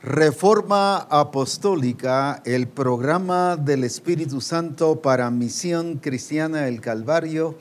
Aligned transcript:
Reforma 0.00 0.98
Apostólica, 1.10 2.40
el 2.44 2.68
programa 2.68 3.56
del 3.56 3.82
Espíritu 3.82 4.40
Santo 4.40 5.02
para 5.02 5.28
Misión 5.32 5.96
Cristiana 5.96 6.60
del 6.60 6.80
Calvario, 6.80 7.58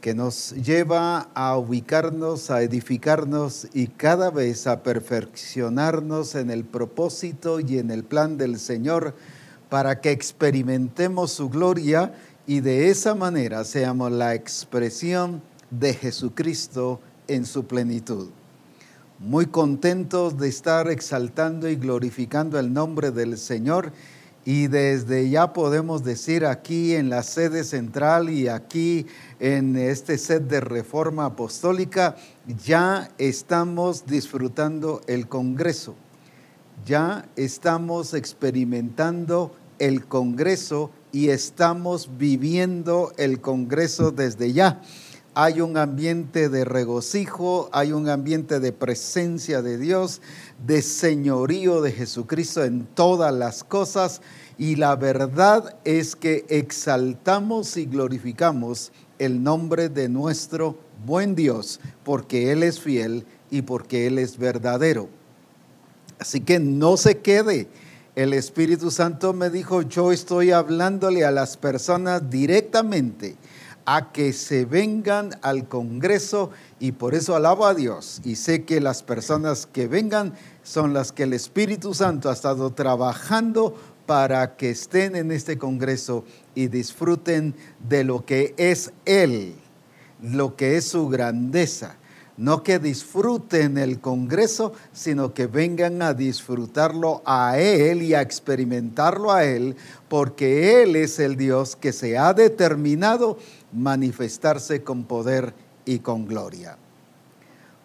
que 0.00 0.14
nos 0.14 0.52
lleva 0.52 1.30
a 1.34 1.58
ubicarnos, 1.58 2.52
a 2.52 2.62
edificarnos 2.62 3.66
y 3.74 3.88
cada 3.88 4.30
vez 4.30 4.68
a 4.68 4.84
perfeccionarnos 4.84 6.36
en 6.36 6.52
el 6.52 6.64
propósito 6.64 7.58
y 7.58 7.78
en 7.78 7.90
el 7.90 8.04
plan 8.04 8.38
del 8.38 8.60
Señor 8.60 9.16
para 9.68 10.00
que 10.00 10.12
experimentemos 10.12 11.32
su 11.32 11.48
gloria 11.48 12.14
y 12.46 12.60
de 12.60 12.88
esa 12.88 13.16
manera 13.16 13.64
seamos 13.64 14.12
la 14.12 14.36
expresión 14.36 15.42
de 15.72 15.92
Jesucristo 15.92 17.00
en 17.26 17.44
su 17.44 17.64
plenitud 17.64 18.28
muy 19.18 19.46
contentos 19.46 20.38
de 20.38 20.48
estar 20.48 20.90
exaltando 20.90 21.68
y 21.68 21.76
glorificando 21.76 22.58
el 22.58 22.72
nombre 22.72 23.10
del 23.10 23.38
Señor. 23.38 23.92
Y 24.44 24.66
desde 24.66 25.30
ya 25.30 25.54
podemos 25.54 26.04
decir 26.04 26.44
aquí 26.44 26.94
en 26.94 27.08
la 27.08 27.22
sede 27.22 27.64
central 27.64 28.28
y 28.28 28.48
aquí 28.48 29.06
en 29.40 29.76
este 29.76 30.18
set 30.18 30.42
de 30.42 30.60
reforma 30.60 31.24
apostólica, 31.24 32.16
ya 32.62 33.10
estamos 33.16 34.04
disfrutando 34.04 35.00
el 35.06 35.28
Congreso, 35.28 35.94
ya 36.84 37.26
estamos 37.36 38.12
experimentando 38.12 39.54
el 39.78 40.04
Congreso 40.04 40.90
y 41.10 41.30
estamos 41.30 42.10
viviendo 42.18 43.12
el 43.16 43.40
Congreso 43.40 44.10
desde 44.10 44.52
ya 44.52 44.82
hay 45.34 45.60
un 45.60 45.76
ambiente 45.76 46.48
de 46.48 46.64
regocijo, 46.64 47.68
hay 47.72 47.92
un 47.92 48.08
ambiente 48.08 48.60
de 48.60 48.72
presencia 48.72 49.62
de 49.62 49.78
Dios, 49.78 50.20
de 50.64 50.80
señorío 50.80 51.82
de 51.82 51.92
Jesucristo 51.92 52.64
en 52.64 52.86
todas 52.86 53.34
las 53.34 53.64
cosas 53.64 54.22
y 54.58 54.76
la 54.76 54.94
verdad 54.94 55.76
es 55.84 56.14
que 56.14 56.44
exaltamos 56.48 57.76
y 57.76 57.86
glorificamos 57.86 58.92
el 59.18 59.42
nombre 59.42 59.88
de 59.88 60.08
nuestro 60.08 60.78
buen 61.04 61.34
Dios 61.34 61.80
porque 62.04 62.52
Él 62.52 62.62
es 62.62 62.78
fiel 62.78 63.26
y 63.50 63.62
porque 63.62 64.06
Él 64.06 64.18
es 64.18 64.38
verdadero. 64.38 65.08
Así 66.20 66.40
que 66.40 66.60
no 66.60 66.96
se 66.96 67.18
quede. 67.18 67.66
El 68.14 68.32
Espíritu 68.32 68.92
Santo 68.92 69.32
me 69.32 69.50
dijo, 69.50 69.82
yo 69.82 70.12
estoy 70.12 70.52
hablándole 70.52 71.24
a 71.24 71.32
las 71.32 71.56
personas 71.56 72.30
directamente 72.30 73.36
a 73.86 74.12
que 74.12 74.32
se 74.32 74.64
vengan 74.64 75.30
al 75.42 75.68
Congreso 75.68 76.50
y 76.80 76.92
por 76.92 77.14
eso 77.14 77.36
alabo 77.36 77.66
a 77.66 77.74
Dios 77.74 78.20
y 78.24 78.36
sé 78.36 78.64
que 78.64 78.80
las 78.80 79.02
personas 79.02 79.66
que 79.66 79.86
vengan 79.86 80.34
son 80.62 80.94
las 80.94 81.12
que 81.12 81.24
el 81.24 81.32
Espíritu 81.32 81.94
Santo 81.94 82.30
ha 82.30 82.32
estado 82.32 82.70
trabajando 82.72 83.74
para 84.06 84.56
que 84.56 84.70
estén 84.70 85.16
en 85.16 85.30
este 85.30 85.58
Congreso 85.58 86.24
y 86.54 86.68
disfruten 86.68 87.54
de 87.88 88.04
lo 88.04 88.24
que 88.24 88.54
es 88.56 88.92
Él, 89.04 89.54
lo 90.22 90.56
que 90.56 90.76
es 90.76 90.86
su 90.86 91.08
grandeza. 91.08 91.96
No 92.36 92.64
que 92.64 92.80
disfruten 92.80 93.78
el 93.78 94.00
Congreso, 94.00 94.72
sino 94.92 95.32
que 95.34 95.46
vengan 95.46 96.02
a 96.02 96.14
disfrutarlo 96.14 97.22
a 97.24 97.60
Él 97.60 98.02
y 98.02 98.14
a 98.14 98.22
experimentarlo 98.22 99.30
a 99.30 99.44
Él, 99.44 99.76
porque 100.08 100.82
Él 100.82 100.96
es 100.96 101.20
el 101.20 101.36
Dios 101.36 101.76
que 101.76 101.92
se 101.92 102.18
ha 102.18 102.34
determinado 102.34 103.38
manifestarse 103.74 104.82
con 104.82 105.04
poder 105.04 105.54
y 105.84 105.98
con 105.98 106.26
gloria. 106.26 106.78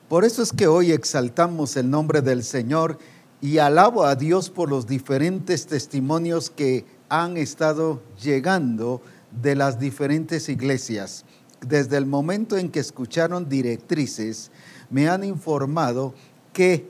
Por 0.08 0.24
eso 0.26 0.42
es 0.42 0.54
que 0.54 0.68
hoy 0.68 0.92
exaltamos 0.92 1.76
el 1.78 1.90
nombre 1.90 2.22
del 2.22 2.44
Señor 2.44 2.98
y 3.42 3.58
alabo 3.58 4.06
a 4.06 4.16
Dios 4.16 4.50
por 4.50 4.70
los 4.70 4.88
diferentes 4.88 5.68
testimonios 5.68 6.50
que 6.50 6.86
han 7.10 7.38
estado 7.38 8.02
llegando 8.22 9.02
de 9.42 9.56
las 9.56 9.80
diferentes 9.80 10.50
iglesias. 10.50 11.26
Desde 11.66 11.98
el 11.98 12.06
momento 12.06 12.58
en 12.58 12.70
que 12.70 12.80
escucharon 12.80 13.50
directrices, 13.50 14.52
me 14.90 15.10
han 15.10 15.24
informado 15.24 16.14
que 16.54 16.88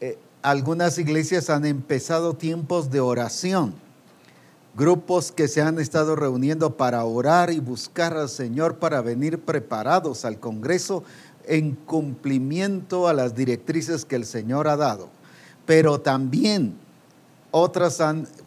eh, 0.00 0.18
algunas 0.42 0.98
iglesias 0.98 1.50
han 1.50 1.64
empezado 1.64 2.34
tiempos 2.34 2.90
de 2.90 3.00
oración 3.00 3.87
grupos 4.78 5.32
que 5.32 5.48
se 5.48 5.60
han 5.60 5.80
estado 5.80 6.14
reuniendo 6.14 6.76
para 6.76 7.04
orar 7.04 7.50
y 7.50 7.58
buscar 7.58 8.16
al 8.16 8.28
Señor 8.28 8.76
para 8.76 9.02
venir 9.02 9.40
preparados 9.40 10.24
al 10.24 10.38
Congreso 10.38 11.02
en 11.46 11.72
cumplimiento 11.74 13.08
a 13.08 13.12
las 13.12 13.34
directrices 13.34 14.04
que 14.04 14.14
el 14.14 14.24
Señor 14.24 14.68
ha 14.68 14.76
dado. 14.76 15.08
Pero 15.66 16.00
también 16.00 16.76
otras 17.50 18.00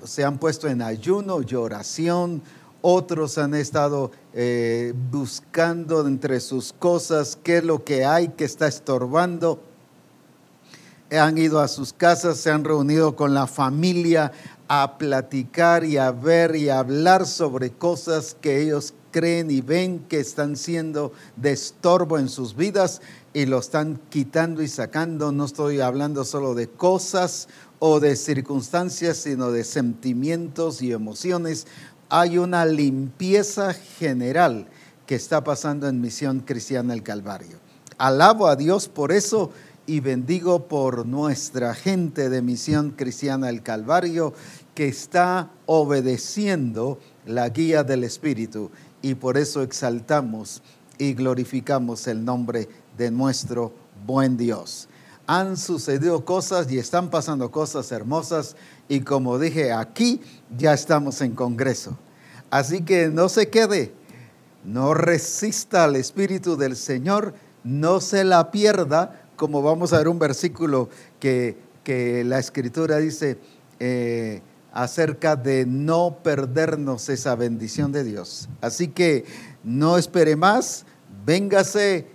se 0.05 0.23
han 0.23 0.37
puesto 0.37 0.69
en 0.69 0.81
ayuno 0.81 1.41
y 1.45 1.53
oración, 1.53 2.41
otros 2.81 3.37
han 3.37 3.53
estado 3.53 4.11
eh, 4.33 4.93
buscando 5.11 6.07
entre 6.07 6.39
sus 6.39 6.71
cosas 6.71 7.37
qué 7.43 7.57
es 7.57 7.65
lo 7.65 7.83
que 7.83 8.05
hay 8.05 8.29
que 8.29 8.45
está 8.45 8.67
estorbando 8.67 9.61
han 11.19 11.37
ido 11.37 11.59
a 11.59 11.67
sus 11.67 11.93
casas, 11.93 12.37
se 12.37 12.51
han 12.51 12.63
reunido 12.63 13.15
con 13.15 13.33
la 13.33 13.47
familia 13.47 14.31
a 14.67 14.97
platicar 14.97 15.83
y 15.83 15.97
a 15.97 16.11
ver 16.11 16.55
y 16.55 16.69
a 16.69 16.79
hablar 16.79 17.25
sobre 17.25 17.71
cosas 17.71 18.37
que 18.39 18.61
ellos 18.61 18.93
creen 19.11 19.51
y 19.51 19.59
ven 19.59 19.99
que 20.07 20.19
están 20.19 20.55
siendo 20.55 21.11
de 21.35 21.51
estorbo 21.51 22.17
en 22.17 22.29
sus 22.29 22.55
vidas 22.55 23.01
y 23.33 23.45
lo 23.45 23.59
están 23.59 23.99
quitando 24.09 24.61
y 24.61 24.69
sacando. 24.69 25.33
No 25.33 25.45
estoy 25.45 25.81
hablando 25.81 26.23
solo 26.23 26.53
de 26.55 26.69
cosas 26.69 27.49
o 27.79 27.99
de 27.99 28.15
circunstancias, 28.15 29.17
sino 29.17 29.51
de 29.51 29.65
sentimientos 29.65 30.81
y 30.81 30.93
emociones. 30.93 31.67
Hay 32.09 32.37
una 32.37 32.65
limpieza 32.65 33.73
general 33.73 34.67
que 35.05 35.15
está 35.15 35.43
pasando 35.43 35.89
en 35.89 35.99
Misión 35.99 36.39
Cristiana 36.39 36.93
el 36.93 37.03
Calvario. 37.03 37.57
Alabo 37.97 38.47
a 38.47 38.55
Dios 38.55 38.87
por 38.87 39.11
eso 39.11 39.51
y 39.91 39.99
bendigo 39.99 40.69
por 40.69 41.05
nuestra 41.05 41.75
gente 41.75 42.29
de 42.29 42.41
Misión 42.41 42.91
Cristiana 42.91 43.49
el 43.49 43.61
Calvario 43.61 44.33
que 44.73 44.87
está 44.87 45.51
obedeciendo 45.65 46.97
la 47.25 47.49
guía 47.49 47.83
del 47.83 48.05
Espíritu 48.05 48.71
y 49.01 49.15
por 49.15 49.37
eso 49.37 49.61
exaltamos 49.61 50.63
y 50.97 51.13
glorificamos 51.13 52.07
el 52.07 52.23
nombre 52.23 52.69
de 52.97 53.11
nuestro 53.11 53.73
buen 54.07 54.37
Dios. 54.37 54.87
Han 55.27 55.57
sucedido 55.57 56.23
cosas 56.23 56.71
y 56.71 56.77
están 56.77 57.09
pasando 57.09 57.51
cosas 57.51 57.91
hermosas 57.91 58.55
y 58.87 59.01
como 59.01 59.39
dije, 59.39 59.73
aquí 59.73 60.21
ya 60.57 60.73
estamos 60.73 61.19
en 61.19 61.35
Congreso. 61.35 61.97
Así 62.49 62.83
que 62.83 63.09
no 63.09 63.27
se 63.27 63.49
quede, 63.49 63.93
no 64.63 64.93
resista 64.93 65.83
al 65.83 65.97
Espíritu 65.97 66.55
del 66.55 66.77
Señor, 66.77 67.33
no 67.65 67.99
se 67.99 68.23
la 68.23 68.51
pierda, 68.51 69.20
como 69.41 69.63
vamos 69.63 69.91
a 69.91 69.97
ver 69.97 70.07
un 70.07 70.19
versículo 70.19 70.87
que, 71.19 71.57
que 71.83 72.23
la 72.23 72.37
Escritura 72.37 72.99
dice, 72.99 73.39
eh, 73.79 74.43
acerca 74.71 75.35
de 75.35 75.65
no 75.65 76.19
perdernos 76.21 77.09
esa 77.09 77.33
bendición 77.33 77.91
de 77.91 78.03
Dios. 78.03 78.49
Así 78.61 78.89
que 78.89 79.25
no 79.63 79.97
espere 79.97 80.35
más, 80.35 80.85
véngase, 81.25 82.05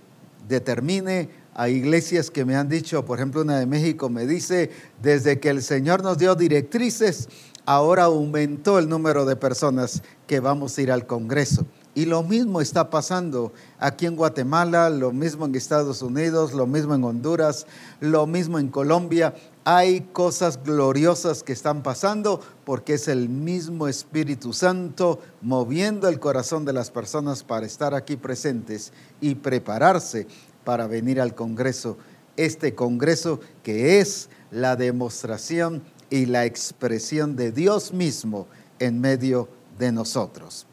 determine. 0.47 1.29
a 1.53 1.67
iglesias 1.69 2.29
que 2.29 2.45
me 2.45 2.55
han 2.55 2.69
dicho, 2.69 3.03
por 3.03 3.17
ejemplo, 3.17 3.41
una 3.41 3.57
de 3.59 3.65
México 3.65 4.09
me 4.09 4.25
dice, 4.25 4.69
desde 5.01 5.39
que 5.39 5.49
el 5.49 5.63
Señor 5.63 6.03
nos 6.03 6.19
dio 6.19 6.35
directrices, 6.35 7.27
ahora 7.65 8.03
aumentó 8.03 8.77
el 8.79 8.87
número 8.87 9.25
de 9.25 9.35
personas 9.35 10.03
que 10.27 10.39
vamos 10.39 10.77
a 10.77 10.81
ir 10.83 10.91
al 10.91 11.07
Congreso. 11.07 11.65
Y 11.97 12.05
lo 12.05 12.21
mismo 12.21 12.61
está 12.61 12.91
pasando 12.91 13.53
aquí 13.79 14.05
en 14.05 14.15
Guatemala, 14.15 14.91
lo 14.91 15.11
mismo 15.11 15.47
en 15.47 15.55
Estados 15.55 16.03
Unidos, 16.03 16.53
lo 16.53 16.67
mismo 16.67 16.93
en 16.93 17.03
Honduras, 17.03 17.65
lo 18.01 18.27
mismo 18.27 18.59
en 18.59 18.67
Colombia. 18.67 19.33
Hay 19.63 20.01
cosas 20.13 20.61
gloriosas 20.63 21.41
que 21.41 21.53
están 21.53 21.81
pasando 21.81 22.39
porque 22.65 22.93
es 22.93 23.07
el 23.07 23.29
mismo 23.29 23.87
Espíritu 23.87 24.53
Santo 24.53 25.19
moviendo 25.41 26.07
el 26.07 26.19
corazón 26.19 26.65
de 26.65 26.73
las 26.73 26.91
personas 26.91 27.43
para 27.43 27.65
estar 27.65 27.95
aquí 27.95 28.15
presentes 28.15 28.93
y 29.19 29.33
prepararse 29.33 30.27
para 30.65 30.85
venir 30.85 31.19
al 31.19 31.33
Congreso. 31.33 31.97
Este 32.35 32.75
Congreso 32.75 33.39
que 33.63 33.99
es 33.99 34.29
la 34.51 34.75
demostración 34.75 35.81
y 36.11 36.27
la 36.27 36.45
expresión 36.45 37.35
de 37.35 37.51
Dios 37.51 37.91
mismo 37.91 38.45
en 38.77 39.01
medio 39.01 39.49
de 39.79 39.91
nosotros 39.91 40.66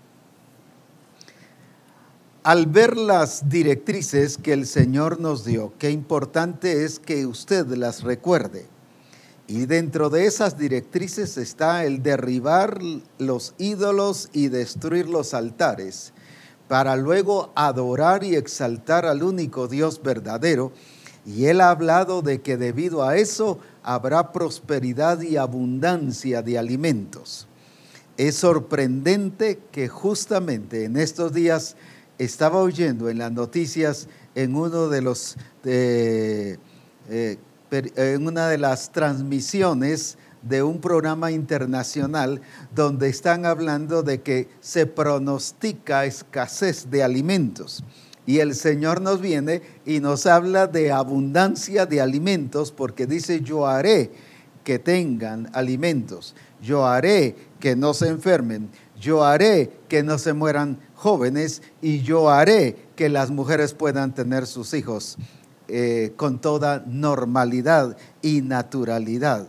al 2.44 2.66
ver 2.66 2.98
las 2.98 3.48
directrices 3.48 4.36
que 4.36 4.52
el 4.52 4.66
Señor 4.66 5.18
nos 5.18 5.46
dio, 5.46 5.72
qué 5.78 5.90
importante 5.90 6.84
es 6.84 6.98
que 6.98 7.24
usted 7.24 7.66
las 7.68 8.02
recuerde. 8.02 8.66
Y 9.46 9.64
dentro 9.64 10.10
de 10.10 10.26
esas 10.26 10.58
directrices 10.58 11.38
está 11.38 11.86
el 11.86 12.02
derribar 12.02 12.80
los 13.18 13.54
ídolos 13.56 14.28
y 14.34 14.48
destruir 14.48 15.08
los 15.08 15.32
altares, 15.32 16.12
para 16.68 16.96
luego 16.96 17.50
adorar 17.56 18.24
y 18.24 18.36
exaltar 18.36 19.06
al 19.06 19.22
único 19.22 19.66
Dios 19.66 20.02
verdadero. 20.02 20.70
Y 21.24 21.46
él 21.46 21.62
ha 21.62 21.70
hablado 21.70 22.20
de 22.20 22.42
que 22.42 22.58
debido 22.58 23.04
a 23.04 23.16
eso 23.16 23.58
habrá 23.82 24.32
prosperidad 24.32 25.22
y 25.22 25.38
abundancia 25.38 26.42
de 26.42 26.58
alimentos. 26.58 27.48
Es 28.18 28.34
sorprendente 28.36 29.60
que 29.72 29.88
justamente 29.88 30.84
en 30.84 30.98
estos 30.98 31.32
días 31.32 31.74
estaba 32.18 32.58
oyendo 32.58 33.08
en 33.08 33.18
las 33.18 33.32
noticias 33.32 34.08
en 34.34 34.54
uno 34.54 34.88
de 34.88 35.02
los 35.02 35.36
eh, 35.64 36.58
en 37.70 38.26
una 38.26 38.48
de 38.48 38.58
las 38.58 38.92
transmisiones 38.92 40.16
de 40.42 40.62
un 40.62 40.80
programa 40.80 41.30
internacional 41.30 42.40
donde 42.74 43.08
están 43.08 43.46
hablando 43.46 44.02
de 44.02 44.20
que 44.20 44.48
se 44.60 44.86
pronostica 44.86 46.04
escasez 46.04 46.90
de 46.90 47.02
alimentos. 47.02 47.82
Y 48.26 48.38
el 48.38 48.54
Señor 48.54 49.00
nos 49.00 49.20
viene 49.20 49.62
y 49.84 50.00
nos 50.00 50.26
habla 50.26 50.66
de 50.66 50.92
abundancia 50.92 51.86
de 51.86 52.00
alimentos 52.00 52.72
porque 52.72 53.06
dice, 53.06 53.40
yo 53.40 53.66
haré 53.66 54.12
que 54.64 54.78
tengan 54.78 55.50
alimentos, 55.52 56.34
yo 56.62 56.86
haré 56.86 57.36
que 57.60 57.76
no 57.76 57.92
se 57.92 58.08
enfermen, 58.08 58.70
yo 59.00 59.24
haré 59.24 59.70
que 59.88 60.02
no 60.02 60.18
se 60.18 60.32
mueran 60.32 60.78
jóvenes 60.94 61.62
y 61.82 62.02
yo 62.02 62.30
haré 62.30 62.76
que 62.96 63.08
las 63.08 63.30
mujeres 63.30 63.74
puedan 63.74 64.14
tener 64.14 64.46
sus 64.46 64.74
hijos 64.74 65.16
eh, 65.68 66.12
con 66.16 66.40
toda 66.40 66.84
normalidad 66.86 67.96
y 68.22 68.42
naturalidad. 68.42 69.48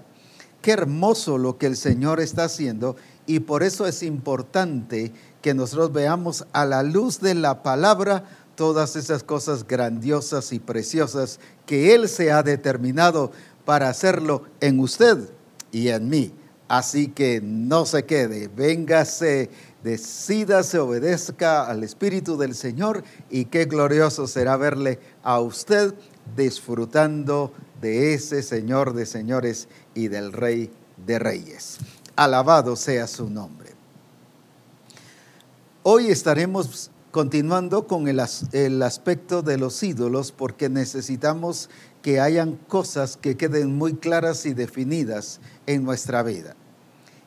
Qué 0.61 0.71
hermoso 0.71 1.37
lo 1.37 1.57
que 1.57 1.67
el 1.67 1.77
Señor 1.77 2.19
está 2.19 2.45
haciendo 2.45 2.95
y 3.27 3.41
por 3.41 3.63
eso 3.63 3.85
es 3.85 4.01
importante 4.03 5.11
que 5.41 5.53
nosotros 5.53 5.93
veamos 5.93 6.45
a 6.53 6.65
la 6.65 6.83
luz 6.83 7.19
de 7.19 7.35
la 7.35 7.61
palabra 7.61 8.23
todas 8.55 8.95
esas 8.95 9.23
cosas 9.23 9.67
grandiosas 9.67 10.53
y 10.53 10.59
preciosas 10.59 11.39
que 11.65 11.93
Él 11.93 12.09
se 12.09 12.31
ha 12.31 12.41
determinado 12.41 13.31
para 13.65 13.89
hacerlo 13.89 14.43
en 14.61 14.79
usted 14.79 15.29
y 15.71 15.89
en 15.89 16.09
mí. 16.09 16.33
Así 16.67 17.09
que 17.09 17.41
no 17.43 17.85
se 17.85 18.05
quede, 18.05 18.47
véngase, 18.47 19.51
decídase, 19.83 20.79
obedezca 20.79 21.67
al 21.67 21.83
Espíritu 21.83 22.37
del 22.37 22.55
Señor 22.55 23.03
y 23.29 23.45
qué 23.45 23.65
glorioso 23.65 24.25
será 24.25 24.57
verle 24.57 24.99
a 25.21 25.39
usted 25.39 25.93
disfrutando 26.35 27.53
de 27.81 28.15
ese 28.15 28.41
Señor 28.41 28.93
de 28.93 29.05
señores 29.05 29.67
y 29.93 30.07
del 30.07 30.33
Rey 30.33 30.71
de 31.05 31.19
reyes. 31.19 31.77
Alabado 32.15 32.75
sea 32.75 33.05
su 33.05 33.29
nombre. 33.29 33.71
Hoy 35.83 36.07
estaremos 36.07 36.89
continuando 37.11 37.87
con 37.87 38.07
el, 38.07 38.19
aspecto 38.19 39.41
de 39.41 39.57
los 39.57 39.83
ídolos 39.83 40.31
porque 40.31 40.67
necesitamos 40.67 41.69
que 42.05 42.19
hayan 42.19 42.55
cosas 42.67 43.17
que 43.17 43.35
queden 43.35 43.75
muy 43.79 43.95
claras 43.95 44.45
y 44.45 44.53
definidas 44.53 45.39
en 45.65 45.83
nuestra 45.83 46.21
vida. 46.21 46.55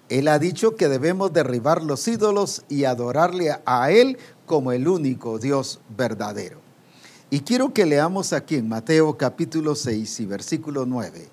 Él 0.08 0.28
ha 0.28 0.38
dicho 0.38 0.76
que 0.76 0.86
debemos 0.86 1.32
derribar 1.32 1.82
los 1.82 2.06
ídolos 2.06 2.62
y 2.68 2.84
adorarle 2.84 3.58
a 3.66 3.90
Él 3.90 4.18
como 4.46 4.70
el 4.70 4.86
único 4.86 5.40
Dios 5.40 5.80
verdadero. 5.96 6.60
Y 7.28 7.40
quiero 7.40 7.74
que 7.74 7.86
leamos 7.86 8.32
aquí 8.32 8.54
en 8.54 8.68
Mateo 8.68 9.18
capítulo 9.18 9.74
6 9.74 10.20
y 10.20 10.26
versículo 10.26 10.86
9. 10.86 11.28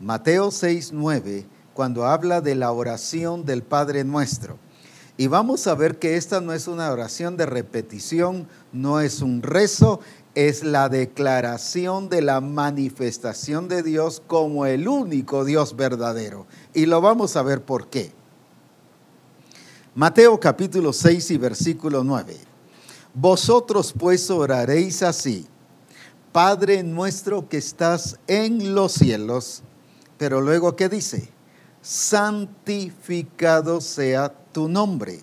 Mateo 0.00 0.50
6, 0.50 0.92
9, 0.94 1.44
cuando 1.74 2.06
habla 2.06 2.40
de 2.40 2.54
la 2.54 2.72
oración 2.72 3.44
del 3.44 3.62
Padre 3.62 4.04
nuestro. 4.04 4.58
Y 5.18 5.26
vamos 5.26 5.66
a 5.66 5.74
ver 5.74 5.98
que 5.98 6.16
esta 6.16 6.40
no 6.40 6.54
es 6.54 6.66
una 6.66 6.90
oración 6.90 7.36
de 7.36 7.44
repetición, 7.44 8.48
no 8.72 9.00
es 9.00 9.20
un 9.20 9.42
rezo, 9.42 10.00
es 10.34 10.64
la 10.64 10.88
declaración 10.88 12.08
de 12.08 12.22
la 12.22 12.40
manifestación 12.40 13.68
de 13.68 13.82
Dios 13.82 14.22
como 14.26 14.66
el 14.66 14.88
único 14.88 15.44
Dios 15.44 15.76
verdadero. 15.76 16.46
Y 16.72 16.86
lo 16.86 17.00
vamos 17.00 17.36
a 17.36 17.42
ver 17.42 17.62
por 17.62 17.88
qué. 17.88 18.12
Mateo 19.94 20.40
capítulo 20.40 20.92
6 20.92 21.30
y 21.30 21.38
versículo 21.38 22.02
9. 22.02 22.36
Vosotros 23.14 23.94
pues 23.96 24.28
oraréis 24.28 25.04
así, 25.04 25.46
Padre 26.32 26.82
nuestro 26.82 27.48
que 27.48 27.58
estás 27.58 28.18
en 28.26 28.74
los 28.74 28.90
cielos, 28.90 29.62
pero 30.18 30.40
luego 30.40 30.74
¿qué 30.74 30.88
dice? 30.88 31.28
Santificado 31.80 33.80
sea 33.80 34.34
tu 34.50 34.68
nombre. 34.68 35.20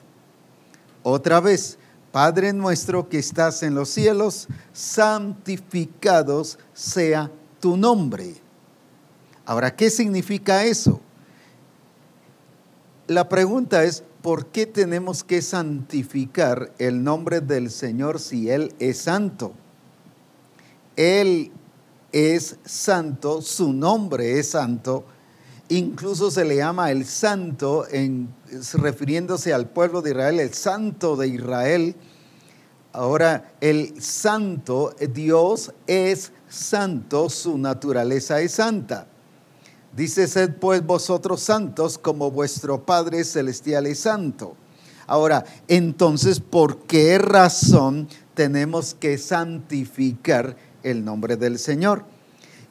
Otra 1.04 1.42
vez, 1.42 1.78
Padre 2.12 2.52
nuestro 2.52 3.08
que 3.08 3.20
estás 3.20 3.64
en 3.64 3.74
los 3.76 3.90
cielos, 3.90 4.48
santificados 4.74 6.60
sea 6.74 7.32
tu 7.60 7.78
nombre. 7.78 8.36
Ahora, 9.46 9.76
¿qué 9.76 9.90
significa 9.90 10.66
eso? 10.66 11.00
La 13.08 13.30
pregunta 13.30 13.84
es, 13.84 14.04
¿por 14.22 14.48
qué 14.48 14.66
tenemos 14.66 15.24
que 15.24 15.42
santificar 15.42 16.74
el 16.80 17.04
nombre 17.04 17.42
del 17.42 17.70
Señor 17.72 18.20
si 18.20 18.50
Él 18.50 18.74
es 18.80 19.00
santo? 19.00 19.54
Él 20.96 21.52
es 22.12 22.58
santo, 22.66 23.42
su 23.42 23.74
nombre 23.74 24.38
es 24.40 24.52
santo, 24.52 25.06
Incluso 25.72 26.30
se 26.30 26.44
le 26.44 26.58
llama 26.58 26.92
el 26.92 27.06
santo, 27.06 27.86
en, 27.90 28.28
refiriéndose 28.74 29.54
al 29.54 29.70
pueblo 29.70 30.02
de 30.02 30.10
Israel, 30.10 30.42
el 30.42 30.54
santo 30.54 31.16
de 31.16 31.30
Israel. 31.30 31.96
Ahora, 32.92 33.54
el 33.62 34.02
santo, 34.02 34.94
Dios 35.14 35.72
es 35.88 36.34
santo, 36.50 37.30
su 37.30 37.58
naturaleza 37.58 38.42
es 38.42 38.52
santa. 38.52 39.08
Dice, 39.96 40.28
sed 40.28 40.56
pues 40.60 40.86
vosotros 40.86 41.40
santos 41.40 41.98
como 41.98 42.32
vuestro 42.32 42.84
Padre 42.84 43.24
Celestial 43.24 43.88
es 43.88 44.00
santo. 44.00 44.58
Ahora, 45.08 45.46
entonces, 45.70 46.42
¿por 46.42 46.80
qué 46.80 47.18
razón 47.18 48.10
tenemos 48.34 48.94
que 48.94 49.18
santificar 49.18 50.58
el 50.84 51.06
nombre 51.06 51.38
del 51.38 51.58
Señor? 51.58 52.04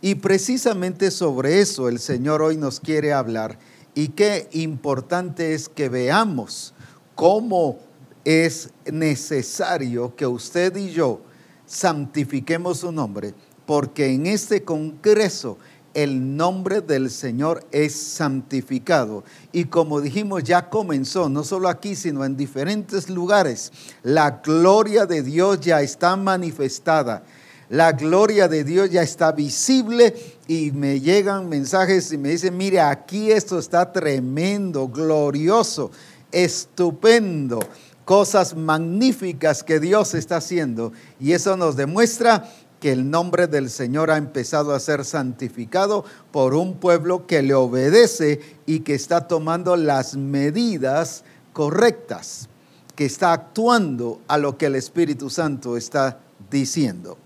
Y 0.02 0.14
precisamente 0.16 1.10
sobre 1.10 1.60
eso 1.60 1.88
el 1.88 1.98
Señor 1.98 2.40
hoy 2.40 2.56
nos 2.56 2.80
quiere 2.80 3.12
hablar 3.12 3.58
y 3.94 4.08
qué 4.08 4.48
importante 4.52 5.52
es 5.52 5.68
que 5.68 5.88
veamos 5.88 6.72
cómo 7.14 7.78
es 8.24 8.70
necesario 8.90 10.14
que 10.16 10.26
usted 10.26 10.74
y 10.76 10.90
yo 10.90 11.20
santifiquemos 11.66 12.78
su 12.78 12.92
nombre, 12.92 13.34
porque 13.66 14.06
en 14.06 14.26
este 14.26 14.64
congreso 14.64 15.58
el 15.92 16.36
nombre 16.36 16.80
del 16.80 17.10
Señor 17.10 17.66
es 17.70 17.94
santificado. 17.94 19.24
Y 19.52 19.64
como 19.64 20.00
dijimos, 20.00 20.44
ya 20.44 20.70
comenzó, 20.70 21.28
no 21.28 21.44
solo 21.44 21.68
aquí, 21.68 21.96
sino 21.96 22.24
en 22.24 22.36
diferentes 22.36 23.10
lugares. 23.10 23.72
La 24.02 24.40
gloria 24.42 25.04
de 25.04 25.22
Dios 25.22 25.60
ya 25.60 25.82
está 25.82 26.16
manifestada 26.16 27.24
la 27.70 27.92
gloria 27.92 28.48
de 28.48 28.64
Dios 28.64 28.90
ya 28.90 29.02
está 29.02 29.30
visible 29.30 30.12
y 30.48 30.72
me 30.72 31.00
llegan 31.00 31.48
mensajes 31.48 32.12
y 32.12 32.18
me 32.18 32.30
dicen, 32.30 32.56
mire, 32.56 32.80
aquí 32.80 33.30
esto 33.30 33.60
está 33.60 33.92
tremendo, 33.92 34.88
glorioso, 34.88 35.92
estupendo, 36.32 37.60
cosas 38.04 38.56
magníficas 38.56 39.62
que 39.62 39.78
Dios 39.78 40.14
está 40.14 40.38
haciendo. 40.38 40.92
Y 41.20 41.30
eso 41.30 41.56
nos 41.56 41.76
demuestra 41.76 42.50
que 42.80 42.90
el 42.90 43.08
nombre 43.08 43.46
del 43.46 43.70
Señor 43.70 44.10
ha 44.10 44.16
empezado 44.16 44.74
a 44.74 44.80
ser 44.80 45.04
santificado 45.04 46.04
por 46.32 46.54
un 46.54 46.74
pueblo 46.74 47.28
que 47.28 47.40
le 47.40 47.54
obedece 47.54 48.40
y 48.66 48.80
que 48.80 48.94
está 48.94 49.28
tomando 49.28 49.76
las 49.76 50.16
medidas 50.16 51.22
correctas, 51.52 52.48
que 52.96 53.04
está 53.04 53.32
actuando 53.32 54.20
a 54.26 54.38
lo 54.38 54.58
que 54.58 54.66
el 54.66 54.74
Espíritu 54.74 55.30
Santo 55.30 55.76
está 55.76 56.18
diciendo. 56.50 57.16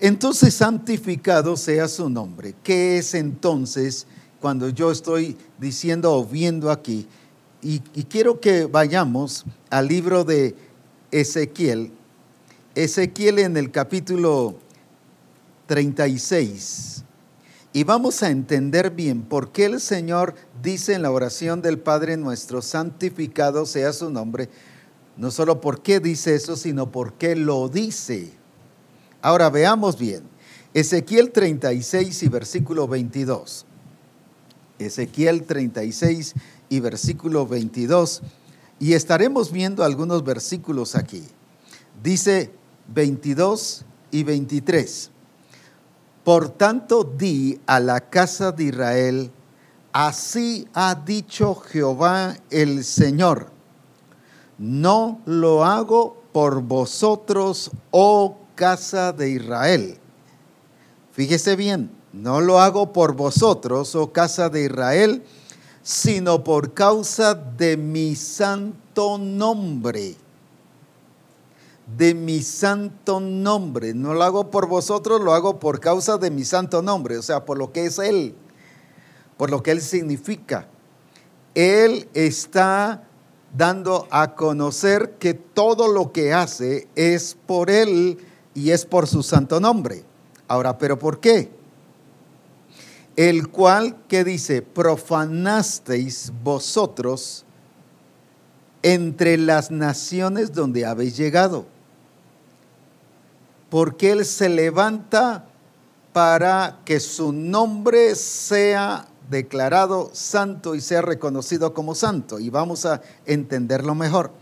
Entonces 0.00 0.54
santificado 0.54 1.56
sea 1.56 1.88
su 1.88 2.08
nombre. 2.08 2.54
¿Qué 2.62 2.98
es 2.98 3.14
entonces 3.14 4.06
cuando 4.40 4.68
yo 4.68 4.92
estoy 4.92 5.36
diciendo 5.58 6.14
o 6.14 6.24
viendo 6.24 6.70
aquí? 6.70 7.06
Y, 7.60 7.80
quiero 7.80 8.40
que 8.40 8.66
vayamos 8.66 9.44
al 9.68 9.88
libro 9.88 10.22
de 10.22 10.54
Ezequiel. 11.10 11.90
Ezequiel 12.76 13.40
en 13.40 13.56
el 13.56 13.72
capítulo 13.72 14.56
36. 15.66 17.02
Y 17.72 17.82
vamos 17.82 18.22
a 18.22 18.30
entender 18.30 18.92
bien 18.92 19.22
por 19.22 19.50
qué 19.50 19.64
el 19.64 19.80
Señor 19.80 20.36
dice 20.62 20.94
en 20.94 21.02
la 21.02 21.10
oración 21.10 21.60
del 21.60 21.80
Padre 21.80 22.16
nuestro, 22.16 22.62
santificado 22.62 23.66
sea 23.66 23.92
su 23.92 24.08
nombre. 24.10 24.48
No 25.16 25.32
solo 25.32 25.60
por 25.60 25.82
qué 25.82 25.98
dice 25.98 26.36
eso, 26.36 26.56
sino 26.56 26.92
por 26.92 27.14
qué 27.14 27.34
lo 27.34 27.68
dice. 27.68 28.37
Ahora 29.20 29.50
veamos 29.50 29.98
bien. 29.98 30.22
Ezequiel 30.74 31.32
36 31.32 32.22
y 32.22 32.28
versículo 32.28 32.86
22. 32.86 33.66
Ezequiel 34.78 35.44
36 35.44 36.34
y 36.68 36.80
versículo 36.80 37.46
22. 37.46 38.22
Y 38.78 38.92
estaremos 38.92 39.50
viendo 39.50 39.82
algunos 39.82 40.22
versículos 40.22 40.94
aquí. 40.94 41.24
Dice 42.02 42.52
22 42.94 43.84
y 44.12 44.22
23. 44.22 45.10
Por 46.22 46.50
tanto, 46.50 47.04
di 47.04 47.58
a 47.66 47.80
la 47.80 48.00
casa 48.00 48.52
de 48.52 48.64
Israel, 48.64 49.30
así 49.92 50.68
ha 50.74 50.94
dicho 50.94 51.54
Jehová 51.54 52.36
el 52.50 52.84
Señor, 52.84 53.50
no 54.58 55.22
lo 55.24 55.64
hago 55.64 56.22
por 56.32 56.62
vosotros, 56.62 57.70
oh 57.90 58.36
casa 58.58 59.12
de 59.12 59.30
Israel. 59.30 59.96
Fíjese 61.12 61.54
bien, 61.54 61.92
no 62.12 62.40
lo 62.40 62.58
hago 62.58 62.92
por 62.92 63.14
vosotros, 63.14 63.94
oh 63.94 64.12
casa 64.12 64.48
de 64.48 64.64
Israel, 64.64 65.22
sino 65.84 66.42
por 66.42 66.74
causa 66.74 67.34
de 67.34 67.76
mi 67.76 68.16
santo 68.16 69.16
nombre 69.16 70.16
de 71.96 72.12
mi 72.12 72.42
santo 72.42 73.18
nombre. 73.18 73.94
No 73.94 74.12
lo 74.12 74.22
hago 74.22 74.50
por 74.50 74.66
vosotros, 74.66 75.22
lo 75.22 75.32
hago 75.32 75.58
por 75.58 75.80
causa 75.80 76.18
de 76.18 76.30
mi 76.30 76.44
santo 76.44 76.82
nombre, 76.82 77.16
o 77.16 77.22
sea, 77.22 77.46
por 77.46 77.56
lo 77.56 77.72
que 77.72 77.86
es 77.86 77.98
Él, 77.98 78.34
por 79.38 79.50
lo 79.50 79.62
que 79.62 79.70
Él 79.70 79.80
significa. 79.80 80.68
Él 81.54 82.08
está 82.12 83.04
dando 83.56 84.06
a 84.10 84.34
conocer 84.34 85.12
que 85.18 85.32
todo 85.32 85.88
lo 85.88 86.12
que 86.12 86.34
hace 86.34 86.88
es 86.94 87.38
por 87.46 87.70
Él 87.70 88.18
y 88.58 88.70
es 88.70 88.84
por 88.84 89.06
su 89.06 89.22
santo 89.22 89.60
nombre. 89.60 90.04
Ahora, 90.46 90.78
¿pero 90.78 90.98
por 90.98 91.20
qué? 91.20 91.50
El 93.16 93.48
cual 93.48 93.96
que 94.08 94.24
dice, 94.24 94.62
profanasteis 94.62 96.32
vosotros 96.42 97.44
entre 98.82 99.36
las 99.36 99.70
naciones 99.70 100.52
donde 100.52 100.86
habéis 100.86 101.16
llegado 101.16 101.66
porque 103.70 104.12
Él 104.12 104.24
se 104.24 104.48
levanta 104.48 105.46
para 106.12 106.80
que 106.84 107.00
su 107.00 107.32
nombre 107.32 108.14
sea 108.14 109.08
declarado 109.30 110.10
santo 110.14 110.74
y 110.74 110.80
sea 110.80 111.02
reconocido 111.02 111.74
como 111.74 111.94
santo. 111.94 112.38
Y 112.38 112.50
vamos 112.50 112.86
a 112.86 113.02
entenderlo 113.26 113.94
mejor. 113.94 114.32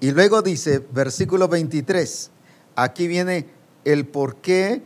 Y 0.00 0.10
luego 0.10 0.42
dice, 0.42 0.84
versículo 0.92 1.48
23, 1.48 2.30
aquí 2.76 3.08
viene 3.08 3.46
el 3.84 4.06
por 4.06 4.36
qué 4.36 4.82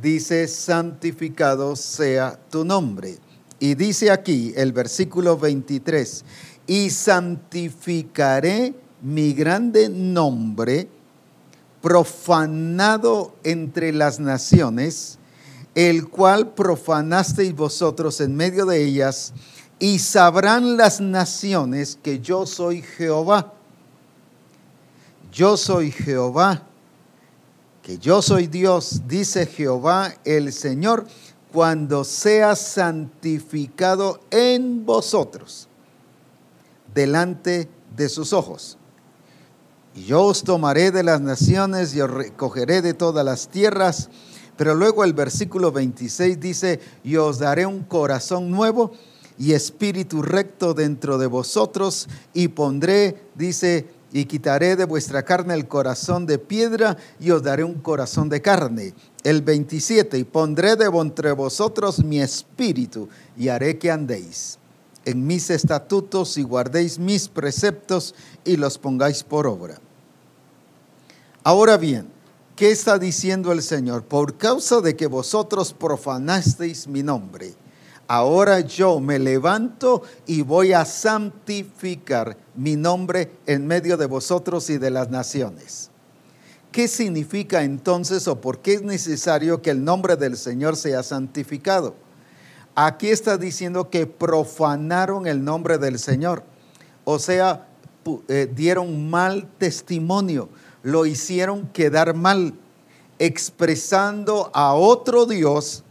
dice 0.00 0.48
santificado 0.48 1.76
sea 1.76 2.38
tu 2.50 2.64
nombre. 2.64 3.18
Y 3.58 3.74
dice 3.74 4.10
aquí 4.10 4.52
el 4.56 4.72
versículo 4.72 5.36
23, 5.36 6.24
y 6.66 6.90
santificaré 6.90 8.74
mi 9.02 9.32
grande 9.34 9.88
nombre 9.88 10.88
profanado 11.80 13.34
entre 13.44 13.92
las 13.92 14.20
naciones, 14.20 15.18
el 15.74 16.08
cual 16.08 16.54
profanasteis 16.54 17.54
vosotros 17.54 18.20
en 18.20 18.36
medio 18.36 18.66
de 18.66 18.84
ellas, 18.84 19.32
y 19.78 19.98
sabrán 19.98 20.76
las 20.76 21.00
naciones 21.00 21.98
que 22.00 22.20
yo 22.20 22.46
soy 22.46 22.82
Jehová. 22.82 23.52
Yo 25.32 25.56
soy 25.56 25.90
Jehová, 25.90 26.66
que 27.82 27.98
yo 27.98 28.22
soy 28.22 28.46
Dios, 28.46 29.02
dice 29.08 29.46
Jehová 29.46 30.14
el 30.24 30.52
Señor, 30.52 31.06
cuando 31.52 32.04
sea 32.04 32.56
santificado 32.56 34.20
en 34.30 34.86
vosotros, 34.86 35.68
delante 36.94 37.68
de 37.94 38.08
sus 38.08 38.32
ojos. 38.32 38.78
Y 39.94 40.04
yo 40.04 40.22
os 40.22 40.44
tomaré 40.44 40.90
de 40.90 41.02
las 41.02 41.20
naciones 41.20 41.94
y 41.94 42.00
os 42.00 42.10
recogeré 42.10 42.80
de 42.80 42.94
todas 42.94 43.24
las 43.24 43.48
tierras. 43.48 44.08
Pero 44.56 44.74
luego 44.74 45.04
el 45.04 45.12
versículo 45.12 45.72
26 45.72 46.40
dice, 46.40 46.80
y 47.04 47.16
os 47.16 47.38
daré 47.38 47.66
un 47.66 47.82
corazón 47.82 48.50
nuevo 48.50 48.92
y 49.38 49.52
espíritu 49.52 50.22
recto 50.22 50.72
dentro 50.72 51.18
de 51.18 51.26
vosotros 51.26 52.08
y 52.32 52.48
pondré, 52.48 53.28
dice, 53.34 53.88
y 54.12 54.26
quitaré 54.26 54.76
de 54.76 54.84
vuestra 54.84 55.24
carne 55.24 55.54
el 55.54 55.66
corazón 55.66 56.26
de 56.26 56.38
piedra 56.38 56.96
y 57.18 57.30
os 57.30 57.42
daré 57.42 57.64
un 57.64 57.74
corazón 57.74 58.28
de 58.28 58.42
carne. 58.42 58.94
El 59.24 59.42
27, 59.42 60.18
y 60.18 60.24
pondré 60.24 60.76
de 60.76 60.86
entre 60.86 61.32
vosotros 61.32 62.04
mi 62.04 62.20
espíritu 62.20 63.08
y 63.36 63.48
haré 63.48 63.78
que 63.78 63.90
andéis 63.90 64.58
en 65.04 65.26
mis 65.26 65.50
estatutos 65.50 66.38
y 66.38 66.42
guardéis 66.42 66.98
mis 66.98 67.28
preceptos 67.28 68.14
y 68.44 68.56
los 68.56 68.78
pongáis 68.78 69.22
por 69.22 69.46
obra. 69.46 69.80
Ahora 71.44 71.76
bien, 71.76 72.08
¿qué 72.54 72.70
está 72.70 72.98
diciendo 72.98 73.52
el 73.52 73.62
Señor? 73.62 74.04
Por 74.04 74.36
causa 74.36 74.80
de 74.80 74.94
que 74.94 75.06
vosotros 75.06 75.72
profanasteis 75.72 76.86
mi 76.86 77.02
nombre, 77.02 77.54
ahora 78.08 78.60
yo 78.60 79.00
me 79.00 79.18
levanto 79.18 80.02
y 80.26 80.42
voy 80.42 80.72
a 80.72 80.84
santificar 80.84 82.36
mi 82.54 82.76
nombre 82.76 83.30
en 83.46 83.66
medio 83.66 83.96
de 83.96 84.06
vosotros 84.06 84.68
y 84.70 84.78
de 84.78 84.90
las 84.90 85.10
naciones. 85.10 85.90
¿Qué 86.70 86.88
significa 86.88 87.62
entonces 87.62 88.26
o 88.28 88.40
por 88.40 88.60
qué 88.60 88.74
es 88.74 88.82
necesario 88.82 89.60
que 89.60 89.70
el 89.70 89.84
nombre 89.84 90.16
del 90.16 90.36
Señor 90.36 90.76
sea 90.76 91.02
santificado? 91.02 91.94
Aquí 92.74 93.08
está 93.08 93.36
diciendo 93.36 93.90
que 93.90 94.06
profanaron 94.06 95.26
el 95.26 95.44
nombre 95.44 95.76
del 95.76 95.98
Señor, 95.98 96.42
o 97.04 97.18
sea, 97.18 97.66
eh, 98.28 98.50
dieron 98.54 99.10
mal 99.10 99.46
testimonio, 99.58 100.48
lo 100.82 101.04
hicieron 101.04 101.68
quedar 101.68 102.14
mal, 102.14 102.54
expresando 103.18 104.50
a 104.54 104.72
otro 104.72 105.26
Dios, 105.26 105.84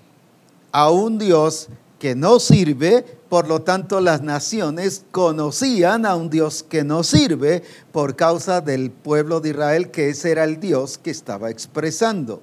a 0.71 0.89
un 0.89 1.19
Dios 1.19 1.69
que 2.01 2.15
no 2.15 2.39
sirve, 2.39 3.05
por 3.29 3.47
lo 3.47 3.61
tanto 3.61 4.01
las 4.01 4.23
naciones 4.23 5.05
conocían 5.11 6.07
a 6.07 6.15
un 6.15 6.31
Dios 6.31 6.63
que 6.63 6.83
no 6.83 7.03
sirve 7.03 7.61
por 7.91 8.15
causa 8.15 8.59
del 8.59 8.89
pueblo 8.89 9.39
de 9.39 9.49
Israel, 9.49 9.91
que 9.91 10.09
ese 10.09 10.31
era 10.31 10.43
el 10.43 10.59
Dios 10.59 10.97
que 10.97 11.11
estaba 11.11 11.51
expresando. 11.51 12.41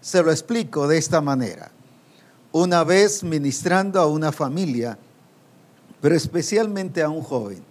Se 0.00 0.22
lo 0.22 0.30
explico 0.30 0.88
de 0.88 0.96
esta 0.96 1.20
manera 1.20 1.70
una 2.52 2.84
vez 2.84 3.22
ministrando 3.22 4.00
a 4.00 4.06
una 4.06 4.32
familia, 4.32 4.96
pero 6.00 6.14
especialmente 6.14 7.02
a 7.02 7.10
un 7.10 7.20
joven. 7.20 7.62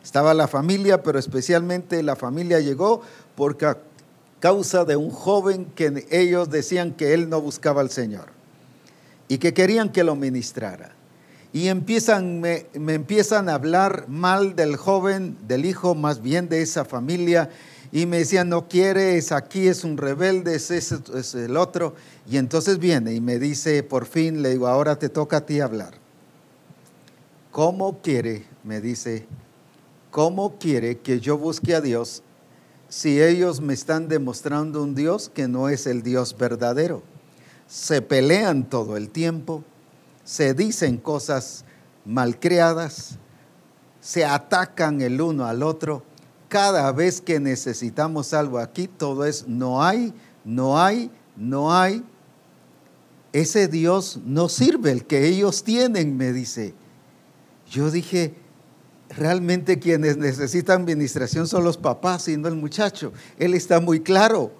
Estaba 0.00 0.32
la 0.32 0.46
familia, 0.46 1.02
pero 1.02 1.18
especialmente 1.18 2.04
la 2.04 2.14
familia 2.14 2.60
llegó 2.60 3.02
por 3.34 3.58
causa 4.38 4.84
de 4.84 4.94
un 4.94 5.10
joven 5.10 5.64
que 5.74 6.06
ellos 6.12 6.50
decían 6.50 6.92
que 6.92 7.14
él 7.14 7.28
no 7.28 7.40
buscaba 7.40 7.80
al 7.80 7.90
Señor 7.90 8.37
y 9.28 9.38
que 9.38 9.54
querían 9.54 9.90
que 9.90 10.04
lo 10.04 10.16
ministrara. 10.16 10.92
Y 11.52 11.68
empiezan, 11.68 12.40
me, 12.40 12.66
empiezan 12.74 13.48
a 13.48 13.54
hablar 13.54 14.06
mal 14.08 14.56
del 14.56 14.76
joven, 14.76 15.36
del 15.46 15.64
hijo 15.64 15.94
más 15.94 16.20
bien 16.22 16.48
de 16.48 16.62
esa 16.62 16.84
familia, 16.84 17.50
y 17.90 18.04
me 18.04 18.18
decían, 18.18 18.50
no 18.50 18.68
quiere, 18.68 19.16
es 19.16 19.32
aquí, 19.32 19.66
es 19.66 19.82
un 19.82 19.96
rebelde, 19.96 20.54
es, 20.54 20.70
es 20.70 21.34
el 21.34 21.56
otro. 21.56 21.94
Y 22.30 22.36
entonces 22.36 22.78
viene 22.78 23.14
y 23.14 23.20
me 23.20 23.38
dice, 23.38 23.82
por 23.82 24.04
fin, 24.04 24.42
le 24.42 24.50
digo, 24.50 24.66
ahora 24.66 24.98
te 24.98 25.08
toca 25.08 25.38
a 25.38 25.46
ti 25.46 25.60
hablar. 25.60 25.94
¿Cómo 27.50 28.02
quiere, 28.02 28.44
me 28.62 28.82
dice, 28.82 29.26
cómo 30.10 30.58
quiere 30.58 30.98
que 30.98 31.18
yo 31.18 31.38
busque 31.38 31.74
a 31.74 31.80
Dios 31.80 32.22
si 32.90 33.22
ellos 33.22 33.60
me 33.60 33.74
están 33.74 34.08
demostrando 34.08 34.82
un 34.82 34.94
Dios 34.94 35.30
que 35.32 35.48
no 35.48 35.70
es 35.70 35.86
el 35.86 36.02
Dios 36.02 36.36
verdadero? 36.36 37.02
Se 37.68 38.02
pelean 38.02 38.64
todo 38.64 38.96
el 38.96 39.10
tiempo, 39.10 39.62
se 40.24 40.54
dicen 40.54 40.96
cosas 40.96 41.64
malcriadas, 42.04 43.18
se 44.00 44.24
atacan 44.24 45.00
el 45.02 45.20
uno 45.20 45.46
al 45.46 45.62
otro 45.62 46.02
cada 46.48 46.90
vez 46.92 47.20
que 47.20 47.38
necesitamos 47.38 48.32
algo 48.32 48.58
aquí, 48.58 48.88
todo 48.88 49.24
es 49.24 49.46
no 49.46 49.82
hay, 49.82 50.14
no 50.44 50.80
hay, 50.80 51.10
no 51.36 51.72
hay. 51.72 52.02
Ese 53.32 53.68
Dios 53.68 54.18
no 54.24 54.48
sirve, 54.48 54.90
el 54.90 55.04
que 55.04 55.26
ellos 55.26 55.62
tienen, 55.62 56.16
me 56.16 56.32
dice. 56.32 56.74
Yo 57.70 57.90
dije, 57.90 58.34
realmente 59.10 59.78
quienes 59.78 60.16
necesitan 60.16 60.82
administración 60.82 61.46
son 61.46 61.64
los 61.64 61.76
papás 61.76 62.28
y 62.28 62.36
no 62.38 62.48
el 62.48 62.54
muchacho. 62.54 63.12
Él 63.38 63.52
está 63.52 63.80
muy 63.80 64.00
claro. 64.00 64.52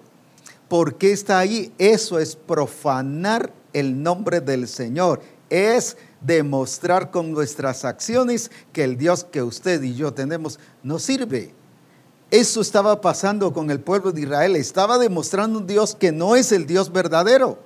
¿Por 0.69 0.95
qué 0.95 1.11
está 1.11 1.39
ahí? 1.39 1.73
Eso 1.77 2.19
es 2.19 2.35
profanar 2.35 3.51
el 3.73 4.01
nombre 4.01 4.39
del 4.39 4.67
Señor. 4.67 5.21
Es 5.49 5.97
demostrar 6.21 7.09
con 7.09 7.31
nuestras 7.31 7.83
acciones 7.83 8.51
que 8.71 8.83
el 8.83 8.97
Dios 8.97 9.23
que 9.23 9.41
usted 9.41 9.81
y 9.81 9.95
yo 9.95 10.13
tenemos 10.13 10.59
no 10.83 10.99
sirve. 10.99 11.53
Eso 12.29 12.61
estaba 12.61 13.01
pasando 13.01 13.51
con 13.51 13.71
el 13.71 13.79
pueblo 13.79 14.11
de 14.11 14.21
Israel. 14.21 14.55
Estaba 14.55 14.99
demostrando 14.99 15.57
un 15.59 15.65
Dios 15.65 15.95
que 15.95 16.11
no 16.11 16.35
es 16.35 16.51
el 16.51 16.67
Dios 16.67 16.91
verdadero. 16.91 17.57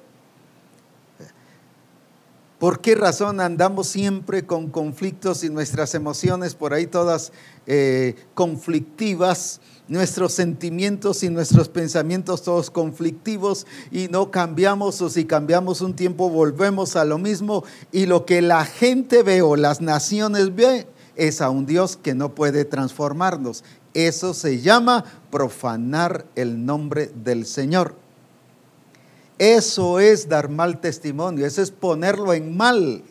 ¿Por 2.58 2.80
qué 2.80 2.96
razón 2.96 3.42
andamos 3.42 3.88
siempre 3.88 4.46
con 4.46 4.70
conflictos 4.70 5.44
y 5.44 5.50
nuestras 5.50 5.96
emociones 5.96 6.56
por 6.56 6.74
ahí 6.74 6.88
todas 6.88 7.34
eh, 7.68 8.16
conflictivas? 8.34 9.60
Nuestros 9.90 10.32
sentimientos 10.34 11.24
y 11.24 11.30
nuestros 11.30 11.68
pensamientos 11.68 12.42
todos 12.42 12.72
conflictivos 12.72 13.68
y 13.92 14.08
no 14.08 14.32
cambiamos 14.32 15.02
o 15.02 15.10
si 15.10 15.26
cambiamos 15.26 15.82
un 15.82 15.94
tiempo 15.94 16.30
volvemos 16.30 16.96
a 16.96 17.04
lo 17.04 17.18
mismo 17.18 17.66
y 17.92 18.06
lo 18.06 18.26
que 18.26 18.42
la 18.42 18.64
gente 18.66 19.24
ve 19.24 19.42
o 19.42 19.58
las 19.58 19.82
naciones 19.82 20.56
ven 20.56 20.88
es 21.16 21.42
a 21.42 21.50
un 21.50 21.66
Dios 21.66 21.98
que 21.98 22.16
no 22.16 22.34
puede 22.34 22.64
transformarnos. 22.64 23.66
Eso 23.94 24.34
se 24.34 24.62
llama 24.62 25.04
profanar 25.30 26.26
el 26.36 26.66
nombre 26.66 27.12
del 27.14 27.46
Señor. 27.46 27.96
Eso 29.38 30.00
es 30.00 30.30
dar 30.30 30.50
mal 30.50 30.80
testimonio, 30.80 31.46
eso 31.46 31.62
es 31.62 31.72
ponerlo 31.72 32.34
en 32.34 32.56
mal. 32.56 33.04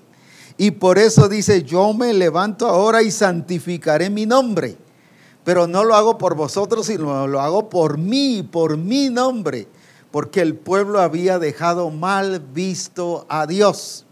Y 0.56 0.70
por 0.72 0.98
eso 0.98 1.28
dice, 1.28 1.62
yo 1.62 1.92
me 1.92 2.12
levanto 2.14 2.66
ahora 2.66 3.02
y 3.02 3.10
santificaré 3.10 4.10
mi 4.10 4.26
nombre. 4.26 4.76
Pero 5.44 5.66
no 5.66 5.84
lo 5.84 5.94
hago 5.94 6.18
por 6.18 6.36
vosotros, 6.36 6.86
sino 6.86 7.26
lo 7.26 7.40
hago 7.40 7.68
por 7.68 7.98
mí, 7.98 8.42
por 8.42 8.76
mi 8.76 9.10
nombre. 9.10 9.66
Porque 10.10 10.40
el 10.40 10.54
pueblo 10.54 11.00
había 11.00 11.38
dejado 11.38 11.90
mal 11.90 12.40
visto 12.40 13.26
a 13.28 13.46
Dios. 13.46 14.06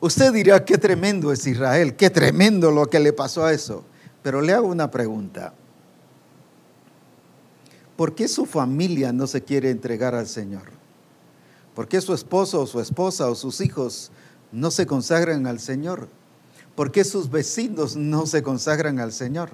Usted 0.00 0.32
dirá, 0.32 0.64
qué 0.64 0.78
tremendo 0.78 1.32
es 1.32 1.46
Israel, 1.46 1.96
qué 1.96 2.10
tremendo 2.10 2.70
lo 2.70 2.86
que 2.86 3.00
le 3.00 3.12
pasó 3.12 3.44
a 3.44 3.52
eso. 3.52 3.84
Pero 4.22 4.42
le 4.42 4.52
hago 4.52 4.68
una 4.68 4.90
pregunta. 4.90 5.54
¿Por 7.96 8.14
qué 8.14 8.28
su 8.28 8.46
familia 8.46 9.12
no 9.12 9.26
se 9.26 9.42
quiere 9.42 9.70
entregar 9.70 10.14
al 10.14 10.28
Señor? 10.28 10.70
¿Por 11.74 11.88
qué 11.88 12.00
su 12.00 12.14
esposo 12.14 12.60
o 12.62 12.66
su 12.66 12.80
esposa 12.80 13.28
o 13.28 13.34
sus 13.34 13.60
hijos 13.60 14.10
no 14.52 14.70
se 14.70 14.86
consagran 14.86 15.46
al 15.46 15.58
Señor? 15.58 16.08
¿Por 16.78 16.92
qué 16.92 17.02
sus 17.02 17.28
vecinos 17.28 17.96
no 17.96 18.24
se 18.24 18.44
consagran 18.44 19.00
al 19.00 19.12
Señor? 19.12 19.50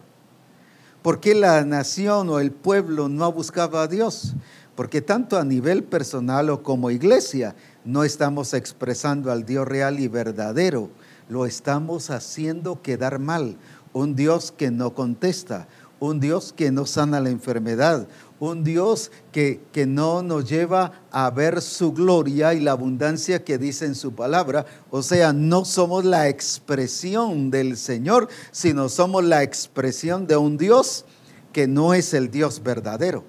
¿Por 1.00 1.21
qué 1.21 1.35
la 1.35 1.64
nación 1.64 2.28
o 2.28 2.38
el 2.38 2.52
pueblo 2.52 3.09
no 3.09 3.25
ha 3.25 3.28
buscado 3.28 3.78
a 3.78 3.88
Dios? 3.88 4.35
Porque 4.76 5.00
tanto 5.00 5.38
a 5.38 5.45
nivel 5.47 5.85
personal 5.85 6.50
o 6.50 6.62
como 6.62 6.90
iglesia 6.90 7.57
no 7.83 8.04
estamos 8.04 8.52
expresando 8.52 9.33
al 9.33 9.47
Dios 9.47 9.66
real 9.66 10.00
y 10.00 10.09
verdadero, 10.09 10.90
lo 11.31 11.47
estamos 11.47 12.11
haciendo 12.11 12.83
quedar 12.83 13.19
mal. 13.19 13.57
Un 13.95 14.14
Dios 14.14 14.52
que 14.52 14.71
no 14.71 14.93
contesta, 14.93 15.66
un 16.00 16.21
Dios 16.21 16.52
que 16.52 16.71
no 16.73 16.85
sana 16.85 17.21
la 17.21 17.31
enfermedad, 17.31 18.07
un 18.41 18.64
Dios 18.64 19.11
que, 19.33 19.61
que, 19.73 19.87
no 19.87 20.23
nos 20.23 20.49
lleva 20.49 20.93
a 21.11 21.31
ver 21.31 21.62
su 21.62 21.93
gloria 21.93 22.53
y 22.55 22.61
la 22.61 22.73
abundancia 22.73 23.45
que 23.45 23.59
dice 23.59 23.87
en 23.87 23.95
su 23.95 24.12
palabra. 24.14 24.67
O 24.91 25.03
sea, 25.03 25.33
no 25.33 25.64
somos 25.64 26.05
la 26.05 26.29
expresión 26.29 27.50
del 27.50 27.76
Señor, 27.76 28.29
sino 28.50 28.88
somos 28.88 29.25
la 29.25 29.43
expresión 29.43 30.26
de 30.26 30.37
un 30.37 30.59
Dios 30.59 31.05
que 31.53 31.67
no 31.67 31.95
es 31.95 32.12
el 32.12 32.31
Dios 32.31 32.62
verdadero. 32.62 33.25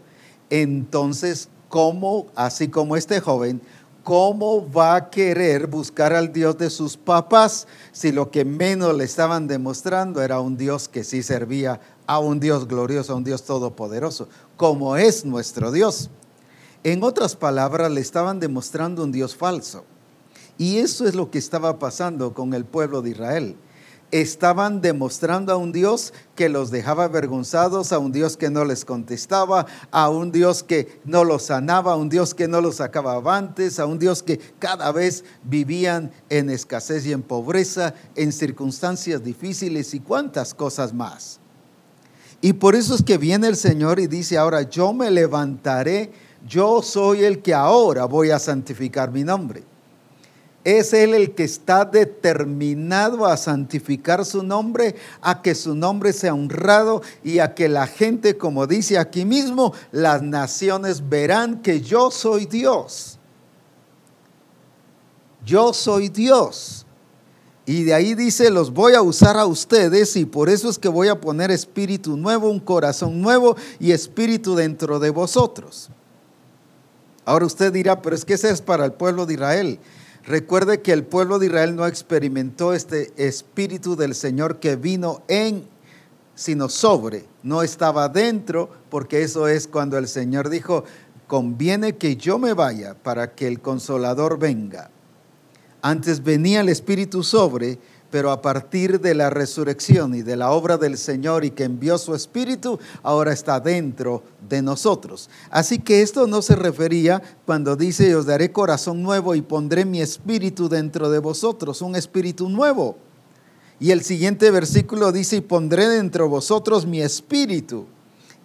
Entonces, 0.49 1.49
¿cómo, 1.69 2.27
así 2.35 2.67
como 2.67 2.97
este 2.97 3.19
joven, 3.19 3.61
¿cómo 4.05 4.71
va 4.71 4.95
a 4.95 5.09
querer 5.09 5.65
buscar 5.65 6.13
al 6.13 6.31
Dios 6.31 6.59
de 6.59 6.69
sus 6.69 6.95
papás 6.95 7.67
si 7.91 8.11
lo 8.11 8.29
que 8.29 8.45
menos 8.45 8.95
le 8.95 9.03
estaban 9.03 9.47
demostrando 9.47 10.21
era 10.21 10.39
un 10.39 10.57
Dios 10.57 10.87
que 10.87 11.03
sí 11.03 11.23
servía 11.23 11.81
a 12.05 12.19
un 12.19 12.39
Dios 12.39 12.67
glorioso, 12.67 13.13
a 13.13 13.15
un 13.15 13.23
Dios 13.23 13.43
todopoderoso, 13.43 14.29
como 14.57 14.95
es 14.95 15.25
nuestro 15.25 15.71
Dios? 15.71 16.11
En 16.83 17.03
otras 17.03 17.35
palabras, 17.35 17.91
le 17.91 17.99
estaban 17.99 18.39
demostrando 18.39 19.03
un 19.03 19.11
Dios 19.11 19.35
falso. 19.35 19.83
Y 20.59 20.77
eso 20.77 21.07
es 21.07 21.15
lo 21.15 21.31
que 21.31 21.39
estaba 21.39 21.79
pasando 21.79 22.35
con 22.35 22.53
el 22.53 22.63
pueblo 22.63 23.01
de 23.01 23.09
Israel 23.09 23.55
estaban 24.21 24.79
demostrando 24.79 25.51
a 25.51 25.57
un 25.57 25.73
Dios 25.73 26.13
que 26.35 26.47
los 26.47 26.71
dejaba 26.71 27.03
avergonzados, 27.03 27.91
a 27.91 27.99
un 27.99 28.13
Dios 28.13 28.37
que 28.37 28.49
no 28.49 28.63
les 28.63 28.85
contestaba, 28.85 29.65
a 29.91 30.09
un 30.09 30.31
Dios 30.31 30.63
que 30.63 31.01
no 31.03 31.25
los 31.25 31.43
sanaba, 31.43 31.93
a 31.93 31.95
un 31.97 32.07
Dios 32.07 32.33
que 32.33 32.47
no 32.47 32.61
los 32.61 32.77
sacaba 32.77 33.21
antes, 33.35 33.77
a 33.77 33.85
un 33.85 33.99
Dios 33.99 34.23
que 34.23 34.39
cada 34.57 34.93
vez 34.93 35.25
vivían 35.43 36.11
en 36.29 36.49
escasez 36.49 37.05
y 37.05 37.11
en 37.11 37.23
pobreza, 37.23 37.93
en 38.15 38.31
circunstancias 38.31 39.21
difíciles 39.21 39.93
y 39.93 39.99
cuantas 39.99 40.53
cosas 40.53 40.93
más. 40.93 41.41
Y 42.39 42.53
por 42.53 42.75
eso 42.75 42.95
es 42.95 43.03
que 43.03 43.17
viene 43.17 43.47
el 43.47 43.57
Señor 43.57 43.99
y 43.99 44.07
dice, 44.07 44.37
ahora 44.37 44.61
yo 44.61 44.93
me 44.93 45.11
levantaré, 45.11 46.11
yo 46.47 46.81
soy 46.81 47.25
el 47.25 47.41
que 47.41 47.53
ahora 47.53 48.05
voy 48.05 48.29
a 48.29 48.39
santificar 48.39 49.11
mi 49.11 49.25
nombre. 49.25 49.74
Es 50.65 50.93
Él 50.93 51.13
el 51.13 51.35
que 51.35 51.43
está 51.43 51.85
determinado 51.85 53.27
a 53.27 53.37
santificar 53.37 54.25
su 54.25 54.41
nombre, 54.41 54.95
a 55.21 55.43
que 55.43 55.53
su 55.53 55.75
nombre 55.75 56.11
sea 56.11 56.33
honrado 56.33 57.03
y 57.23 57.37
a 57.37 57.53
que 57.53 57.69
la 57.69 57.85
gente, 57.85 58.35
como 58.35 58.65
dice 58.65 58.97
aquí 58.97 59.25
mismo, 59.25 59.75
las 59.91 60.23
naciones 60.23 61.07
verán 61.07 61.61
que 61.61 61.81
yo 61.81 62.09
soy 62.09 62.47
Dios. 62.47 63.19
Yo 65.45 65.71
soy 65.71 66.09
Dios. 66.09 66.87
Y 67.67 67.83
de 67.83 67.93
ahí 67.93 68.15
dice, 68.15 68.49
los 68.49 68.73
voy 68.73 68.95
a 68.95 69.03
usar 69.03 69.37
a 69.37 69.45
ustedes 69.45 70.15
y 70.15 70.25
por 70.25 70.49
eso 70.49 70.67
es 70.67 70.79
que 70.79 70.89
voy 70.89 71.09
a 71.09 71.21
poner 71.21 71.51
espíritu 71.51 72.17
nuevo, 72.17 72.49
un 72.49 72.59
corazón 72.59 73.21
nuevo 73.21 73.55
y 73.79 73.91
espíritu 73.91 74.55
dentro 74.55 74.97
de 74.97 75.11
vosotros. 75.11 75.91
Ahora 77.23 77.45
usted 77.45 77.71
dirá, 77.71 78.01
pero 78.01 78.15
es 78.15 78.25
que 78.25 78.33
ese 78.33 78.49
es 78.49 78.63
para 78.63 78.85
el 78.85 78.93
pueblo 78.93 79.27
de 79.27 79.35
Israel. 79.35 79.79
Recuerde 80.27 80.81
que 80.81 80.91
el 80.91 81.03
pueblo 81.03 81.37
de 81.37 81.47
Israel 81.47 81.75
no 81.75 81.85
experimentó 81.85 82.73
este 82.73 83.13
espíritu 83.15 83.95
del 83.95 84.15
Señor 84.15 84.59
que 84.59 84.75
vino 84.75 85.21
en, 85.27 85.67
sino 86.33 86.67
sobre, 86.67 87.25
no 87.43 87.61
estaba 87.61 88.09
dentro, 88.09 88.69
porque 88.89 89.21
eso 89.21 89.47
es 89.47 89.67
cuando 89.67 89.99
el 89.99 90.07
Señor 90.07 90.49
dijo, 90.49 90.83
conviene 91.27 91.97
que 91.97 92.17
yo 92.17 92.39
me 92.39 92.53
vaya 92.53 92.95
para 92.95 93.35
que 93.35 93.47
el 93.47 93.61
consolador 93.61 94.39
venga. 94.39 94.89
Antes 95.83 96.23
venía 96.23 96.61
el 96.61 96.69
espíritu 96.69 97.21
sobre, 97.21 97.77
pero 98.15 98.31
a 98.31 98.41
partir 98.41 99.01
de 99.01 99.13
la 99.13 99.29
resurrección 99.29 100.15
y 100.15 100.21
de 100.21 100.37
la 100.37 100.51
obra 100.51 100.77
del 100.77 100.97
Señor 100.97 101.43
y 101.43 101.51
que 101.51 101.65
envió 101.65 101.97
su 101.97 102.15
Espíritu, 102.15 102.79
ahora 103.03 103.33
está 103.33 103.59
dentro 103.59 104.23
de 104.47 104.61
nosotros. 104.61 105.29
Así 105.49 105.79
que 105.79 106.01
esto 106.01 106.25
no 106.25 106.41
se 106.41 106.55
refería 106.55 107.21
cuando 107.45 107.75
dice, 107.75 108.15
os 108.15 108.25
daré 108.25 108.53
corazón 108.53 109.03
nuevo 109.03 109.35
y 109.35 109.41
pondré 109.41 109.83
mi 109.83 109.99
Espíritu 109.99 110.69
dentro 110.69 111.09
de 111.09 111.19
vosotros, 111.19 111.81
un 111.81 111.97
Espíritu 111.97 112.47
nuevo. 112.47 112.95
Y 113.81 113.91
el 113.91 114.01
siguiente 114.01 114.49
versículo 114.49 115.11
dice, 115.11 115.35
y 115.35 115.41
pondré 115.41 115.89
dentro 115.89 116.23
de 116.23 116.29
vosotros 116.29 116.85
mi 116.85 117.01
Espíritu 117.01 117.85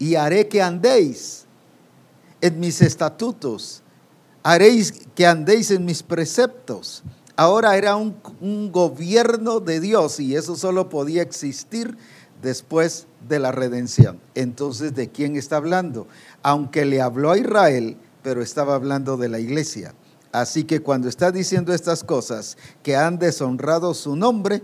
y 0.00 0.16
haré 0.16 0.48
que 0.48 0.62
andéis 0.62 1.44
en 2.40 2.59
mis 2.59 2.83
estatutos, 2.83 3.85
haréis 4.42 4.92
que 5.14 5.28
andéis 5.28 5.70
en 5.70 5.85
mis 5.85 6.02
preceptos 6.02 7.04
ahora 7.40 7.79
era 7.79 7.96
un, 7.96 8.70
gobierno 8.70 9.61
de 9.61 9.81
Dios 9.81 10.20
y 10.20 10.37
eso 10.37 10.57
solo 10.57 10.90
podía 10.90 11.22
existir 11.22 11.96
después 12.42 13.07
de 13.26 13.38
la 13.38 13.50
redención. 13.50 14.20
Entonces, 14.35 14.94
¿de 14.94 15.09
quién 15.09 15.37
está 15.37 15.57
hablando? 15.57 16.07
Aunque 16.42 16.85
le 16.85 17.00
habló 17.00 17.31
a 17.31 17.38
Israel, 17.38 17.96
pero 18.22 18.42
estaba 18.42 18.74
hablando 18.74 19.16
de 19.16 19.31
la 19.31 19.38
iglesia. 19.38 19.94
Así 20.33 20.64
que 20.64 20.81
cuando 20.81 21.09
está 21.09 21.33
diciendo 21.33 21.72
estas 21.72 22.05
cosas, 22.05 22.59
que 22.83 22.94
han 22.94 23.18
deshonrado 23.18 23.94
su 23.94 24.16
nombre, 24.16 24.62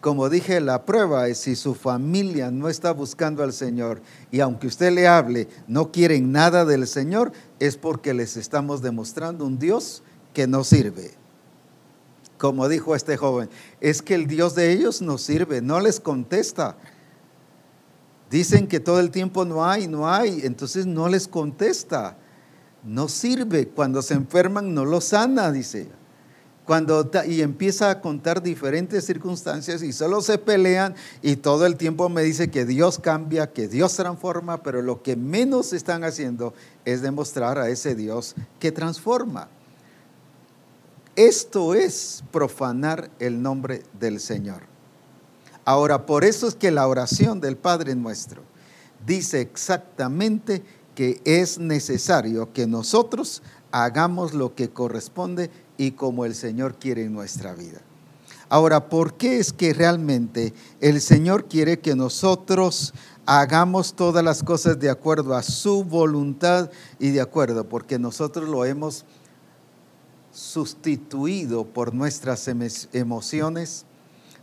como 0.00 0.30
dije, 0.30 0.62
la 0.62 0.86
prueba 0.86 1.28
es 1.28 1.36
si 1.36 1.56
su 1.56 1.74
familia 1.74 2.50
no 2.50 2.70
está 2.70 2.92
buscando 2.92 3.42
al 3.42 3.52
Señor 3.52 4.00
y 4.30 4.40
aunque 4.40 4.66
usted 4.66 4.92
le 4.92 5.06
hable, 5.06 5.46
no 5.66 5.92
quieren 5.92 6.32
nada 6.32 6.64
del 6.64 6.86
Señor, 6.86 7.32
es 7.58 7.76
porque 7.76 8.14
les 8.14 8.38
estamos 8.38 8.80
demostrando 8.80 9.44
un 9.44 9.58
Dios 9.58 10.02
que 10.32 10.46
no 10.46 10.64
sirve 10.64 11.17
como 12.38 12.68
dijo 12.68 12.94
este 12.94 13.16
joven, 13.16 13.50
es 13.80 14.00
que 14.00 14.14
el 14.14 14.26
Dios 14.26 14.54
de 14.54 14.72
ellos 14.72 15.02
no 15.02 15.18
sirve, 15.18 15.60
no 15.60 15.80
les 15.80 16.00
contesta. 16.00 16.76
Dicen 18.30 18.66
que 18.66 18.80
todo 18.80 19.00
el 19.00 19.10
tiempo 19.10 19.44
no 19.44 19.64
hay, 19.64 19.88
no 19.88 20.08
hay, 20.08 20.42
entonces 20.44 20.86
no 20.86 21.08
les 21.08 21.26
contesta. 21.28 22.16
No 22.84 23.08
sirve. 23.08 23.68
Cuando 23.68 24.02
se 24.02 24.14
enferman 24.14 24.74
no 24.74 24.84
lo 24.84 25.00
sana, 25.00 25.50
dice. 25.50 25.88
Cuando, 26.64 27.10
y 27.26 27.40
empieza 27.40 27.90
a 27.90 28.00
contar 28.02 28.42
diferentes 28.42 29.06
circunstancias 29.06 29.82
y 29.82 29.94
solo 29.94 30.20
se 30.20 30.36
pelean 30.36 30.94
y 31.22 31.36
todo 31.36 31.64
el 31.64 31.76
tiempo 31.76 32.10
me 32.10 32.22
dice 32.22 32.50
que 32.50 32.66
Dios 32.66 32.98
cambia, 32.98 33.52
que 33.52 33.68
Dios 33.68 33.96
transforma, 33.96 34.62
pero 34.62 34.82
lo 34.82 35.02
que 35.02 35.16
menos 35.16 35.72
están 35.72 36.04
haciendo 36.04 36.52
es 36.84 37.00
demostrar 37.00 37.58
a 37.58 37.70
ese 37.70 37.94
Dios 37.94 38.34
que 38.60 38.70
transforma. 38.70 39.48
Esto 41.18 41.74
es 41.74 42.22
profanar 42.30 43.10
el 43.18 43.42
nombre 43.42 43.82
del 43.98 44.20
Señor. 44.20 44.62
Ahora, 45.64 46.06
por 46.06 46.24
eso 46.24 46.46
es 46.46 46.54
que 46.54 46.70
la 46.70 46.86
oración 46.86 47.40
del 47.40 47.56
Padre 47.56 47.96
nuestro 47.96 48.42
dice 49.04 49.40
exactamente 49.40 50.62
que 50.94 51.20
es 51.24 51.58
necesario 51.58 52.52
que 52.52 52.68
nosotros 52.68 53.42
hagamos 53.72 54.32
lo 54.32 54.54
que 54.54 54.70
corresponde 54.70 55.50
y 55.76 55.90
como 55.90 56.24
el 56.24 56.36
Señor 56.36 56.76
quiere 56.76 57.02
en 57.06 57.14
nuestra 57.14 57.52
vida. 57.52 57.80
Ahora, 58.48 58.88
¿por 58.88 59.14
qué 59.14 59.40
es 59.40 59.52
que 59.52 59.74
realmente 59.74 60.54
el 60.80 61.00
Señor 61.00 61.46
quiere 61.46 61.80
que 61.80 61.96
nosotros 61.96 62.94
hagamos 63.26 63.94
todas 63.94 64.22
las 64.22 64.44
cosas 64.44 64.78
de 64.78 64.88
acuerdo 64.88 65.34
a 65.34 65.42
su 65.42 65.82
voluntad 65.82 66.70
y 67.00 67.10
de 67.10 67.20
acuerdo? 67.20 67.68
Porque 67.68 67.98
nosotros 67.98 68.48
lo 68.48 68.64
hemos 68.64 69.04
sustituido 70.38 71.64
por 71.64 71.92
nuestras 71.92 72.48
emociones, 72.92 73.84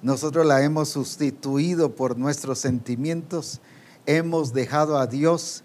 nosotros 0.01 0.45
la 0.45 0.62
hemos 0.62 0.89
sustituido 0.89 1.95
por 1.95 2.17
nuestros 2.17 2.60
sentimientos, 2.60 3.62
hemos 4.05 4.51
dejado 4.51 4.97
a 4.97 5.08
Dios 5.08 5.63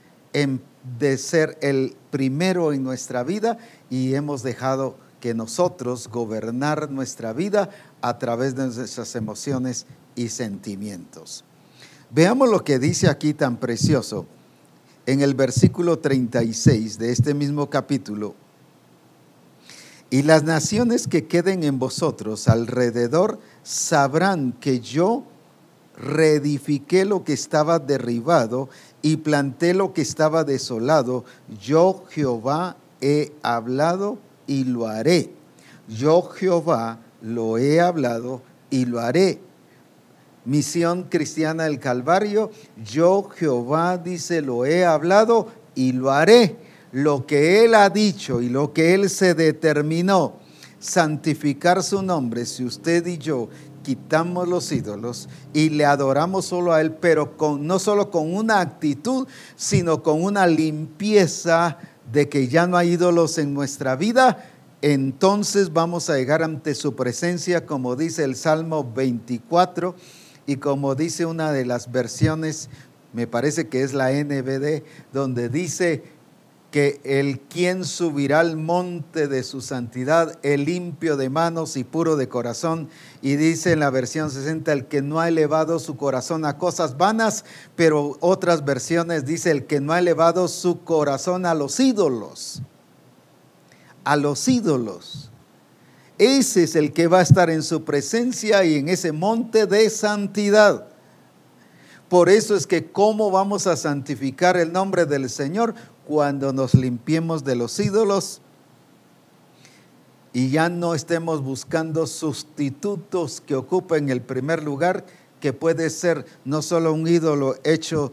de 0.99 1.19
ser 1.19 1.59
el 1.63 1.97
primero 2.13 2.73
en 2.73 2.85
nuestra 2.85 3.25
vida 3.25 3.59
y 3.91 4.15
hemos 4.15 4.45
dejado 4.45 4.97
que 5.19 5.35
nosotros 5.35 6.07
gobernar 6.09 6.93
nuestra 6.93 7.33
vida 7.33 7.71
a 8.01 8.19
través 8.19 8.55
de 8.55 8.69
nuestras 8.69 9.17
emociones 9.17 9.87
y 10.15 10.29
sentimientos. 10.29 11.45
Veamos 12.11 12.49
lo 12.49 12.63
que 12.63 12.79
dice 12.79 13.09
aquí 13.09 13.35
tan 13.35 13.57
precioso 13.57 14.27
en 15.07 15.23
el 15.23 15.35
versículo 15.35 15.99
36 15.99 16.99
de 16.99 17.11
este 17.11 17.35
mismo 17.35 17.69
capítulo. 17.69 18.37
Y 20.11 20.23
las 20.23 20.43
naciones 20.43 21.07
que 21.07 21.29
queden 21.29 21.63
en 21.63 21.79
vosotros 21.79 22.49
alrededor 22.49 23.39
sabrán 23.63 24.53
que 24.53 24.81
yo 24.81 25.23
reedifiqué 25.97 27.05
lo 27.05 27.23
que 27.23 27.33
estaba 27.33 27.79
derribado 27.79 28.69
y 29.03 29.19
planté 29.19 29.73
lo 29.73 29.93
que 29.93 30.03
estaba 30.03 30.43
desolado. 30.43 31.25
Yo 31.63 32.05
Jehová 32.11 32.77
he 33.01 33.33
hablado 33.43 34.19
y 34.49 34.65
lo 34.65 34.89
haré. 34.89 35.31
Yo 35.87 36.23
Jehová 36.23 36.99
lo 37.23 37.59
he 37.59 37.81
hablado 37.81 38.43
y 38.69 38.87
lo 38.87 38.99
haré. 38.99 39.41
Misión 40.45 41.05
cristiana 41.05 41.65
del 41.65 41.79
Calvario, 41.79 42.51
yo 42.85 43.29
Jehová 43.29 43.99
dice, 43.99 44.43
lo 44.43 44.65
he 44.65 44.85
hablado 44.85 45.49
y 45.77 45.93
lo 45.93 46.11
haré. 46.11 46.57
Lo 46.93 47.27
que 47.27 47.65
Él 47.65 47.75
ha 47.75 47.89
dicho 47.91 48.43
y 48.43 48.49
lo 48.49 48.73
que 48.73 48.95
Él 48.95 49.11
se 49.11 49.35
determinó, 49.35 50.39
santificar 50.79 51.83
su 51.83 52.03
nombre, 52.03 52.47
si 52.47 52.65
usted 52.65 53.07
y 53.07 53.19
yo 53.19 53.49
quitamos 53.83 54.49
los 54.49 54.71
ídolos 54.73 55.29
y 55.53 55.71
le 55.71 55.85
adoramos 55.85 56.47
solo 56.47 56.73
a 56.73 56.81
Él, 56.81 56.93
pero 56.93 57.37
con, 57.37 57.67
no 57.67 57.79
solo 57.79 58.11
con 58.11 58.35
una 58.35 58.61
actitud, 58.61 59.27
sino 59.57 60.03
con 60.03 60.23
una 60.23 60.47
limpieza 60.47 61.79
de 62.13 62.29
que 62.29 62.49
ya 62.49 62.67
no 62.67 62.77
hay 62.77 62.93
ídolos 62.93 63.39
en 63.39 63.55
nuestra 63.55 63.97
vida, 63.97 64.51
entonces 64.83 65.73
vamos 65.73 66.09
a 66.09 66.17
llegar 66.17 66.43
ante 66.43 66.75
su 66.75 66.97
presencia, 66.97 67.67
como 67.67 67.97
dice 67.97 68.25
el 68.25 68.35
Salmo 68.35 68.91
24 68.95 69.95
y 70.47 70.57
como 70.57 70.95
dice 70.95 71.27
una 71.27 71.53
de 71.53 71.67
las 71.67 71.93
versiones, 71.93 72.71
me 73.13 73.27
parece 73.27 73.69
que 73.69 73.83
es 73.83 73.93
la 73.93 74.11
NBD, 74.11 74.83
donde 75.13 75.49
dice 75.49 76.03
que 76.71 77.01
el 77.05 77.41
quien 77.41 77.85
subirá 77.85 78.41
al 78.41 78.57
monte 78.57 79.29
de 79.29 79.43
su 79.43 79.61
santidad, 79.61 80.39
el 80.43 80.65
limpio 80.65 81.17
de 81.17 81.29
manos 81.29 81.77
y 81.77 81.85
puro 81.85 82.17
de 82.17 82.29
corazón. 82.29 82.89
Y 83.23 83.37
dice 83.37 83.73
en 83.73 83.81
la 83.81 83.91
versión 83.91 84.31
60, 84.31 84.73
el 84.73 84.87
que 84.87 85.03
no 85.03 85.21
ha 85.21 85.29
elevado 85.29 85.79
su 85.79 85.97
corazón 85.97 86.45
a 86.45 86.59
cosas 86.59 86.97
vanas, 86.97 87.45
pero 87.77 88.17
otras 88.21 88.65
versiones 88.65 89.27
dice 89.27 89.51
el 89.51 89.67
que 89.67 89.81
no 89.81 89.93
ha 89.93 89.99
elevado 89.99 90.47
su 90.49 90.85
corazón 90.85 91.47
a 91.47 91.55
los 91.55 91.81
ídolos 91.81 92.63
a 94.05 94.17
los 94.17 94.49
ídolos. 94.49 95.31
Ese 96.19 96.65
es 96.65 96.77
el 96.77 96.93
que 96.93 97.07
va 97.07 97.21
a 97.21 97.23
estar 97.23 97.49
en 97.49 97.63
su 97.63 97.85
presencia 97.85 98.65
y 98.65 98.77
en 98.77 98.89
ese 98.89 99.13
monte 99.13 99.67
de 99.67 99.89
santidad. 99.89 100.87
Por 102.09 102.29
eso 102.29 102.57
es 102.57 102.67
que 102.67 102.91
cómo 102.91 103.31
vamos 103.31 103.67
a 103.67 103.77
santificar 103.77 104.57
el 104.57 104.73
nombre 104.73 105.07
del 105.07 105.31
Señor 105.31 105.75
cuando 106.11 106.53
nos 106.53 106.75
limpiemos 106.75 107.45
de 107.45 107.55
los 107.55 107.79
ídolos 107.79 108.41
y 110.33 110.51
ya 110.51 110.69
no 110.69 110.97
estemos 110.97 111.41
buscando 111.41 112.05
sustitutos 112.09 113.41
que 113.41 113.55
ocupen 113.55 114.09
el 114.09 114.21
primer 114.21 114.65
lugar, 114.65 115.07
que 115.39 115.53
puede 115.53 115.89
ser 115.89 116.27
no 116.45 116.63
solo 116.63 116.93
un 116.93 117.07
ídolo 117.07 117.55
hecho 117.63 118.11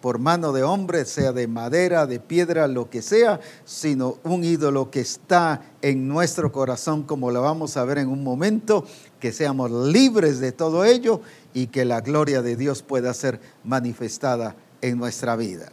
por 0.00 0.20
mano 0.20 0.52
de 0.52 0.62
hombre, 0.62 1.04
sea 1.04 1.32
de 1.32 1.48
madera, 1.48 2.06
de 2.06 2.20
piedra, 2.20 2.68
lo 2.68 2.88
que 2.88 3.02
sea, 3.02 3.40
sino 3.64 4.18
un 4.22 4.44
ídolo 4.44 4.92
que 4.92 5.00
está 5.00 5.62
en 5.82 6.06
nuestro 6.06 6.52
corazón, 6.52 7.02
como 7.02 7.32
lo 7.32 7.42
vamos 7.42 7.76
a 7.76 7.84
ver 7.84 7.98
en 7.98 8.08
un 8.08 8.22
momento, 8.22 8.86
que 9.18 9.32
seamos 9.32 9.68
libres 9.72 10.38
de 10.38 10.52
todo 10.52 10.84
ello 10.84 11.20
y 11.54 11.66
que 11.66 11.84
la 11.84 12.02
gloria 12.02 12.40
de 12.40 12.54
Dios 12.54 12.84
pueda 12.84 13.12
ser 13.12 13.40
manifestada 13.64 14.54
en 14.80 14.96
nuestra 14.96 15.34
vida. 15.34 15.72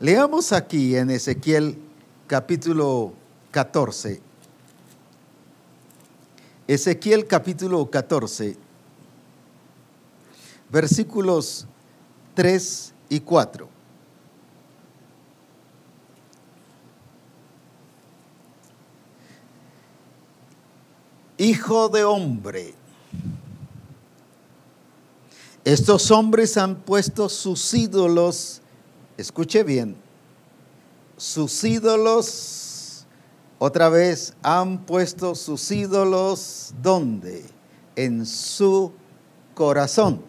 Leamos 0.00 0.52
aquí 0.52 0.94
en 0.94 1.10
Ezequiel 1.10 1.76
capítulo 2.28 3.14
14. 3.50 4.22
Ezequiel 6.68 7.26
capítulo 7.26 7.90
14, 7.90 8.56
versículos 10.70 11.66
3 12.34 12.94
y 13.08 13.18
4. 13.18 13.68
Hijo 21.38 21.88
de 21.88 22.04
hombre, 22.04 22.74
estos 25.64 26.12
hombres 26.12 26.56
han 26.56 26.76
puesto 26.76 27.28
sus 27.28 27.74
ídolos, 27.74 28.62
escuche 29.18 29.64
bien, 29.64 29.96
sus 31.18 31.62
ídolos, 31.64 33.04
otra 33.58 33.88
vez, 33.88 34.34
han 34.42 34.86
puesto 34.86 35.34
sus 35.34 35.70
ídolos, 35.72 36.72
¿dónde? 36.80 37.44
En 37.96 38.24
su 38.24 38.92
corazón. 39.54 40.22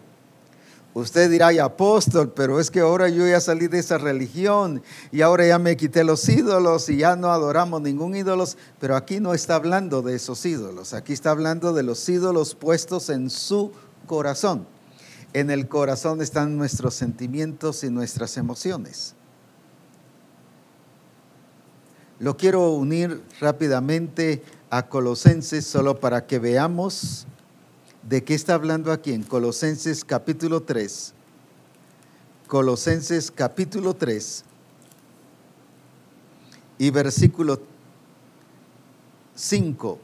Usted 0.92 1.30
dirá, 1.30 1.52
y 1.52 1.60
apóstol, 1.60 2.32
pero 2.34 2.58
es 2.58 2.68
que 2.68 2.80
ahora 2.80 3.08
yo 3.08 3.24
ya 3.24 3.40
salí 3.40 3.68
de 3.68 3.78
esa 3.78 3.96
religión 3.96 4.82
y 5.12 5.20
ahora 5.22 5.46
ya 5.46 5.60
me 5.60 5.76
quité 5.76 6.02
los 6.02 6.28
ídolos 6.28 6.88
y 6.88 6.96
ya 6.96 7.14
no 7.14 7.30
adoramos 7.30 7.80
ningún 7.80 8.16
ídolo. 8.16 8.44
Pero 8.80 8.96
aquí 8.96 9.20
no 9.20 9.32
está 9.32 9.54
hablando 9.54 10.02
de 10.02 10.16
esos 10.16 10.44
ídolos, 10.44 10.92
aquí 10.92 11.12
está 11.12 11.30
hablando 11.30 11.72
de 11.72 11.84
los 11.84 12.08
ídolos 12.08 12.56
puestos 12.56 13.08
en 13.08 13.30
su 13.30 13.70
corazón. 14.08 14.66
En 15.32 15.50
el 15.50 15.68
corazón 15.68 16.20
están 16.20 16.56
nuestros 16.56 16.94
sentimientos 16.94 17.84
y 17.84 17.90
nuestras 17.90 18.36
emociones. 18.36 19.14
Lo 22.18 22.36
quiero 22.36 22.70
unir 22.72 23.22
rápidamente 23.40 24.42
a 24.70 24.88
Colosenses 24.88 25.66
solo 25.66 25.98
para 25.98 26.26
que 26.26 26.38
veamos 26.38 27.26
¿De 28.02 28.24
qué 28.24 28.34
está 28.34 28.54
hablando 28.54 28.92
aquí 28.92 29.12
en 29.12 29.22
Colosenses 29.22 30.04
capítulo 30.06 30.62
3? 30.62 31.12
Colosenses 32.46 33.30
capítulo 33.30 33.94
3 33.94 34.44
y 36.78 36.90
versículo 36.90 37.60
5. 39.34 39.98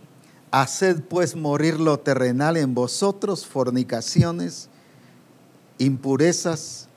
Haced 0.51 1.05
pues 1.05 1.35
morir 1.35 1.81
lo 1.81 1.99
terrenal 1.99 2.59
en 2.59 2.75
vosotros, 2.75 3.47
fornicaciones, 3.47 4.69
impurezas, 5.79 6.89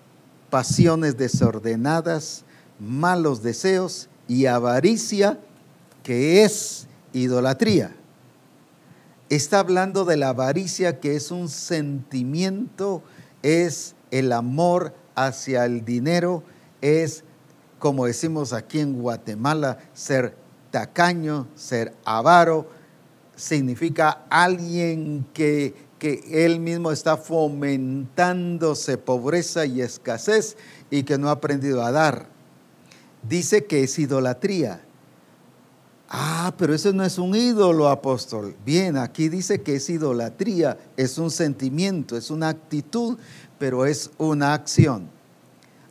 pasiones 0.49 1.17
desordenadas, 1.17 2.43
malos 2.79 3.43
deseos 3.43 4.09
y 4.27 4.45
avaricia, 4.45 5.39
que 6.03 6.43
es 6.43 6.87
idolatría. 7.13 7.95
Está 9.29 9.59
hablando 9.59 10.05
de 10.05 10.17
la 10.17 10.29
avaricia, 10.29 10.99
que 10.99 11.15
es 11.15 11.29
un 11.29 11.49
sentimiento, 11.49 13.03
es 13.43 13.95
el 14.11 14.31
amor 14.31 14.93
hacia 15.15 15.65
el 15.65 15.85
dinero, 15.85 16.43
es, 16.81 17.23
como 17.77 18.05
decimos 18.05 18.53
aquí 18.53 18.79
en 18.79 18.99
Guatemala, 19.01 19.77
ser 19.93 20.35
tacaño, 20.71 21.47
ser 21.55 21.93
avaro, 22.05 22.67
significa 23.35 24.25
alguien 24.29 25.25
que, 25.33 25.75
que 25.99 26.45
él 26.45 26.59
mismo 26.59 26.91
está 26.91 27.17
fomentándose 27.17 28.97
pobreza 28.97 29.65
y 29.65 29.81
escasez 29.81 30.57
y 30.89 31.03
que 31.03 31.17
no 31.17 31.29
ha 31.29 31.33
aprendido 31.33 31.83
a 31.83 31.91
dar. 31.91 32.27
Dice 33.21 33.65
que 33.65 33.83
es 33.83 33.99
idolatría 33.99 34.81
Ah, 36.11 36.55
pero 36.57 36.73
eso 36.73 36.91
no 36.91 37.03
es 37.03 37.19
un 37.19 37.35
ídolo, 37.35 37.87
apóstol. 37.87 38.55
Bien, 38.65 38.97
aquí 38.97 39.29
dice 39.29 39.61
que 39.61 39.75
es 39.75 39.89
idolatría, 39.91 40.75
es 40.97 41.19
un 41.19 41.29
sentimiento, 41.29 42.17
es 42.17 42.31
una 42.31 42.49
actitud, 42.49 43.19
pero 43.59 43.85
es 43.85 44.09
una 44.17 44.53
acción. 44.53 45.09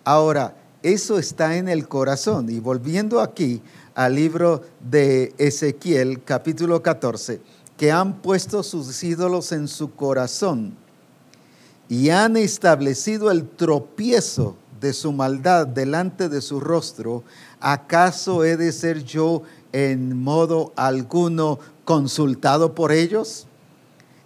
Ahora, 0.05 0.57
Eso 0.81 1.19
está 1.19 1.57
en 1.57 1.69
el 1.69 1.89
corazón. 1.89 2.49
Y 2.51 2.61
volviendo 2.61 3.21
aquí 3.21 3.61
al 3.97 4.15
libro 4.15 4.63
de 4.79 5.35
Ezequiel, 5.37 6.23
capítulo 6.23 6.81
14, 6.85 7.41
que 7.79 7.93
han 7.93 8.21
puesto 8.21 8.63
sus 8.63 9.03
ídolos 9.05 9.53
en 9.53 9.69
su 9.69 9.95
corazón 9.95 10.77
y 11.89 12.11
han 12.11 12.37
establecido 12.37 13.31
el 13.31 13.49
tropiezo 13.49 14.57
de 14.81 14.93
su 14.93 15.13
maldad 15.13 15.67
delante 15.67 16.29
de 16.29 16.43
su 16.43 16.61
rostro, 16.61 17.23
¿acaso 17.61 18.45
he 18.45 18.57
de 18.57 18.73
ser 18.73 19.05
yo 19.05 19.43
en 19.73 20.21
modo 20.21 20.73
alguno 20.77 21.61
consultado 21.85 22.75
por 22.75 22.93
ellos? 22.93 23.47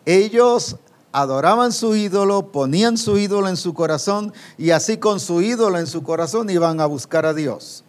Ellos 0.06 0.76
adoraban 1.12 1.72
su 1.72 1.94
ídolo, 1.94 2.50
ponían 2.52 2.96
su 2.96 3.18
ídolo 3.18 3.48
en 3.48 3.58
su 3.58 3.74
corazón 3.74 4.32
y 4.56 4.70
así 4.70 4.96
con 4.96 5.20
su 5.20 5.42
ídolo 5.42 5.78
en 5.78 5.86
su 5.86 6.02
corazón 6.02 6.48
iban 6.50 6.80
a 6.80 6.86
buscar 6.86 7.26
a 7.26 7.34
Dios. 7.34 7.84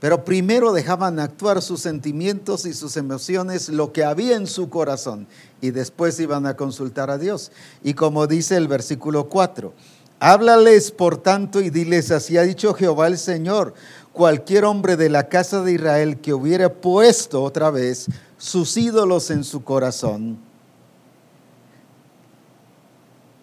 Pero 0.00 0.24
primero 0.24 0.72
dejaban 0.72 1.18
actuar 1.18 1.62
sus 1.62 1.80
sentimientos 1.80 2.66
y 2.66 2.74
sus 2.74 2.96
emociones, 2.96 3.70
lo 3.70 3.92
que 3.92 4.04
había 4.04 4.36
en 4.36 4.46
su 4.46 4.68
corazón, 4.68 5.26
y 5.60 5.70
después 5.70 6.20
iban 6.20 6.46
a 6.46 6.54
consultar 6.54 7.10
a 7.10 7.16
Dios. 7.16 7.50
Y 7.82 7.94
como 7.94 8.26
dice 8.26 8.56
el 8.56 8.68
versículo 8.68 9.28
4, 9.30 9.72
háblales 10.20 10.90
por 10.90 11.16
tanto 11.16 11.60
y 11.60 11.70
diles, 11.70 12.10
así 12.10 12.36
ha 12.36 12.42
dicho 12.42 12.74
Jehová 12.74 13.06
el 13.06 13.16
Señor, 13.16 13.72
cualquier 14.12 14.64
hombre 14.66 14.96
de 14.96 15.08
la 15.08 15.28
casa 15.28 15.62
de 15.62 15.72
Israel 15.72 16.18
que 16.20 16.34
hubiera 16.34 16.72
puesto 16.72 17.42
otra 17.42 17.70
vez 17.70 18.06
sus 18.36 18.76
ídolos 18.76 19.30
en 19.30 19.44
su 19.44 19.64
corazón, 19.64 20.38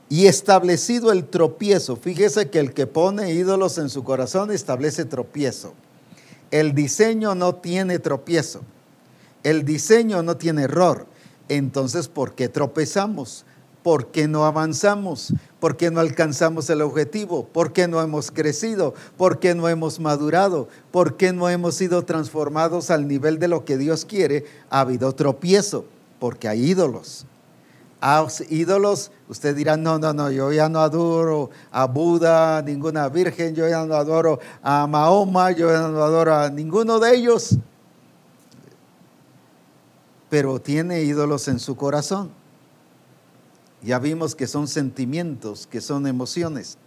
y 0.07 0.27
establecido 0.27 1.11
el 1.11 1.25
tropiezo. 1.25 1.95
Fíjese 1.95 2.51
que 2.51 2.59
el 2.59 2.75
que 2.75 2.85
pone 2.85 3.33
ídolos 3.33 3.79
en 3.79 3.89
su 3.89 4.03
corazón 4.03 4.51
establece 4.51 5.05
tropiezo. 5.05 5.73
El 6.53 6.75
diseño 6.75 7.33
no 7.33 7.55
tiene 7.55 7.97
tropiezo. 7.97 8.61
El 9.41 9.65
diseño 9.65 10.21
no 10.21 10.37
tiene 10.37 10.65
error. 10.65 11.07
Entonces, 11.49 12.07
¿por 12.07 12.35
qué 12.35 12.47
tropezamos? 12.47 13.43
¿Por 13.81 14.11
qué 14.11 14.27
no 14.27 14.45
avanzamos? 14.45 15.33
¿Por 15.59 15.77
qué 15.77 15.89
no 15.89 15.99
alcanzamos 15.99 16.69
el 16.69 16.83
objetivo? 16.83 17.47
¿Por 17.47 17.73
qué 17.73 17.87
no 17.87 17.99
hemos 18.03 18.29
crecido? 18.29 18.93
¿Por 19.17 19.39
qué 19.39 19.55
no 19.55 19.67
hemos 19.67 19.99
madurado? 19.99 20.67
¿Por 20.91 21.17
qué 21.17 21.33
no 21.33 21.49
hemos 21.49 21.73
sido 21.73 22.05
transformados 22.05 22.91
al 22.91 23.07
nivel 23.07 23.39
de 23.39 23.47
lo 23.47 23.65
que 23.65 23.79
Dios 23.79 24.05
quiere? 24.05 24.45
Ha 24.69 24.81
habido 24.81 25.11
tropiezo, 25.13 25.85
porque 26.19 26.47
hay 26.47 26.69
ídolos 26.69 27.25
a 28.05 28.27
ídolos, 28.49 29.11
usted 29.29 29.55
dirá, 29.55 29.77
no, 29.77 29.97
no, 29.97 30.11
no, 30.11 30.29
yo 30.29 30.51
ya 30.51 30.67
no 30.67 30.81
adoro 30.81 31.51
a 31.71 31.85
Buda, 31.85 32.61
ninguna 32.61 33.07
virgen, 33.07 33.55
yo 33.55 33.65
ya 33.65 33.85
no 33.85 33.95
adoro 33.95 34.41
a 34.61 34.85
Mahoma, 34.87 35.51
yo 35.51 35.71
ya 35.71 35.87
no 35.87 36.03
adoro 36.03 36.35
a 36.35 36.49
ninguno 36.49 36.99
de 36.99 37.15
ellos. 37.15 37.55
Pero 40.29 40.59
tiene 40.59 41.03
ídolos 41.03 41.47
en 41.47 41.61
su 41.61 41.77
corazón. 41.77 42.31
Ya 43.81 43.99
vimos 43.99 44.35
que 44.35 44.47
son 44.47 44.67
sentimientos, 44.67 45.65
que 45.65 45.79
son 45.79 46.05
emociones, 46.05 46.77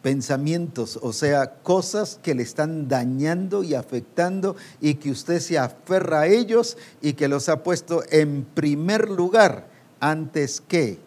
pensamientos, 0.00 0.98
o 1.02 1.12
sea, 1.12 1.56
cosas 1.62 2.18
que 2.22 2.34
le 2.34 2.42
están 2.42 2.88
dañando 2.88 3.62
y 3.62 3.74
afectando 3.74 4.56
y 4.80 4.94
que 4.94 5.10
usted 5.10 5.40
se 5.40 5.58
aferra 5.58 6.20
a 6.20 6.26
ellos 6.26 6.78
y 7.02 7.12
que 7.12 7.28
los 7.28 7.50
ha 7.50 7.62
puesto 7.62 8.02
en 8.10 8.44
primer 8.44 9.10
lugar 9.10 9.73
antes 10.04 10.60
que 10.60 10.98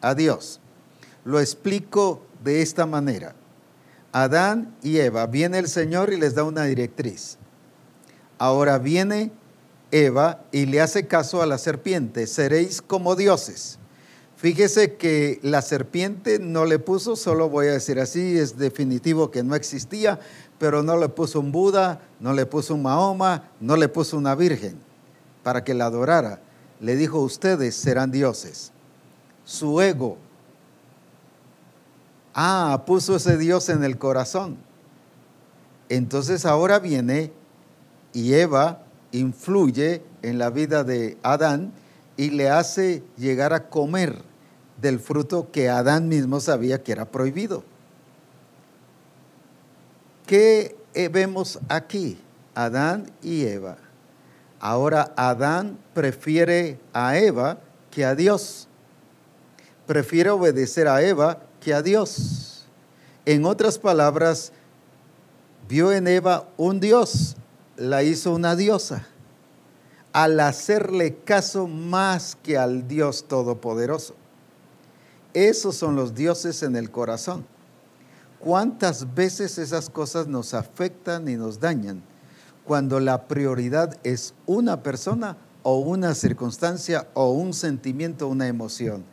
a 0.00 0.16
Dios. 0.16 0.58
Lo 1.24 1.38
explico 1.38 2.22
de 2.42 2.60
esta 2.60 2.84
manera. 2.84 3.36
Adán 4.10 4.74
y 4.82 4.98
Eva, 4.98 5.26
viene 5.26 5.58
el 5.58 5.68
Señor 5.68 6.12
y 6.12 6.16
les 6.18 6.34
da 6.34 6.42
una 6.42 6.64
directriz. 6.64 7.38
Ahora 8.38 8.78
viene 8.78 9.30
Eva 9.92 10.42
y 10.50 10.66
le 10.66 10.80
hace 10.80 11.06
caso 11.06 11.40
a 11.40 11.46
la 11.46 11.56
serpiente, 11.56 12.26
seréis 12.26 12.82
como 12.82 13.14
dioses. 13.14 13.78
Fíjese 14.36 14.96
que 14.96 15.38
la 15.42 15.62
serpiente 15.62 16.40
no 16.40 16.64
le 16.64 16.80
puso, 16.80 17.14
solo 17.14 17.48
voy 17.48 17.68
a 17.68 17.74
decir 17.74 18.00
así, 18.00 18.36
es 18.38 18.58
definitivo 18.58 19.30
que 19.30 19.44
no 19.44 19.54
existía, 19.54 20.18
pero 20.58 20.82
no 20.82 20.98
le 20.98 21.08
puso 21.08 21.38
un 21.38 21.52
Buda, 21.52 22.00
no 22.18 22.32
le 22.32 22.44
puso 22.44 22.74
un 22.74 22.82
Mahoma, 22.82 23.50
no 23.60 23.76
le 23.76 23.88
puso 23.88 24.16
una 24.18 24.34
virgen 24.34 24.76
para 25.44 25.62
que 25.62 25.74
la 25.74 25.86
adorara 25.86 26.40
le 26.80 26.96
dijo, 26.96 27.20
ustedes 27.20 27.74
serán 27.74 28.10
dioses. 28.10 28.72
Su 29.44 29.80
ego. 29.80 30.18
Ah, 32.34 32.82
puso 32.86 33.16
ese 33.16 33.38
Dios 33.38 33.68
en 33.68 33.84
el 33.84 33.98
corazón. 33.98 34.58
Entonces 35.88 36.44
ahora 36.44 36.78
viene 36.78 37.32
y 38.12 38.34
Eva 38.34 38.82
influye 39.12 40.02
en 40.22 40.38
la 40.38 40.50
vida 40.50 40.84
de 40.84 41.16
Adán 41.22 41.72
y 42.16 42.30
le 42.30 42.50
hace 42.50 43.02
llegar 43.16 43.52
a 43.52 43.68
comer 43.68 44.22
del 44.80 44.98
fruto 44.98 45.50
que 45.50 45.68
Adán 45.68 46.08
mismo 46.08 46.40
sabía 46.40 46.82
que 46.82 46.92
era 46.92 47.06
prohibido. 47.06 47.64
¿Qué 50.26 50.76
vemos 51.12 51.58
aquí? 51.68 52.18
Adán 52.54 53.10
y 53.22 53.44
Eva. 53.44 53.76
Ahora 54.66 55.14
Adán 55.14 55.78
prefiere 55.94 56.80
a 56.92 57.16
Eva 57.16 57.58
que 57.88 58.04
a 58.04 58.16
Dios. 58.16 58.66
Prefiere 59.86 60.30
obedecer 60.30 60.88
a 60.88 61.00
Eva 61.02 61.38
que 61.60 61.72
a 61.72 61.82
Dios. 61.82 62.66
En 63.26 63.46
otras 63.46 63.78
palabras, 63.78 64.50
vio 65.68 65.92
en 65.92 66.08
Eva 66.08 66.48
un 66.56 66.80
Dios, 66.80 67.36
la 67.76 68.02
hizo 68.02 68.32
una 68.32 68.56
diosa, 68.56 69.06
al 70.12 70.40
hacerle 70.40 71.14
caso 71.14 71.68
más 71.68 72.36
que 72.42 72.58
al 72.58 72.88
Dios 72.88 73.28
Todopoderoso. 73.28 74.16
Esos 75.32 75.76
son 75.76 75.94
los 75.94 76.12
dioses 76.12 76.64
en 76.64 76.74
el 76.74 76.90
corazón. 76.90 77.46
¿Cuántas 78.40 79.14
veces 79.14 79.58
esas 79.58 79.88
cosas 79.88 80.26
nos 80.26 80.54
afectan 80.54 81.28
y 81.28 81.36
nos 81.36 81.60
dañan? 81.60 82.02
Cuando 82.66 82.98
la 83.00 83.28
prioridad 83.28 83.96
es 84.02 84.34
una 84.44 84.82
persona 84.82 85.36
o 85.62 85.78
una 85.78 86.14
circunstancia 86.14 87.06
o 87.14 87.30
un 87.30 87.54
sentimiento, 87.54 88.28
una 88.28 88.48
emoción. 88.48 89.04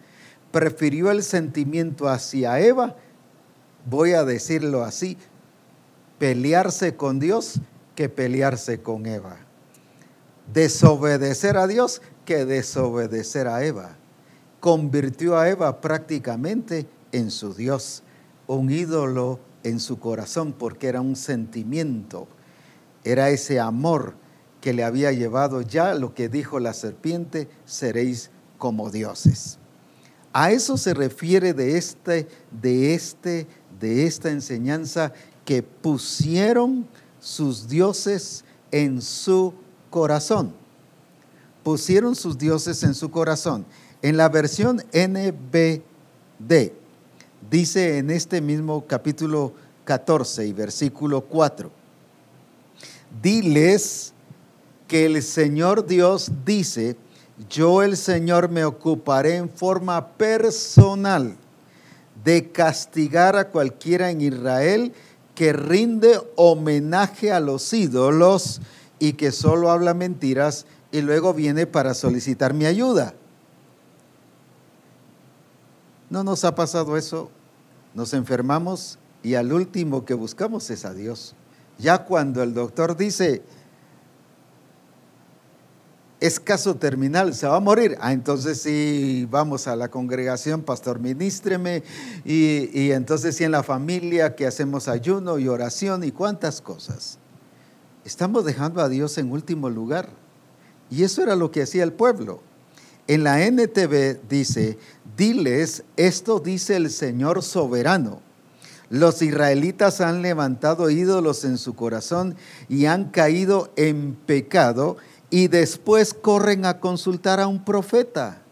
Prefirió 0.51 1.11
el 1.11 1.23
sentimiento 1.23 2.09
hacia 2.09 2.59
Eva, 2.59 2.95
voy 3.85 4.13
a 4.13 4.23
decirlo 4.23 4.83
así, 4.83 5.17
pelearse 6.17 6.95
con 6.95 7.19
Dios 7.19 7.61
que 7.95 8.09
pelearse 8.09 8.81
con 8.81 9.05
Eva. 9.05 9.37
Desobedecer 10.51 11.57
a 11.57 11.67
Dios 11.67 12.01
que 12.25 12.45
desobedecer 12.45 13.47
a 13.47 13.63
Eva. 13.63 13.95
Convirtió 14.59 15.37
a 15.37 15.49
Eva 15.49 15.79
prácticamente 15.79 16.87
en 17.11 17.29
su 17.29 17.53
Dios, 17.53 18.03
un 18.47 18.71
ídolo 18.71 19.39
en 19.63 19.79
su 19.79 19.99
corazón 19.99 20.53
porque 20.53 20.87
era 20.87 21.01
un 21.01 21.15
sentimiento 21.15 22.27
era 23.03 23.29
ese 23.29 23.59
amor 23.59 24.15
que 24.61 24.73
le 24.73 24.83
había 24.83 25.11
llevado 25.11 25.61
ya 25.61 25.93
lo 25.93 26.13
que 26.13 26.29
dijo 26.29 26.59
la 26.59 26.73
serpiente, 26.73 27.49
seréis 27.65 28.31
como 28.57 28.89
dioses. 28.89 29.57
A 30.31 30.51
eso 30.51 30.77
se 30.77 30.93
refiere 30.93 31.53
de 31.53 31.77
este, 31.77 32.27
de 32.61 32.93
este, 32.93 33.45
de 33.79 34.05
esta 34.05 34.31
enseñanza 34.31 35.11
que 35.43 35.61
pusieron 35.61 36.87
sus 37.19 37.67
dioses 37.67 38.45
en 38.71 39.01
su 39.01 39.53
corazón. 39.89 40.53
Pusieron 41.61 42.15
sus 42.15 42.37
dioses 42.37 42.83
en 42.83 42.93
su 42.93 43.11
corazón. 43.11 43.65
En 44.01 44.15
la 44.15 44.29
versión 44.29 44.81
NBD 44.93 46.71
dice 47.51 47.97
en 47.97 48.09
este 48.09 48.39
mismo 48.39 48.85
capítulo 48.87 49.53
14 49.83 50.47
y 50.47 50.53
versículo 50.53 51.21
4 51.21 51.82
diles 53.21 54.13
que 54.87 55.05
el 55.05 55.21
Señor 55.23 55.85
Dios 55.85 56.31
dice, 56.45 56.97
yo 57.49 57.83
el 57.83 57.97
Señor 57.97 58.49
me 58.49 58.65
ocuparé 58.65 59.37
en 59.37 59.49
forma 59.49 60.09
personal 60.09 61.35
de 62.23 62.51
castigar 62.51 63.35
a 63.35 63.49
cualquiera 63.49 64.09
en 64.11 64.21
Israel 64.21 64.93
que 65.35 65.51
rinde 65.51 66.19
homenaje 66.35 67.31
a 67.31 67.39
los 67.39 67.73
ídolos 67.73 68.61
y 68.99 69.13
que 69.13 69.31
solo 69.31 69.71
habla 69.71 69.93
mentiras 69.93 70.65
y 70.91 71.01
luego 71.01 71.33
viene 71.33 71.65
para 71.65 71.93
solicitar 71.93 72.53
mi 72.53 72.65
ayuda. 72.65 73.13
¿No 76.09 76.23
nos 76.23 76.45
ha 76.45 76.53
pasado 76.53 76.95
eso? 76.95 77.31
Nos 77.95 78.13
enfermamos 78.13 78.99
y 79.23 79.33
al 79.33 79.51
último 79.51 80.05
que 80.05 80.13
buscamos 80.13 80.69
es 80.69 80.85
a 80.85 80.93
Dios. 80.93 81.35
Ya 81.83 82.05
cuando 82.05 82.41
el 82.41 82.53
doctor 82.53 82.95
dice, 82.95 83.43
es 86.21 86.39
caso 86.39 86.75
terminal, 86.75 87.35
se 87.35 87.45
va 87.45 87.57
a 87.57 87.59
morir. 87.59 87.97
Ah, 87.99 88.13
entonces 88.13 88.61
sí, 88.61 89.27
vamos 89.29 89.67
a 89.67 89.75
la 89.75 89.91
congregación, 89.91 90.61
pastor, 90.61 90.99
ministreme. 90.99 91.83
Y, 92.23 92.69
y 92.71 92.93
entonces 92.93 93.35
sí, 93.35 93.43
en 93.43 93.51
la 93.51 93.63
familia 93.63 94.33
que 94.33 94.47
hacemos 94.47 94.87
ayuno 94.87 95.37
y 95.39 95.49
oración 95.49 96.05
y 96.05 96.11
cuántas 96.11 96.61
cosas. 96.61 97.19
Estamos 98.05 98.45
dejando 98.45 98.79
a 98.79 98.87
Dios 98.87 99.17
en 99.17 99.29
último 99.29 99.69
lugar. 99.69 100.07
Y 100.89 101.03
eso 101.03 101.21
era 101.21 101.35
lo 101.35 101.51
que 101.51 101.63
hacía 101.63 101.83
el 101.83 101.91
pueblo. 101.91 102.39
En 103.07 103.25
la 103.25 103.45
NTV 103.45 104.21
dice, 104.29 104.77
diles, 105.17 105.83
esto 105.97 106.39
dice 106.39 106.77
el 106.77 106.89
Señor 106.91 107.43
soberano. 107.43 108.21
Los 108.93 109.23
israelitas 109.23 110.01
han 110.01 110.21
levantado 110.21 110.91
ídolos 110.91 111.45
en 111.45 111.57
su 111.57 111.73
corazón 111.73 112.35
y 112.69 112.85
han 112.85 113.05
caído 113.05 113.71
en 113.75 114.13
pecado 114.13 114.97
y 115.31 115.47
después 115.47 116.13
corren 116.13 116.63
a 116.63 116.79
consultar 116.79 117.39
a 117.39 117.47
un 117.47 117.65
profeta. 117.65 118.43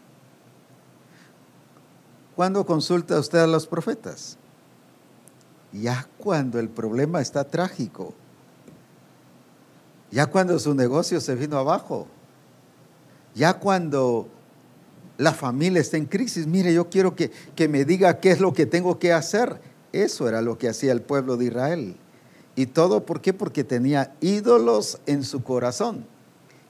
¿Cuándo 2.34 2.66
consulta 2.66 3.20
usted 3.20 3.38
a 3.38 3.46
los 3.46 3.68
profetas? 3.68 4.36
Ya 5.72 6.08
cuando 6.18 6.58
el 6.58 6.68
problema 6.68 7.20
está 7.20 7.44
trágico. 7.44 8.12
Ya 10.10 10.26
cuando 10.26 10.58
su 10.58 10.74
negocio 10.74 11.20
se 11.20 11.36
vino 11.36 11.56
abajo. 11.56 12.08
Ya 13.36 13.60
cuando 13.60 14.26
la 15.18 15.34
familia 15.34 15.80
está 15.80 15.98
en 15.98 16.06
crisis. 16.06 16.48
Mire, 16.48 16.74
yo 16.74 16.90
quiero 16.90 17.14
que, 17.14 17.30
que 17.54 17.68
me 17.68 17.84
diga 17.84 18.18
qué 18.18 18.32
es 18.32 18.40
lo 18.40 18.52
que 18.52 18.66
tengo 18.66 18.98
que 18.98 19.12
hacer. 19.12 19.70
Eso 19.92 20.28
era 20.28 20.42
lo 20.42 20.58
que 20.58 20.68
hacía 20.68 20.92
el 20.92 21.02
pueblo 21.02 21.36
de 21.36 21.46
Israel. 21.46 21.96
¿Y 22.54 22.66
todo 22.66 23.04
por 23.04 23.20
qué? 23.20 23.32
Porque 23.32 23.64
tenía 23.64 24.14
ídolos 24.20 24.98
en 25.06 25.24
su 25.24 25.42
corazón. 25.42 26.06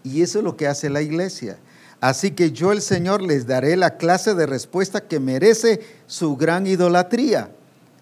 Y 0.05 0.23
eso 0.23 0.39
es 0.39 0.45
lo 0.45 0.57
que 0.57 0.67
hace 0.67 0.91
la 0.91 1.03
iglesia. 1.03 1.59
Así 2.01 2.33
que 2.33 2.51
yo 2.51 2.73
el 2.73 2.83
Señor 2.83 3.23
les 3.23 3.47
daré 3.47 3.77
la 3.77 3.97
clase 3.97 4.35
de 4.35 4.47
respuesta 4.47 5.03
que 5.03 5.21
merece 5.21 5.81
su 6.07 6.37
gran 6.37 6.67
idolatría. 6.67 7.51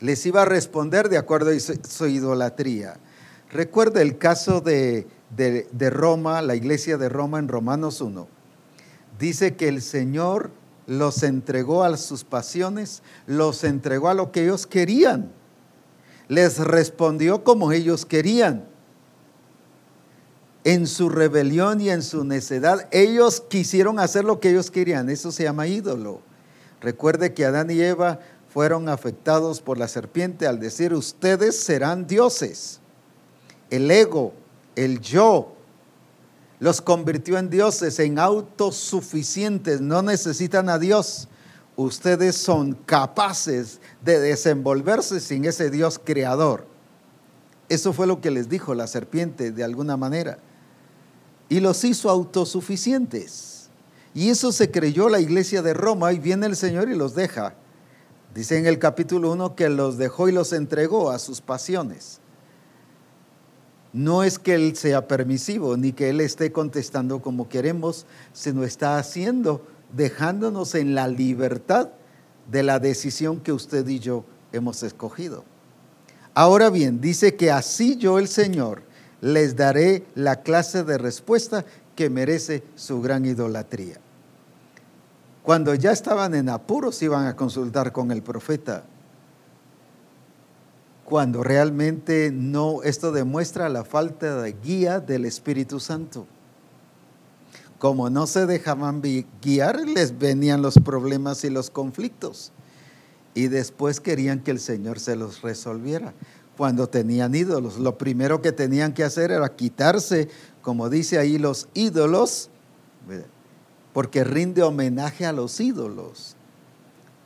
Les 0.00 0.24
iba 0.24 0.42
a 0.42 0.46
responder 0.46 1.10
de 1.10 1.18
acuerdo 1.18 1.50
a 1.50 1.60
su 1.60 2.06
idolatría. 2.06 2.96
Recuerda 3.50 4.00
el 4.00 4.16
caso 4.16 4.60
de, 4.60 5.06
de, 5.36 5.68
de 5.70 5.90
Roma, 5.90 6.40
la 6.40 6.54
iglesia 6.54 6.96
de 6.96 7.10
Roma 7.10 7.38
en 7.38 7.48
Romanos 7.48 8.00
1 8.00 8.40
dice 9.20 9.54
que 9.54 9.68
el 9.68 9.82
Señor 9.82 10.50
los 10.90 11.22
entregó 11.22 11.84
a 11.84 11.96
sus 11.96 12.24
pasiones, 12.24 13.02
los 13.28 13.62
entregó 13.62 14.08
a 14.08 14.14
lo 14.14 14.32
que 14.32 14.42
ellos 14.42 14.66
querían. 14.66 15.30
Les 16.26 16.58
respondió 16.58 17.44
como 17.44 17.70
ellos 17.70 18.04
querían. 18.04 18.64
En 20.64 20.88
su 20.88 21.08
rebelión 21.08 21.80
y 21.80 21.90
en 21.90 22.02
su 22.02 22.24
necedad, 22.24 22.88
ellos 22.90 23.40
quisieron 23.40 24.00
hacer 24.00 24.24
lo 24.24 24.40
que 24.40 24.50
ellos 24.50 24.72
querían. 24.72 25.08
Eso 25.10 25.30
se 25.30 25.44
llama 25.44 25.68
ídolo. 25.68 26.22
Recuerde 26.80 27.34
que 27.34 27.44
Adán 27.44 27.70
y 27.70 27.80
Eva 27.80 28.18
fueron 28.52 28.88
afectados 28.88 29.60
por 29.60 29.78
la 29.78 29.86
serpiente 29.86 30.48
al 30.48 30.58
decir, 30.58 30.92
ustedes 30.92 31.56
serán 31.56 32.08
dioses. 32.08 32.80
El 33.70 33.88
ego, 33.92 34.32
el 34.74 35.00
yo, 35.00 35.54
los 36.60 36.82
convirtió 36.82 37.38
en 37.38 37.48
dioses, 37.48 37.98
en 37.98 38.18
autosuficientes, 38.18 39.80
no 39.80 40.02
necesitan 40.02 40.68
a 40.68 40.78
Dios. 40.78 41.26
Ustedes 41.74 42.36
son 42.36 42.74
capaces 42.74 43.80
de 44.04 44.20
desenvolverse 44.20 45.20
sin 45.20 45.46
ese 45.46 45.70
Dios 45.70 45.98
creador. 45.98 46.66
Eso 47.70 47.94
fue 47.94 48.06
lo 48.06 48.20
que 48.20 48.30
les 48.30 48.50
dijo 48.50 48.74
la 48.74 48.86
serpiente 48.86 49.52
de 49.52 49.64
alguna 49.64 49.96
manera. 49.96 50.38
Y 51.48 51.60
los 51.60 51.82
hizo 51.82 52.10
autosuficientes. 52.10 53.70
Y 54.12 54.28
eso 54.28 54.52
se 54.52 54.70
creyó 54.70 55.08
la 55.08 55.20
iglesia 55.20 55.62
de 55.62 55.72
Roma 55.72 56.12
y 56.12 56.18
viene 56.18 56.44
el 56.44 56.56
Señor 56.56 56.90
y 56.90 56.94
los 56.94 57.14
deja. 57.14 57.54
Dice 58.34 58.58
en 58.58 58.66
el 58.66 58.78
capítulo 58.78 59.32
1 59.32 59.56
que 59.56 59.70
los 59.70 59.96
dejó 59.96 60.28
y 60.28 60.32
los 60.32 60.52
entregó 60.52 61.10
a 61.10 61.18
sus 61.18 61.40
pasiones 61.40 62.19
no 63.92 64.22
es 64.22 64.38
que 64.38 64.54
Él 64.54 64.76
sea 64.76 65.08
permisivo, 65.08 65.76
ni 65.76 65.92
que 65.92 66.10
Él 66.10 66.20
esté 66.20 66.52
contestando 66.52 67.20
como 67.20 67.48
queremos, 67.48 68.06
sino 68.32 68.64
está 68.64 68.98
haciendo, 68.98 69.66
dejándonos 69.92 70.74
en 70.74 70.94
la 70.94 71.08
libertad 71.08 71.90
de 72.50 72.62
la 72.62 72.78
decisión 72.78 73.40
que 73.40 73.52
usted 73.52 73.86
y 73.88 73.98
yo 73.98 74.24
hemos 74.52 74.82
escogido. 74.82 75.44
Ahora 76.34 76.70
bien, 76.70 77.00
dice 77.00 77.34
que 77.36 77.50
así 77.50 77.96
yo 77.96 78.18
el 78.18 78.28
Señor 78.28 78.82
les 79.20 79.56
daré 79.56 80.06
la 80.14 80.42
clase 80.42 80.84
de 80.84 80.96
respuesta 80.96 81.64
que 81.96 82.08
merece 82.08 82.62
su 82.76 83.02
gran 83.02 83.24
idolatría. 83.24 83.98
Cuando 85.42 85.74
ya 85.74 85.90
estaban 85.90 86.34
en 86.34 86.48
apuros 86.48 87.02
iban 87.02 87.26
a 87.26 87.34
consultar 87.34 87.92
con 87.92 88.10
el 88.10 88.22
profeta 88.22 88.84
cuando 91.10 91.42
realmente 91.42 92.30
no, 92.32 92.84
esto 92.84 93.10
demuestra 93.10 93.68
la 93.68 93.84
falta 93.84 94.40
de 94.40 94.52
guía 94.52 95.00
del 95.00 95.24
Espíritu 95.24 95.80
Santo. 95.80 96.24
Como 97.80 98.10
no 98.10 98.28
se 98.28 98.46
dejaban 98.46 99.02
guiar, 99.42 99.80
les 99.88 100.16
venían 100.16 100.62
los 100.62 100.76
problemas 100.78 101.42
y 101.42 101.50
los 101.50 101.68
conflictos. 101.68 102.52
Y 103.34 103.48
después 103.48 103.98
querían 103.98 104.38
que 104.38 104.52
el 104.52 104.60
Señor 104.60 105.00
se 105.00 105.16
los 105.16 105.42
resolviera. 105.42 106.14
Cuando 106.56 106.88
tenían 106.88 107.34
ídolos, 107.34 107.80
lo 107.80 107.98
primero 107.98 108.40
que 108.40 108.52
tenían 108.52 108.94
que 108.94 109.02
hacer 109.02 109.32
era 109.32 109.56
quitarse, 109.56 110.28
como 110.62 110.88
dice 110.90 111.18
ahí, 111.18 111.38
los 111.38 111.66
ídolos, 111.74 112.50
porque 113.92 114.22
rinde 114.22 114.62
homenaje 114.62 115.26
a 115.26 115.32
los 115.32 115.58
ídolos. 115.58 116.36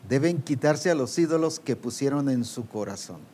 Deben 0.09 0.41
quitarse 0.41 0.91
a 0.91 0.95
los 0.95 1.19
ídolos 1.19 1.61
que 1.61 1.77
pusieron 1.77 2.31
en 2.31 2.47
su 2.47 2.67
corazón. 2.67 3.34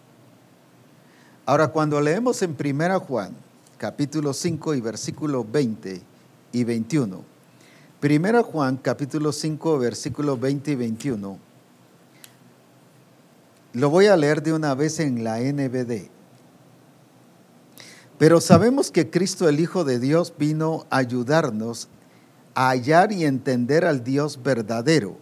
Ahora, 1.50 1.66
cuando 1.66 2.00
leemos 2.00 2.42
en 2.42 2.56
1 2.56 3.00
Juan, 3.00 3.32
capítulo 3.76 4.32
5 4.32 4.72
y 4.76 4.80
versículo 4.80 5.44
20 5.44 6.00
y 6.52 6.62
21, 6.62 7.24
1 8.00 8.44
Juan, 8.44 8.76
capítulo 8.76 9.32
5, 9.32 9.78
versículo 9.80 10.36
20 10.36 10.70
y 10.70 10.74
21, 10.76 11.38
lo 13.72 13.90
voy 13.90 14.06
a 14.06 14.16
leer 14.16 14.44
de 14.44 14.52
una 14.52 14.76
vez 14.76 15.00
en 15.00 15.24
la 15.24 15.40
NBD. 15.40 16.08
Pero 18.16 18.40
sabemos 18.40 18.92
que 18.92 19.10
Cristo 19.10 19.48
el 19.48 19.58
Hijo 19.58 19.82
de 19.82 19.98
Dios 19.98 20.32
vino 20.38 20.86
a 20.88 20.98
ayudarnos 20.98 21.88
a 22.54 22.68
hallar 22.68 23.10
y 23.10 23.24
entender 23.24 23.84
al 23.86 24.04
Dios 24.04 24.40
verdadero. 24.40 25.16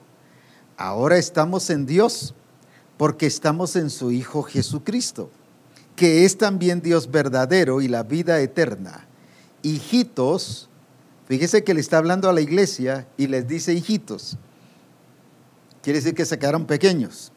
Ahora 0.76 1.16
estamos 1.16 1.70
en 1.70 1.86
Dios 1.86 2.34
porque 2.98 3.24
estamos 3.24 3.76
en 3.76 3.88
su 3.88 4.10
Hijo 4.10 4.42
Jesucristo 4.42 5.30
que 5.98 6.24
es 6.24 6.38
también 6.38 6.80
Dios 6.80 7.10
verdadero 7.10 7.80
y 7.80 7.88
la 7.88 8.04
vida 8.04 8.40
eterna. 8.40 9.04
Hijitos, 9.62 10.68
fíjese 11.26 11.64
que 11.64 11.74
le 11.74 11.80
está 11.80 11.98
hablando 11.98 12.30
a 12.30 12.32
la 12.32 12.40
iglesia 12.40 13.08
y 13.16 13.26
les 13.26 13.48
dice 13.48 13.74
hijitos. 13.74 14.36
Quiere 15.82 15.98
decir 15.98 16.14
que 16.14 16.24
se 16.24 16.38
quedaron 16.38 16.66
pequeños. 16.66 17.32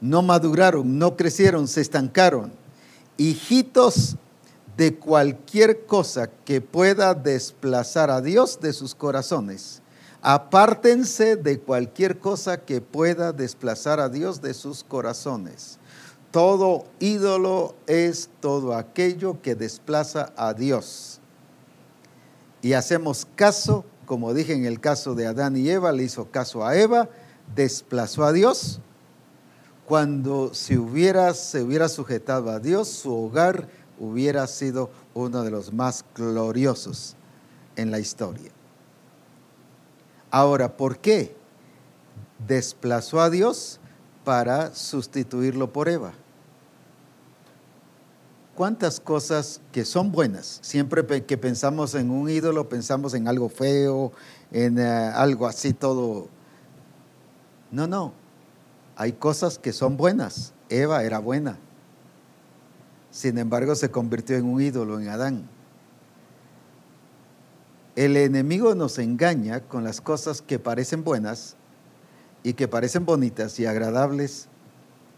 No 0.00 0.22
maduraron, 0.22 0.96
no 0.96 1.16
crecieron, 1.16 1.66
se 1.66 1.80
estancaron. 1.80 2.52
Hijitos 3.16 4.14
de 4.76 4.94
cualquier 4.94 5.86
cosa 5.86 6.30
que 6.44 6.60
pueda 6.60 7.14
desplazar 7.14 8.12
a 8.12 8.20
Dios 8.20 8.60
de 8.60 8.72
sus 8.72 8.94
corazones. 8.94 9.82
Apártense 10.22 11.34
de 11.34 11.58
cualquier 11.58 12.20
cosa 12.20 12.58
que 12.58 12.80
pueda 12.80 13.32
desplazar 13.32 13.98
a 13.98 14.08
Dios 14.08 14.40
de 14.40 14.54
sus 14.54 14.84
corazones. 14.84 15.77
Todo 16.30 16.84
ídolo 17.00 17.74
es 17.86 18.28
todo 18.40 18.74
aquello 18.74 19.40
que 19.40 19.54
desplaza 19.54 20.32
a 20.36 20.52
Dios. 20.52 21.20
Y 22.60 22.74
hacemos 22.74 23.26
caso, 23.34 23.84
como 24.04 24.34
dije 24.34 24.52
en 24.52 24.66
el 24.66 24.80
caso 24.80 25.14
de 25.14 25.26
Adán 25.26 25.56
y 25.56 25.68
Eva, 25.70 25.92
le 25.92 26.02
hizo 26.02 26.30
caso 26.30 26.66
a 26.66 26.76
Eva, 26.76 27.08
desplazó 27.54 28.24
a 28.24 28.32
Dios. 28.32 28.80
Cuando 29.86 30.52
hubiera, 30.70 31.32
se 31.32 31.62
hubiera 31.62 31.88
sujetado 31.88 32.50
a 32.50 32.58
Dios, 32.58 32.88
su 32.88 33.14
hogar 33.14 33.68
hubiera 33.98 34.46
sido 34.46 34.90
uno 35.14 35.42
de 35.42 35.50
los 35.50 35.72
más 35.72 36.04
gloriosos 36.14 37.16
en 37.76 37.90
la 37.90 37.98
historia. 37.98 38.50
Ahora, 40.30 40.76
¿por 40.76 40.98
qué 40.98 41.34
desplazó 42.46 43.20
a 43.20 43.30
Dios? 43.30 43.77
Para 44.28 44.74
sustituirlo 44.74 45.72
por 45.72 45.88
Eva. 45.88 46.12
¿Cuántas 48.54 49.00
cosas 49.00 49.62
que 49.72 49.86
son 49.86 50.12
buenas? 50.12 50.58
Siempre 50.60 51.24
que 51.24 51.38
pensamos 51.38 51.94
en 51.94 52.10
un 52.10 52.28
ídolo, 52.28 52.68
pensamos 52.68 53.14
en 53.14 53.26
algo 53.26 53.48
feo, 53.48 54.12
en 54.52 54.78
eh, 54.78 54.84
algo 54.84 55.46
así 55.46 55.72
todo. 55.72 56.28
No, 57.70 57.86
no. 57.86 58.12
Hay 58.96 59.12
cosas 59.12 59.58
que 59.58 59.72
son 59.72 59.96
buenas. 59.96 60.52
Eva 60.68 61.02
era 61.04 61.20
buena. 61.20 61.56
Sin 63.10 63.38
embargo, 63.38 63.74
se 63.76 63.90
convirtió 63.90 64.36
en 64.36 64.44
un 64.44 64.60
ídolo 64.60 65.00
en 65.00 65.08
Adán. 65.08 65.48
el 67.96 68.14
enemigo 68.18 68.74
nos 68.74 68.98
engaña 68.98 69.60
con 69.60 69.84
las 69.84 70.02
cosas 70.02 70.42
que 70.42 70.58
parecen 70.58 71.02
buenas 71.02 71.56
y 72.42 72.54
que 72.54 72.68
parecen 72.68 73.04
bonitas 73.04 73.58
y 73.60 73.66
agradables. 73.66 74.48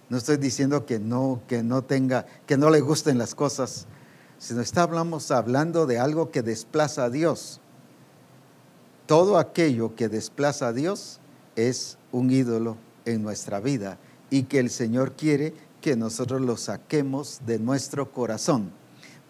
No 0.08 0.16
estoy 0.16 0.36
diciendo 0.36 0.86
que 0.86 0.98
no, 0.98 1.42
que 1.46 1.62
no 1.62 1.82
tenga, 1.82 2.26
que 2.46 2.56
no 2.56 2.70
le 2.70 2.80
gusten 2.80 3.18
las 3.18 3.34
cosas, 3.34 3.86
sino 4.38 4.60
estamos 4.60 5.30
hablando 5.30 5.86
de 5.86 5.98
algo 5.98 6.30
que 6.30 6.42
desplaza 6.42 7.04
a 7.04 7.10
Dios. 7.10 7.60
Todo 9.06 9.38
aquello 9.38 9.94
que 9.94 10.08
desplaza 10.08 10.68
a 10.68 10.72
Dios 10.72 11.20
es 11.56 11.98
un 12.12 12.30
ídolo 12.30 12.76
en 13.04 13.22
nuestra 13.22 13.60
vida 13.60 13.98
y 14.30 14.44
que 14.44 14.58
el 14.58 14.70
Señor 14.70 15.12
quiere 15.12 15.52
que 15.80 15.96
nosotros 15.96 16.40
lo 16.40 16.56
saquemos 16.56 17.40
de 17.46 17.58
nuestro 17.58 18.12
corazón, 18.12 18.70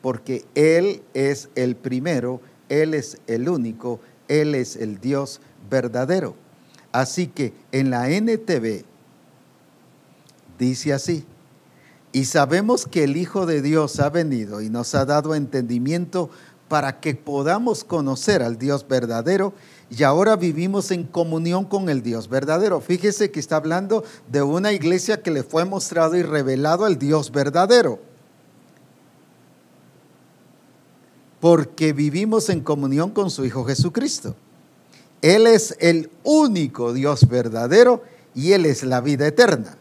porque 0.02 0.44
Él 0.54 1.02
es 1.14 1.48
el 1.54 1.76
primero, 1.76 2.40
Él 2.68 2.94
es 2.94 3.18
el 3.26 3.48
único, 3.48 4.00
Él 4.28 4.54
es 4.54 4.76
el 4.76 5.00
Dios 5.00 5.40
verdadero. 5.70 6.36
Así 6.92 7.28
que 7.28 7.52
en 7.72 7.90
la 7.90 8.10
NTV 8.10 8.84
dice 10.58 10.92
así, 10.92 11.24
y 12.12 12.24
sabemos 12.24 12.86
que 12.86 13.04
el 13.04 13.16
Hijo 13.16 13.46
de 13.46 13.62
Dios 13.62 14.00
ha 14.00 14.10
venido 14.10 14.60
y 14.60 14.68
nos 14.68 14.94
ha 14.94 15.04
dado 15.04 15.34
entendimiento 15.34 16.30
para 16.68 17.00
que 17.00 17.14
podamos 17.14 17.84
conocer 17.84 18.42
al 18.42 18.58
Dios 18.58 18.86
verdadero 18.86 19.52
y 19.90 20.04
ahora 20.04 20.36
vivimos 20.36 20.92
en 20.92 21.04
comunión 21.04 21.64
con 21.64 21.88
el 21.88 22.02
Dios 22.02 22.28
verdadero. 22.28 22.80
Fíjese 22.80 23.32
que 23.32 23.40
está 23.40 23.56
hablando 23.56 24.04
de 24.30 24.42
una 24.42 24.72
iglesia 24.72 25.20
que 25.20 25.32
le 25.32 25.42
fue 25.42 25.64
mostrado 25.64 26.16
y 26.16 26.22
revelado 26.22 26.84
al 26.84 26.96
Dios 26.96 27.32
verdadero. 27.32 27.98
Porque 31.40 31.92
vivimos 31.92 32.48
en 32.50 32.60
comunión 32.60 33.10
con 33.10 33.30
su 33.30 33.44
Hijo 33.44 33.64
Jesucristo. 33.64 34.36
Él 35.22 35.46
es 35.46 35.76
el 35.80 36.10
único 36.24 36.92
Dios 36.92 37.28
verdadero 37.28 38.02
y 38.34 38.52
Él 38.52 38.66
es 38.66 38.82
la 38.82 39.00
vida 39.00 39.26
eterna. 39.26 39.76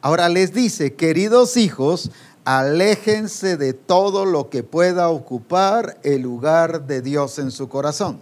Ahora 0.00 0.28
les 0.28 0.52
dice, 0.52 0.94
queridos 0.94 1.56
hijos, 1.56 2.10
aléjense 2.44 3.56
de 3.56 3.72
todo 3.72 4.24
lo 4.24 4.48
que 4.48 4.62
pueda 4.62 5.08
ocupar 5.08 5.98
el 6.02 6.22
lugar 6.22 6.86
de 6.86 7.02
Dios 7.02 7.38
en 7.38 7.50
su 7.50 7.68
corazón 7.68 8.20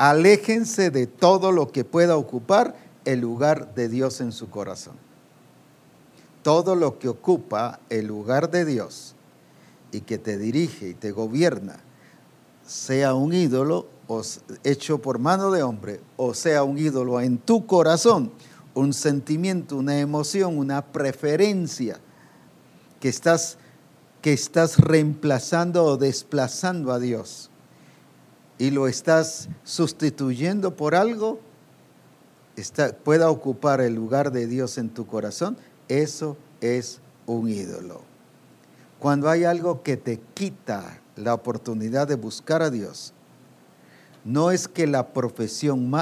aléjense 0.00 0.90
de 0.90 1.06
todo 1.06 1.52
lo 1.52 1.70
que 1.70 1.84
pueda 1.84 2.16
ocupar 2.16 2.74
el 3.04 3.20
lugar 3.20 3.74
de 3.74 3.90
Dios 3.90 4.22
en 4.22 4.32
su 4.32 4.48
corazón. 4.48 4.94
Todo 6.42 6.74
lo 6.74 6.98
que 6.98 7.10
ocupa 7.10 7.80
el 7.90 8.06
lugar 8.06 8.50
de 8.50 8.64
Dios 8.64 9.14
y 9.92 10.00
que 10.00 10.16
te 10.16 10.38
dirige 10.38 10.88
y 10.88 10.94
te 10.94 11.10
gobierna, 11.10 11.80
sea 12.66 13.12
un 13.12 13.34
ídolo 13.34 13.88
o 14.10 14.22
hecho 14.64 14.98
por 14.98 15.20
mano 15.20 15.52
de 15.52 15.62
hombre, 15.62 16.00
o 16.16 16.34
sea 16.34 16.64
un 16.64 16.76
ídolo 16.78 17.20
en 17.20 17.38
tu 17.38 17.64
corazón, 17.64 18.32
un 18.74 18.92
sentimiento, 18.92 19.76
una 19.76 20.00
emoción, 20.00 20.58
una 20.58 20.84
preferencia 20.84 22.00
que 22.98 23.08
estás, 23.08 23.56
que 24.20 24.32
estás 24.32 24.78
reemplazando 24.78 25.84
o 25.84 25.96
desplazando 25.96 26.90
a 26.92 26.98
Dios 26.98 27.50
y 28.58 28.72
lo 28.72 28.88
estás 28.88 29.48
sustituyendo 29.62 30.74
por 30.74 30.96
algo, 30.96 31.38
está, 32.56 32.92
pueda 32.92 33.30
ocupar 33.30 33.80
el 33.80 33.94
lugar 33.94 34.32
de 34.32 34.48
Dios 34.48 34.76
en 34.76 34.90
tu 34.90 35.06
corazón, 35.06 35.56
eso 35.86 36.36
es 36.60 37.00
un 37.26 37.48
ídolo. 37.48 38.00
Cuando 38.98 39.30
hay 39.30 39.44
algo 39.44 39.84
que 39.84 39.96
te 39.96 40.18
quita 40.34 41.00
la 41.14 41.32
oportunidad 41.32 42.08
de 42.08 42.16
buscar 42.16 42.60
a 42.60 42.70
Dios, 42.70 43.14
no 44.24 44.50
es 44.50 44.68
que 44.68 44.86
la 44.86 45.12
profesión 45.12 45.92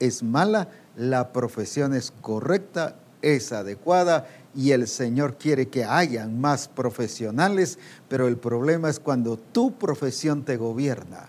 es 0.00 0.22
mala, 0.22 0.68
la 0.96 1.32
profesión 1.32 1.94
es 1.94 2.12
correcta, 2.20 2.96
es 3.22 3.52
adecuada 3.52 4.26
y 4.54 4.72
el 4.72 4.88
Señor 4.88 5.36
quiere 5.36 5.68
que 5.68 5.84
hayan 5.84 6.40
más 6.40 6.68
profesionales, 6.68 7.78
pero 8.08 8.26
el 8.26 8.36
problema 8.36 8.88
es 8.88 8.98
cuando 8.98 9.36
tu 9.36 9.72
profesión 9.72 10.44
te 10.44 10.56
gobierna 10.56 11.28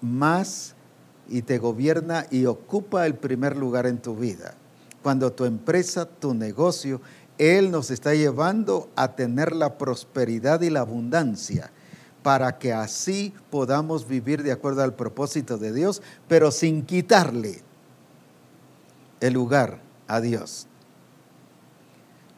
más 0.00 0.74
y 1.28 1.42
te 1.42 1.58
gobierna 1.58 2.26
y 2.30 2.46
ocupa 2.46 3.06
el 3.06 3.14
primer 3.14 3.56
lugar 3.56 3.86
en 3.86 3.98
tu 3.98 4.16
vida. 4.16 4.54
Cuando 5.02 5.32
tu 5.32 5.44
empresa, 5.44 6.06
tu 6.06 6.34
negocio, 6.34 7.00
Él 7.38 7.70
nos 7.70 7.90
está 7.90 8.14
llevando 8.14 8.90
a 8.96 9.14
tener 9.14 9.54
la 9.54 9.78
prosperidad 9.78 10.60
y 10.62 10.70
la 10.70 10.80
abundancia 10.80 11.70
para 12.22 12.58
que 12.58 12.72
así 12.72 13.32
podamos 13.50 14.06
vivir 14.06 14.42
de 14.42 14.52
acuerdo 14.52 14.82
al 14.82 14.94
propósito 14.94 15.58
de 15.58 15.72
Dios, 15.72 16.02
pero 16.28 16.50
sin 16.50 16.84
quitarle 16.84 17.62
el 19.20 19.34
lugar 19.34 19.80
a 20.06 20.20
Dios. 20.20 20.66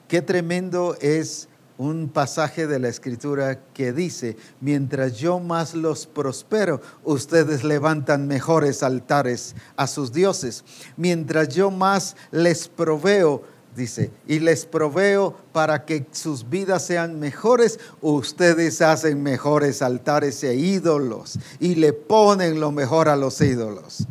Qué 0.09 0.21
tremendo 0.21 0.97
es 1.01 1.49
un 1.79 2.09
pasaje 2.09 2.67
de 2.67 2.79
la 2.79 2.89
escritura 2.89 3.61
que 3.73 3.93
dice, 3.93 4.37
mientras 4.61 5.15
yo 5.15 5.41
más 5.41 5.75
los 5.75 6.07
prospero, 6.07 6.81
ustedes 7.03 7.65
levantan 7.65 8.29
mejores 8.29 8.83
altares 8.83 9.57
a 9.77 9.87
sus 9.87 10.13
dioses. 10.13 10.65
Mientras 10.97 11.49
yo 11.49 11.71
más 11.71 12.15
les 12.31 12.69
proveo, 12.69 13.43
dice, 13.75 14.11
y 14.27 14.39
les 14.39 14.67
proveo 14.67 15.35
para 15.53 15.85
que 15.85 16.07
sus 16.13 16.49
vidas 16.49 16.85
sean 16.85 17.19
mejores, 17.19 17.79
ustedes 18.01 18.83
hacen 18.83 19.23
mejores 19.23 19.83
altares 19.83 20.43
e 20.45 20.55
ídolos 20.55 21.39
y 21.59 21.77
le 21.77 21.93
ponen 21.93 22.61
lo 22.61 22.73
mejor 22.73 23.09
a 23.09 23.17
los 23.17 23.41
ídolos. 23.41 24.07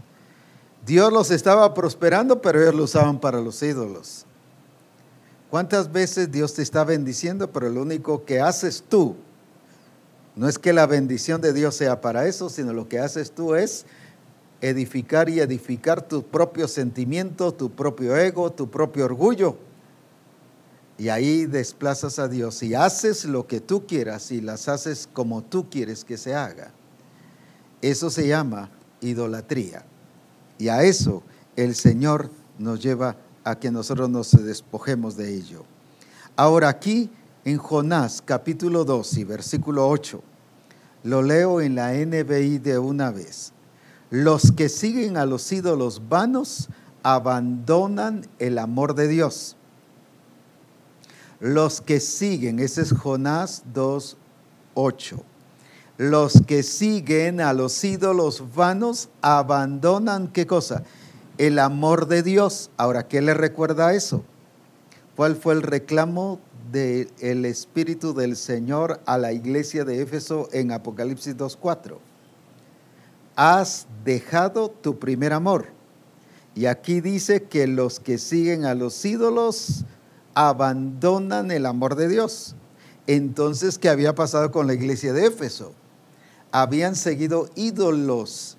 Dios 0.85 1.13
los 1.13 1.29
estaba 1.31 1.73
prosperando, 1.73 2.41
pero 2.41 2.61
ellos 2.61 2.75
lo 2.75 2.83
usaban 2.85 3.19
para 3.19 3.39
los 3.39 3.61
ídolos. 3.61 4.25
¿Cuántas 5.49 5.91
veces 5.91 6.31
Dios 6.31 6.53
te 6.53 6.61
está 6.61 6.83
bendiciendo, 6.83 7.51
pero 7.51 7.69
lo 7.69 7.81
único 7.81 8.25
que 8.25 8.39
haces 8.39 8.83
tú, 8.87 9.15
no 10.35 10.47
es 10.47 10.57
que 10.57 10.73
la 10.73 10.85
bendición 10.85 11.41
de 11.41 11.53
Dios 11.53 11.75
sea 11.75 12.01
para 12.01 12.25
eso, 12.25 12.49
sino 12.49 12.73
lo 12.73 12.87
que 12.87 12.99
haces 12.99 13.31
tú 13.31 13.53
es 13.53 13.85
edificar 14.61 15.27
y 15.29 15.39
edificar 15.39 16.07
tu 16.07 16.23
propio 16.23 16.67
sentimiento, 16.67 17.53
tu 17.53 17.71
propio 17.71 18.15
ego, 18.15 18.51
tu 18.51 18.69
propio 18.69 19.05
orgullo. 19.05 19.57
Y 20.97 21.09
ahí 21.09 21.47
desplazas 21.47 22.19
a 22.19 22.27
Dios 22.27 22.61
y 22.61 22.75
haces 22.75 23.25
lo 23.25 23.47
que 23.47 23.59
tú 23.59 23.87
quieras 23.87 24.31
y 24.31 24.39
las 24.39 24.67
haces 24.67 25.09
como 25.11 25.43
tú 25.43 25.69
quieres 25.69 26.05
que 26.05 26.15
se 26.15 26.35
haga. 26.35 26.71
Eso 27.81 28.11
se 28.11 28.27
llama 28.27 28.69
idolatría. 29.01 29.83
Y 30.59 30.67
a 30.67 30.83
eso 30.83 31.23
el 31.55 31.73
Señor 31.73 32.29
nos 32.59 32.81
lleva 32.81 33.17
a 33.43 33.59
que 33.59 33.71
nosotros 33.71 34.09
nos 34.11 34.31
despojemos 34.31 35.17
de 35.17 35.33
ello. 35.33 35.65
Ahora 36.35 36.69
aquí 36.69 37.09
en 37.43 37.57
Jonás 37.57 38.21
capítulo 38.23 38.85
2 38.85 39.17
y 39.17 39.23
versículo 39.23 39.89
8, 39.89 40.21
lo 41.03 41.23
leo 41.23 41.61
en 41.61 41.73
la 41.73 41.93
NBI 41.93 42.59
de 42.59 42.77
una 42.77 43.09
vez. 43.09 43.53
Los 44.11 44.51
que 44.51 44.69
siguen 44.69 45.17
a 45.17 45.25
los 45.25 45.51
ídolos 45.51 46.03
vanos 46.07 46.69
abandonan 47.01 48.27
el 48.37 48.59
amor 48.59 48.93
de 48.93 49.07
Dios. 49.07 49.55
Los 51.39 51.81
que 51.81 51.99
siguen, 51.99 52.59
ese 52.59 52.83
es 52.83 52.93
Jonás 52.93 53.63
2, 53.73 54.17
8. 54.75 55.23
Los 55.97 56.43
que 56.45 56.61
siguen 56.61 57.41
a 57.41 57.53
los 57.53 57.83
ídolos 57.83 58.43
vanos 58.53 59.09
abandonan 59.21 60.27
qué 60.27 60.45
cosa? 60.45 60.83
el 61.41 61.57
amor 61.57 62.07
de 62.07 62.21
Dios. 62.21 62.69
Ahora, 62.77 63.07
¿qué 63.07 63.19
le 63.19 63.33
recuerda 63.33 63.93
eso? 63.93 64.23
¿Cuál 65.15 65.35
fue 65.35 65.55
el 65.55 65.63
reclamo 65.63 66.39
del 66.71 67.45
Espíritu 67.45 68.13
del 68.13 68.35
Señor 68.35 69.01
a 69.07 69.17
la 69.17 69.33
iglesia 69.33 69.83
de 69.83 70.03
Éfeso 70.03 70.49
en 70.51 70.71
Apocalipsis 70.71 71.35
2.4? 71.35 71.97
Has 73.43 73.87
dejado 74.05 74.69
tu 74.69 74.99
primer 74.99 75.33
amor. 75.33 75.65
Y 76.53 76.67
aquí 76.67 77.01
dice 77.01 77.41
que 77.41 77.65
los 77.65 77.99
que 77.99 78.19
siguen 78.19 78.65
a 78.65 78.75
los 78.75 79.03
ídolos 79.03 79.83
abandonan 80.35 81.49
el 81.49 81.65
amor 81.65 81.95
de 81.95 82.07
Dios. 82.07 82.55
Entonces, 83.07 83.79
¿qué 83.79 83.89
había 83.89 84.13
pasado 84.13 84.51
con 84.51 84.67
la 84.67 84.75
iglesia 84.75 85.11
de 85.11 85.25
Éfeso? 85.25 85.73
Habían 86.51 86.95
seguido 86.95 87.49
ídolos 87.55 88.57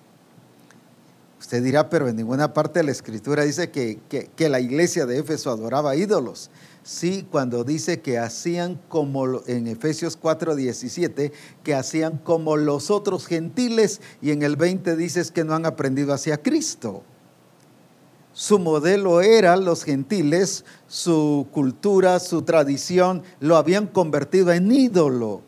Usted 1.42 1.60
dirá, 1.60 1.90
pero 1.90 2.08
en 2.08 2.14
ninguna 2.14 2.54
parte 2.54 2.78
de 2.78 2.84
la 2.84 2.92
escritura 2.92 3.42
dice 3.42 3.72
que, 3.72 4.48
la 4.48 4.60
iglesia 4.60 5.06
de 5.06 5.18
Éfeso 5.18 5.50
adoraba 5.50 5.96
ídolos. 5.96 6.50
Sí, 6.84 7.24
cuando 7.30 7.62
dice 7.62 8.00
que 8.00 8.18
hacían 8.18 8.80
como 8.88 9.46
en 9.46 9.68
Efesios 9.68 10.16
4:17, 10.16 11.32
que 11.62 11.74
hacían 11.74 12.18
como 12.18 12.56
los 12.56 12.90
otros 12.90 13.26
gentiles, 13.26 14.00
y 14.20 14.32
en 14.32 14.42
el 14.42 14.56
20 14.56 14.96
dices 14.96 15.30
que 15.30 15.44
no 15.44 15.54
han 15.54 15.64
aprendido 15.64 16.12
hacia 16.12 16.38
Cristo. 16.38 17.04
Su 18.32 18.58
modelo 18.58 19.20
era 19.20 19.56
los 19.56 19.84
gentiles, 19.84 20.64
su 20.88 21.46
cultura, 21.52 22.18
su 22.18 22.42
tradición, 22.42 23.22
lo 23.40 23.56
habían 23.56 23.86
convertido 23.86 24.52
en 24.52 24.72
ídolo. 24.72 25.42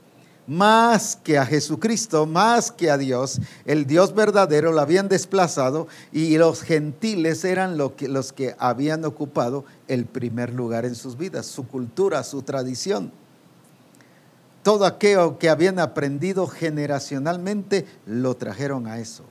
Más 0.46 1.16
que 1.16 1.38
a 1.38 1.46
Jesucristo, 1.46 2.26
más 2.26 2.70
que 2.70 2.90
a 2.90 2.98
Dios. 2.98 3.40
El 3.64 3.86
Dios 3.86 4.14
verdadero 4.14 4.72
lo 4.72 4.80
habían 4.80 5.08
desplazado 5.08 5.88
y 6.12 6.36
los 6.36 6.62
gentiles 6.62 7.44
eran 7.44 7.76
los 7.78 8.32
que 8.32 8.54
habían 8.58 9.04
ocupado 9.04 9.64
el 9.88 10.04
primer 10.06 10.52
lugar 10.52 10.84
en 10.84 10.94
sus 10.94 11.16
vidas, 11.16 11.46
su 11.46 11.66
cultura, 11.66 12.22
su 12.24 12.42
tradición. 12.42 13.12
Todo 14.62 14.86
aquello 14.86 15.38
que 15.38 15.50
habían 15.50 15.78
aprendido 15.78 16.46
generacionalmente 16.46 17.86
lo 18.06 18.34
trajeron 18.36 18.86
a 18.86 18.98
eso. 18.98 19.24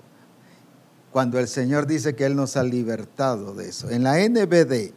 Cuando 1.11 1.39
el 1.39 1.47
Señor 1.47 1.85
dice 1.87 2.15
que 2.15 2.25
Él 2.25 2.35
nos 2.35 2.57
ha 2.57 2.63
libertado 2.63 3.53
de 3.53 3.69
eso. 3.69 3.89
En 3.89 4.03
la 4.03 4.17
NBD, 4.17 4.93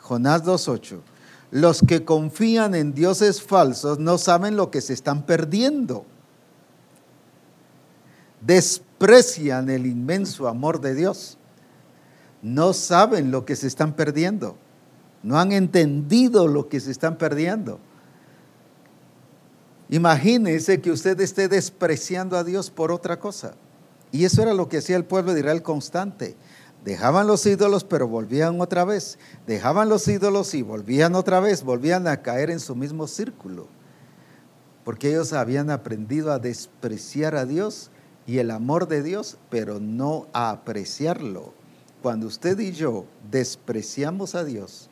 Jonás 0.00 0.42
2.8 0.44 1.13
los 1.54 1.82
que 1.86 2.04
confían 2.04 2.74
en 2.74 2.94
dioses 2.94 3.40
falsos 3.40 4.00
no 4.00 4.18
saben 4.18 4.56
lo 4.56 4.72
que 4.72 4.80
se 4.80 4.92
están 4.92 5.24
perdiendo. 5.24 6.04
Desprecian 8.40 9.70
el 9.70 9.86
inmenso 9.86 10.48
amor 10.48 10.80
de 10.80 10.96
Dios. 10.96 11.38
No 12.42 12.72
saben 12.72 13.30
lo 13.30 13.44
que 13.44 13.54
se 13.54 13.68
están 13.68 13.92
perdiendo. 13.92 14.56
No 15.22 15.38
han 15.38 15.52
entendido 15.52 16.48
lo 16.48 16.68
que 16.68 16.80
se 16.80 16.90
están 16.90 17.18
perdiendo. 17.18 17.78
Imagínese 19.90 20.80
que 20.80 20.90
usted 20.90 21.20
esté 21.20 21.46
despreciando 21.46 22.36
a 22.36 22.42
Dios 22.42 22.68
por 22.68 22.90
otra 22.90 23.20
cosa. 23.20 23.54
Y 24.10 24.24
eso 24.24 24.42
era 24.42 24.54
lo 24.54 24.68
que 24.68 24.78
hacía 24.78 24.96
el 24.96 25.04
pueblo 25.04 25.32
de 25.32 25.38
Israel 25.38 25.62
constante. 25.62 26.34
Dejaban 26.84 27.26
los 27.26 27.46
ídolos, 27.46 27.82
pero 27.82 28.06
volvían 28.06 28.60
otra 28.60 28.84
vez. 28.84 29.18
Dejaban 29.46 29.88
los 29.88 30.06
ídolos 30.06 30.52
y 30.54 30.60
volvían 30.60 31.14
otra 31.14 31.40
vez. 31.40 31.64
Volvían 31.64 32.06
a 32.06 32.20
caer 32.20 32.50
en 32.50 32.60
su 32.60 32.76
mismo 32.76 33.06
círculo. 33.06 33.68
Porque 34.84 35.08
ellos 35.08 35.32
habían 35.32 35.70
aprendido 35.70 36.30
a 36.30 36.38
despreciar 36.38 37.36
a 37.36 37.46
Dios 37.46 37.90
y 38.26 38.36
el 38.36 38.50
amor 38.50 38.86
de 38.86 39.02
Dios, 39.02 39.38
pero 39.48 39.80
no 39.80 40.26
a 40.34 40.50
apreciarlo. 40.50 41.54
Cuando 42.02 42.26
usted 42.26 42.58
y 42.58 42.72
yo 42.72 43.06
despreciamos 43.30 44.34
a 44.34 44.44
Dios 44.44 44.90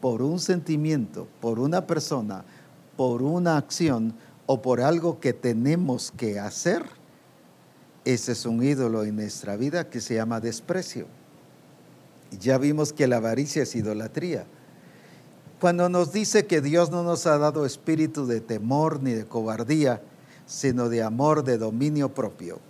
por 0.00 0.22
un 0.22 0.38
sentimiento, 0.38 1.28
por 1.42 1.58
una 1.58 1.86
persona, 1.86 2.44
por 2.96 3.20
una 3.20 3.58
acción 3.58 4.14
o 4.46 4.62
por 4.62 4.80
algo 4.80 5.20
que 5.20 5.34
tenemos 5.34 6.10
que 6.10 6.40
hacer, 6.40 6.86
ese 8.06 8.32
es 8.32 8.46
un 8.46 8.62
ídolo 8.62 9.04
en 9.04 9.16
nuestra 9.16 9.56
vida 9.56 9.90
que 9.90 10.00
se 10.00 10.14
llama 10.14 10.40
desprecio. 10.40 11.17
Ya 12.40 12.58
vimos 12.58 12.92
que 12.92 13.06
la 13.06 13.16
avaricia 13.16 13.62
es 13.62 13.74
idolatría. 13.74 14.46
Cuando 15.60 15.88
nos 15.88 16.12
dice 16.12 16.46
que 16.46 16.60
Dios 16.60 16.90
no 16.90 17.02
nos 17.02 17.26
ha 17.26 17.36
dado 17.38 17.66
espíritu 17.66 18.26
de 18.26 18.40
temor 18.40 19.02
ni 19.02 19.12
de 19.12 19.24
cobardía, 19.24 20.02
sino 20.46 20.88
de 20.88 21.02
amor, 21.02 21.44
de 21.44 21.58
dominio 21.58 22.14
propio. 22.14 22.60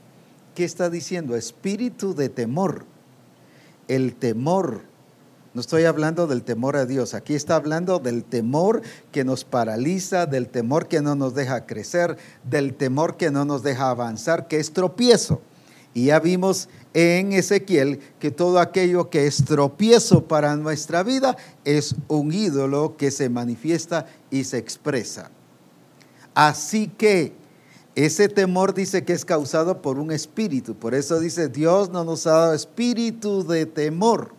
¿Qué 0.54 0.64
está 0.64 0.90
diciendo? 0.90 1.36
Espíritu 1.36 2.14
de 2.14 2.28
temor. 2.28 2.84
El 3.88 4.14
temor. 4.14 4.80
No 5.54 5.60
estoy 5.60 5.84
hablando 5.84 6.26
del 6.26 6.42
temor 6.42 6.76
a 6.76 6.86
Dios, 6.86 7.14
aquí 7.14 7.34
está 7.34 7.56
hablando 7.56 7.98
del 7.98 8.22
temor 8.22 8.82
que 9.12 9.24
nos 9.24 9.44
paraliza, 9.44 10.26
del 10.26 10.48
temor 10.48 10.88
que 10.88 11.00
no 11.00 11.14
nos 11.14 11.34
deja 11.34 11.66
crecer, 11.66 12.16
del 12.44 12.74
temor 12.74 13.16
que 13.16 13.30
no 13.30 13.44
nos 13.44 13.62
deja 13.62 13.90
avanzar, 13.90 14.46
que 14.46 14.58
es 14.58 14.72
tropiezo. 14.72 15.40
Y 15.94 16.06
ya 16.06 16.20
vimos 16.20 16.68
en 16.94 17.32
Ezequiel 17.32 18.00
que 18.18 18.30
todo 18.30 18.58
aquello 18.58 19.10
que 19.10 19.26
es 19.26 19.44
tropiezo 19.44 20.24
para 20.24 20.56
nuestra 20.56 21.02
vida 21.02 21.36
es 21.64 21.94
un 22.08 22.32
ídolo 22.32 22.96
que 22.96 23.10
se 23.10 23.28
manifiesta 23.28 24.06
y 24.30 24.44
se 24.44 24.58
expresa. 24.58 25.30
Así 26.34 26.88
que 26.88 27.32
ese 27.94 28.28
temor 28.28 28.74
dice 28.74 29.04
que 29.04 29.12
es 29.12 29.24
causado 29.24 29.82
por 29.82 29.98
un 29.98 30.12
espíritu. 30.12 30.76
Por 30.76 30.94
eso 30.94 31.18
dice, 31.18 31.48
Dios 31.48 31.90
no 31.90 32.04
nos 32.04 32.26
ha 32.26 32.32
dado 32.32 32.54
espíritu 32.54 33.44
de 33.44 33.66
temor. 33.66 34.32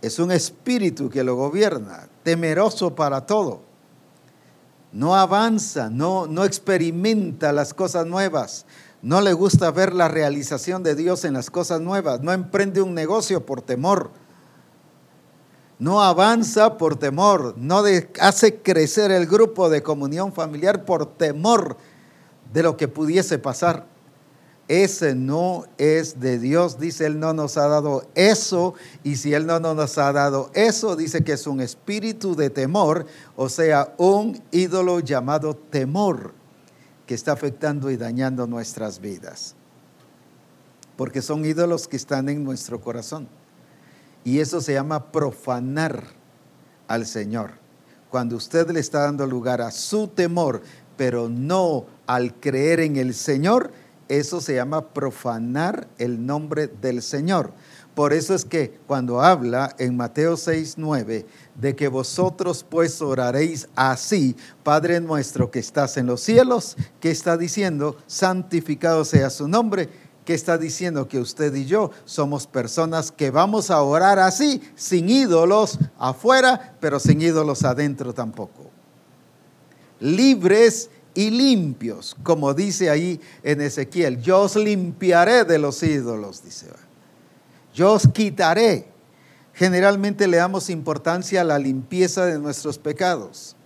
Es 0.00 0.18
un 0.18 0.30
espíritu 0.30 1.10
que 1.10 1.24
lo 1.24 1.36
gobierna, 1.36 2.08
temeroso 2.22 2.94
para 2.94 3.26
todo. 3.26 3.62
No 4.92 5.14
avanza, 5.14 5.90
no, 5.90 6.26
no 6.26 6.44
experimenta 6.44 7.52
las 7.52 7.74
cosas 7.74 8.06
nuevas 8.06 8.64
no 9.02 9.20
le 9.20 9.32
gusta 9.32 9.70
ver 9.70 9.94
la 9.94 10.08
realización 10.08 10.82
de 10.82 10.94
Dios 10.94 11.24
en 11.24 11.34
las 11.34 11.50
cosas 11.50 11.80
nuevas. 11.80 12.20
No 12.20 12.32
emprende 12.32 12.82
un 12.82 12.94
negocio 12.94 13.46
por 13.46 13.62
temor. 13.62 14.10
No 15.78 16.02
avanza 16.02 16.76
por 16.76 16.96
temor. 16.96 17.54
No 17.56 17.84
hace 18.20 18.56
crecer 18.56 19.12
el 19.12 19.26
grupo 19.26 19.70
de 19.70 19.82
comunión 19.82 20.32
familiar 20.32 20.84
por 20.84 21.06
temor 21.06 21.76
de 22.52 22.62
lo 22.64 22.76
que 22.76 22.88
pudiese 22.88 23.38
pasar. 23.38 23.86
Ese 24.66 25.14
no 25.14 25.64
es 25.78 26.20
de 26.20 26.38
Dios, 26.38 26.78
dice 26.78 27.06
Él 27.06 27.18
no 27.18 27.32
nos 27.32 27.56
ha 27.56 27.68
dado 27.68 28.02
eso, 28.14 28.74
y 29.02 29.16
si 29.16 29.32
Él 29.32 29.46
no 29.46 29.58
nos 29.60 29.96
ha 29.96 30.12
dado 30.12 30.50
eso, 30.52 30.94
dice 30.94 31.24
que 31.24 31.32
es 31.32 31.46
un 31.46 31.62
espíritu 31.62 32.36
de 32.36 32.50
temor, 32.50 33.06
o 33.34 33.48
sea, 33.48 33.94
un 33.96 34.38
ídolo 34.50 35.00
llamado 35.00 35.56
temor 35.56 36.34
que 37.08 37.14
está 37.14 37.32
afectando 37.32 37.90
y 37.90 37.96
dañando 37.96 38.46
nuestras 38.46 39.00
vidas. 39.00 39.54
Porque 40.94 41.22
son 41.22 41.46
ídolos 41.46 41.88
que 41.88 41.96
están 41.96 42.28
en 42.28 42.44
nuestro 42.44 42.82
corazón. 42.82 43.28
Y 44.24 44.40
eso 44.40 44.60
se 44.60 44.74
llama 44.74 45.10
profanar 45.10 46.04
al 46.86 47.06
Señor. 47.06 47.52
Cuando 48.10 48.36
usted 48.36 48.70
le 48.70 48.80
está 48.80 49.04
dando 49.04 49.26
lugar 49.26 49.62
a 49.62 49.70
su 49.70 50.08
temor, 50.08 50.60
pero 50.98 51.30
no 51.30 51.86
al 52.06 52.34
creer 52.34 52.80
en 52.80 52.96
el 52.96 53.14
Señor, 53.14 53.72
eso 54.08 54.42
se 54.42 54.56
llama 54.56 54.88
profanar 54.88 55.88
el 55.96 56.26
nombre 56.26 56.66
del 56.66 57.00
Señor. 57.00 57.54
Por 57.94 58.12
eso 58.12 58.34
es 58.34 58.44
que 58.44 58.78
cuando 58.86 59.22
habla 59.22 59.74
en 59.78 59.96
Mateo 59.96 60.36
6, 60.36 60.74
9, 60.76 61.24
de 61.58 61.76
que 61.76 61.88
vosotros 61.88 62.64
pues 62.68 63.02
oraréis 63.02 63.68
así, 63.74 64.36
Padre 64.62 65.00
nuestro 65.00 65.50
que 65.50 65.58
estás 65.58 65.96
en 65.96 66.06
los 66.06 66.20
cielos, 66.20 66.76
¿qué 67.00 67.10
está 67.10 67.36
diciendo? 67.36 67.96
Santificado 68.06 69.04
sea 69.04 69.28
su 69.30 69.48
nombre. 69.48 69.88
¿Qué 70.24 70.34
está 70.34 70.58
diciendo? 70.58 71.08
Que 71.08 71.18
usted 71.18 71.54
y 71.54 71.64
yo 71.64 71.90
somos 72.04 72.46
personas 72.46 73.10
que 73.10 73.30
vamos 73.30 73.70
a 73.70 73.80
orar 73.80 74.18
así, 74.18 74.60
sin 74.76 75.08
ídolos 75.08 75.78
afuera, 75.98 76.76
pero 76.80 77.00
sin 77.00 77.22
ídolos 77.22 77.64
adentro 77.64 78.12
tampoco. 78.12 78.70
Libres 80.00 80.90
y 81.14 81.30
limpios, 81.30 82.14
como 82.22 82.52
dice 82.52 82.90
ahí 82.90 83.18
en 83.42 83.62
Ezequiel, 83.62 84.20
yo 84.20 84.42
os 84.42 84.54
limpiaré 84.54 85.44
de 85.44 85.58
los 85.58 85.82
ídolos, 85.82 86.44
dice 86.44 86.66
yo 87.74 87.94
os 87.94 88.06
quitaré. 88.08 88.97
Generalmente 89.58 90.28
le 90.28 90.36
damos 90.36 90.70
importancia 90.70 91.40
a 91.40 91.44
la 91.44 91.58
limpieza 91.58 92.24
de 92.26 92.38
nuestros 92.38 92.78
pecados. 92.78 93.56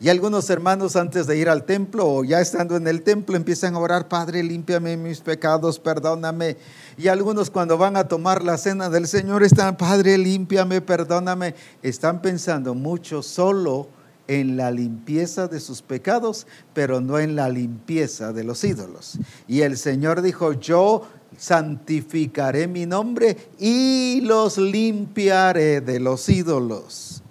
Y 0.00 0.08
algunos 0.08 0.48
hermanos 0.48 0.96
antes 0.96 1.26
de 1.26 1.36
ir 1.36 1.50
al 1.50 1.64
templo 1.64 2.06
o 2.08 2.24
ya 2.24 2.40
estando 2.40 2.76
en 2.76 2.88
el 2.88 3.02
templo 3.02 3.36
empiezan 3.36 3.74
a 3.74 3.78
orar, 3.78 4.08
Padre, 4.08 4.42
límpiame 4.42 4.96
mis 4.96 5.20
pecados, 5.20 5.78
perdóname. 5.80 6.56
Y 6.96 7.08
algunos 7.08 7.50
cuando 7.50 7.76
van 7.76 7.98
a 7.98 8.08
tomar 8.08 8.42
la 8.42 8.56
cena 8.56 8.88
del 8.88 9.06
Señor 9.06 9.42
están, 9.42 9.76
Padre, 9.76 10.16
límpiame, 10.16 10.80
perdóname. 10.80 11.54
Están 11.82 12.22
pensando 12.22 12.74
mucho 12.74 13.22
solo 13.22 13.88
en 14.28 14.56
la 14.56 14.70
limpieza 14.70 15.46
de 15.46 15.60
sus 15.60 15.82
pecados, 15.82 16.46
pero 16.72 17.02
no 17.02 17.18
en 17.18 17.36
la 17.36 17.50
limpieza 17.50 18.32
de 18.32 18.44
los 18.44 18.64
ídolos. 18.64 19.18
Y 19.46 19.60
el 19.60 19.76
Señor 19.76 20.22
dijo, 20.22 20.54
yo 20.54 21.06
santificaré 21.38 22.66
mi 22.66 22.84
nombre 22.84 23.36
y 23.58 24.20
los 24.22 24.58
limpiaré 24.58 25.80
de 25.80 26.00
los 26.00 26.28
ídolos. 26.28 27.22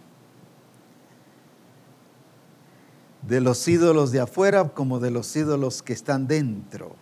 De 3.22 3.42
los 3.42 3.68
ídolos 3.68 4.12
de 4.12 4.22
afuera 4.22 4.70
como 4.70 5.00
de 5.00 5.12
los 5.12 5.36
ídolos 5.36 5.84
que 5.84 5.92
están 5.92 6.28
dentro. 6.28 6.96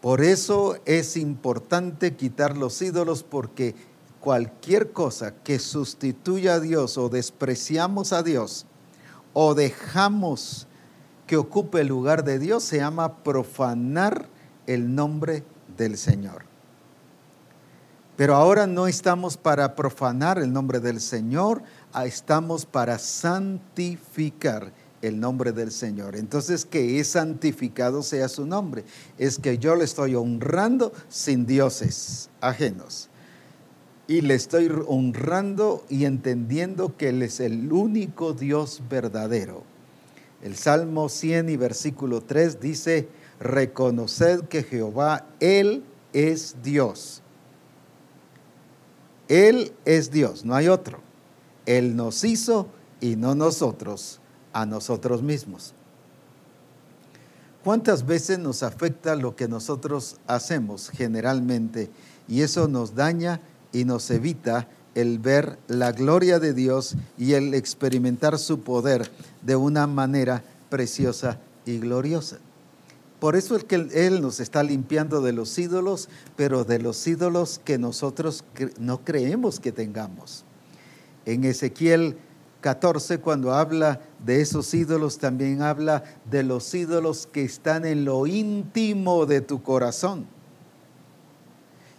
Por 0.00 0.22
eso 0.22 0.78
es 0.86 1.16
importante 1.16 2.16
quitar 2.16 2.56
los 2.56 2.80
ídolos 2.80 3.22
porque 3.22 3.74
cualquier 4.20 4.92
cosa 4.92 5.34
que 5.42 5.58
sustituya 5.58 6.54
a 6.54 6.60
Dios 6.60 6.96
o 6.96 7.10
despreciamos 7.10 8.14
a 8.14 8.22
Dios 8.22 8.64
o 9.34 9.54
dejamos 9.54 10.66
que 11.26 11.36
ocupe 11.36 11.82
el 11.82 11.88
lugar 11.88 12.24
de 12.24 12.38
Dios 12.38 12.64
se 12.64 12.78
llama 12.78 13.18
profanar 13.22 14.28
el 14.66 14.94
nombre 14.94 15.44
del 15.76 15.96
Señor. 15.96 16.44
Pero 18.16 18.36
ahora 18.36 18.66
no 18.66 18.86
estamos 18.86 19.36
para 19.36 19.74
profanar 19.74 20.38
el 20.38 20.52
nombre 20.52 20.78
del 20.78 21.00
Señor, 21.00 21.62
ah, 21.92 22.06
estamos 22.06 22.64
para 22.64 22.98
santificar 22.98 24.72
el 25.02 25.18
nombre 25.20 25.52
del 25.52 25.72
Señor. 25.72 26.16
Entonces, 26.16 26.64
que 26.64 27.00
es 27.00 27.08
santificado 27.08 28.02
sea 28.02 28.28
su 28.28 28.46
nombre. 28.46 28.84
Es 29.18 29.38
que 29.38 29.58
yo 29.58 29.74
le 29.74 29.84
estoy 29.84 30.14
honrando 30.14 30.92
sin 31.08 31.44
dioses 31.44 32.30
ajenos. 32.40 33.10
Y 34.06 34.20
le 34.20 34.34
estoy 34.34 34.70
honrando 34.86 35.84
y 35.88 36.04
entendiendo 36.04 36.96
que 36.96 37.08
Él 37.08 37.22
es 37.22 37.40
el 37.40 37.72
único 37.72 38.32
Dios 38.32 38.82
verdadero. 38.88 39.64
El 40.42 40.56
Salmo 40.56 41.08
100 41.08 41.48
y 41.48 41.56
versículo 41.56 42.20
3 42.20 42.60
dice, 42.60 43.08
reconoced 43.44 44.48
que 44.48 44.64
Jehová, 44.64 45.26
Él 45.38 45.84
es 46.12 46.56
Dios. 46.62 47.20
Él 49.28 49.72
es 49.84 50.10
Dios, 50.10 50.44
no 50.44 50.54
hay 50.54 50.68
otro. 50.68 50.98
Él 51.66 51.94
nos 51.94 52.24
hizo 52.24 52.68
y 53.00 53.16
no 53.16 53.34
nosotros 53.34 54.20
a 54.52 54.66
nosotros 54.66 55.22
mismos. 55.22 55.74
¿Cuántas 57.62 58.04
veces 58.04 58.38
nos 58.38 58.62
afecta 58.62 59.14
lo 59.14 59.36
que 59.36 59.48
nosotros 59.48 60.16
hacemos 60.26 60.90
generalmente 60.90 61.90
y 62.28 62.42
eso 62.42 62.68
nos 62.68 62.94
daña 62.94 63.40
y 63.72 63.84
nos 63.84 64.10
evita 64.10 64.68
el 64.94 65.18
ver 65.18 65.58
la 65.66 65.92
gloria 65.92 66.38
de 66.38 66.52
Dios 66.52 66.94
y 67.16 67.32
el 67.32 67.54
experimentar 67.54 68.38
su 68.38 68.60
poder 68.60 69.10
de 69.42 69.56
una 69.56 69.86
manera 69.86 70.44
preciosa 70.68 71.38
y 71.64 71.78
gloriosa? 71.78 72.38
Por 73.20 73.36
eso 73.36 73.56
es 73.56 73.64
que 73.64 73.88
Él 73.92 74.20
nos 74.20 74.40
está 74.40 74.62
limpiando 74.62 75.20
de 75.20 75.32
los 75.32 75.58
ídolos, 75.58 76.08
pero 76.36 76.64
de 76.64 76.78
los 76.78 77.06
ídolos 77.06 77.60
que 77.64 77.78
nosotros 77.78 78.44
no 78.78 79.04
creemos 79.04 79.60
que 79.60 79.72
tengamos. 79.72 80.44
En 81.24 81.44
Ezequiel 81.44 82.18
14, 82.60 83.18
cuando 83.18 83.52
habla 83.52 84.00
de 84.24 84.40
esos 84.40 84.72
ídolos, 84.74 85.18
también 85.18 85.62
habla 85.62 86.04
de 86.30 86.42
los 86.42 86.74
ídolos 86.74 87.28
que 87.30 87.44
están 87.44 87.84
en 87.84 88.04
lo 88.04 88.26
íntimo 88.26 89.26
de 89.26 89.40
tu 89.40 89.62
corazón. 89.62 90.26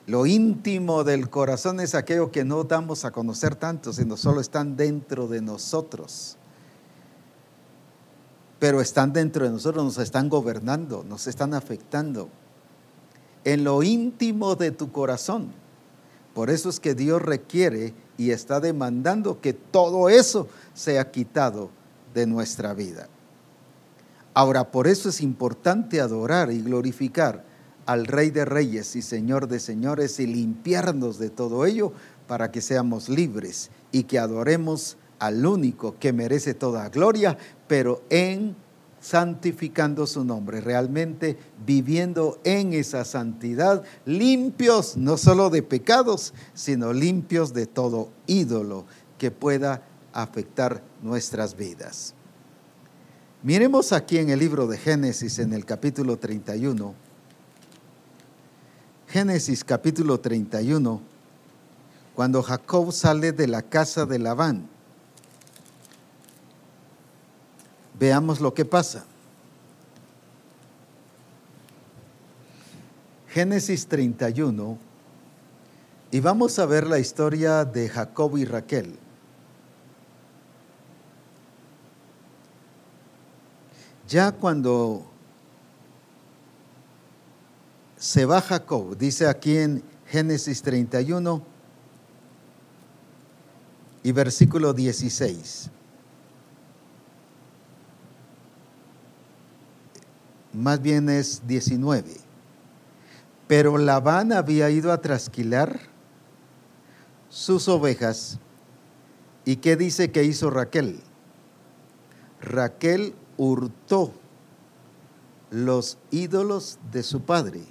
Lo 0.08 0.28
íntimo 0.28 1.04
del 1.04 1.30
corazón 1.30 1.80
es 1.80 1.96
aquello 1.96 2.32
que 2.32 2.46
no 2.46 2.64
damos 2.64 3.06
a 3.06 3.12
conocer 3.12 3.56
tanto, 3.56 3.92
sino 3.94 4.18
solo 4.18 4.40
están 4.40 4.76
dentro 4.76 5.28
de 5.28 5.42
nosotros. 5.42 6.38
Pero 8.60 8.82
están 8.82 9.14
dentro 9.14 9.46
de 9.46 9.52
nosotros, 9.52 9.84
nos 9.84 9.98
están 9.98 10.30
gobernando, 10.30 11.04
nos 11.08 11.28
están 11.28 11.54
afectando. 11.54 12.30
En 13.44 13.64
lo 13.64 13.84
íntimo 13.84 14.56
de 14.56 14.72
tu 14.72 14.92
corazón. 14.92 15.52
Por 16.34 16.50
eso 16.50 16.70
es 16.70 16.80
que 16.80 16.96
Dios 16.96 17.22
requiere 17.22 17.94
y 18.18 18.32
está 18.32 18.60
demandando 18.60 19.40
que 19.40 19.54
todo 19.54 20.10
eso 20.10 20.48
sea 20.74 21.12
quitado 21.12 21.70
de 22.14 22.26
nuestra 22.28 22.74
vida. 22.74 23.08
Ahora, 24.34 24.72
por 24.72 24.88
eso 24.88 25.10
es 25.10 25.22
importante 25.22 26.02
adorar 26.02 26.52
y 26.52 26.62
glorificar 26.62 27.46
al 27.86 28.06
Rey 28.06 28.32
de 28.32 28.46
Reyes 28.46 28.96
y 28.96 29.02
Señor 29.02 29.48
de 29.48 29.60
Señores 29.60 30.20
y 30.20 30.28
limpiarnos 30.28 31.20
de 31.20 31.30
todo 31.30 31.66
ello 31.66 31.94
para 32.28 32.52
que 32.52 32.62
seamos 32.62 33.08
libres 33.10 33.70
y 33.92 34.04
que 34.04 34.20
adoremos 34.20 34.98
al 35.20 35.46
único 35.46 35.98
que 36.00 36.14
merece 36.14 36.54
toda 36.54 36.90
gloria, 36.90 37.38
pero 37.68 38.04
en 38.10 38.56
santificando 39.06 40.08
su 40.08 40.26
nombre, 40.26 40.62
realmente 40.62 41.38
viviendo 41.64 42.40
en 42.44 42.74
esa 42.74 43.06
santidad, 43.06 43.84
limpios 44.06 44.98
no 44.98 45.18
solo 45.18 45.52
de 45.52 45.62
pecados, 45.62 46.34
sino 46.56 46.92
limpios 46.92 47.54
de 47.54 47.68
todo 47.68 48.10
ídolo 48.26 48.86
que 49.20 49.30
pueda 49.30 49.84
afectar 50.12 50.82
nuestras 51.04 51.56
vidas. 51.56 52.16
Miremos 53.44 53.92
aquí 53.92 54.18
en 54.18 54.32
el 54.32 54.40
libro 54.40 54.66
de 54.66 54.80
Génesis, 54.80 55.38
en 55.38 55.54
el 55.54 55.66
capítulo 55.66 56.18
31. 56.18 56.96
Génesis 59.08 59.64
capítulo 59.64 60.20
31, 60.20 61.00
cuando 62.16 62.42
Jacob 62.42 62.92
sale 62.92 63.34
de 63.34 63.48
la 63.48 63.62
casa 63.62 64.08
de 64.08 64.18
Labán 64.18 64.75
Veamos 68.00 68.42
lo 68.42 68.54
que 68.54 68.66
pasa. 68.66 69.06
Génesis 73.30 73.88
31 73.88 74.78
y 76.12 76.20
vamos 76.22 76.58
a 76.60 76.66
ver 76.66 76.88
la 76.88 77.00
historia 77.00 77.66
de 77.66 77.90
Jacob 77.90 78.38
y 78.38 78.46
Raquel. 78.46 78.98
Ya 84.08 84.32
cuando 84.32 85.06
se 87.98 88.26
va 88.26 88.40
Jacob, 88.40 88.96
dice 88.98 89.28
aquí 89.28 89.58
en 89.58 89.84
Génesis 90.08 90.62
31 90.62 91.42
y 94.04 94.12
versículo 94.14 94.72
16. 94.72 95.72
Más 100.56 100.82
bien 100.82 101.10
es 101.10 101.46
19. 101.48 102.10
Pero 103.48 103.78
Labán 103.78 104.32
había 104.32 104.70
ido 104.70 104.92
a 104.92 105.02
trasquilar 105.02 105.80
sus 107.30 107.68
ovejas. 107.68 108.40
¿Y 109.44 109.58
qué 109.58 109.76
dice 109.76 110.12
que 110.12 110.24
hizo 110.24 110.50
Raquel? 110.50 111.02
Raquel 112.42 113.14
hurtó 113.38 114.14
los 115.52 115.98
ídolos 116.12 116.80
de 116.92 117.04
su 117.04 117.22
padre. 117.22 117.62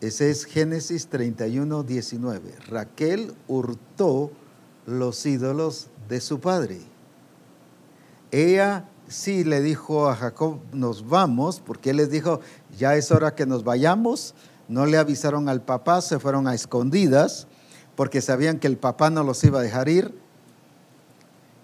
Ese 0.00 0.30
es 0.30 0.44
Génesis 0.44 1.08
31, 1.08 1.82
19. 1.82 2.54
Raquel 2.68 3.34
hurtó 3.48 4.30
los 4.86 5.26
ídolos 5.26 5.88
de 6.08 6.20
su 6.20 6.40
padre. 6.40 6.80
Ella 8.30 8.88
sí 9.08 9.44
le 9.44 9.60
dijo 9.60 10.08
a 10.08 10.16
Jacob, 10.16 10.60
nos 10.72 11.08
vamos, 11.08 11.60
porque 11.64 11.90
él 11.90 11.96
les 11.96 12.10
dijo, 12.10 12.40
ya 12.78 12.94
es 12.96 13.10
hora 13.10 13.34
que 13.34 13.46
nos 13.46 13.64
vayamos. 13.64 14.34
No 14.68 14.86
le 14.86 14.98
avisaron 14.98 15.48
al 15.48 15.62
papá, 15.62 16.00
se 16.02 16.18
fueron 16.18 16.46
a 16.46 16.54
escondidas, 16.54 17.46
porque 17.96 18.20
sabían 18.20 18.58
que 18.58 18.66
el 18.66 18.76
papá 18.76 19.10
no 19.10 19.24
los 19.24 19.42
iba 19.44 19.60
a 19.60 19.62
dejar 19.62 19.88
ir. 19.88 20.14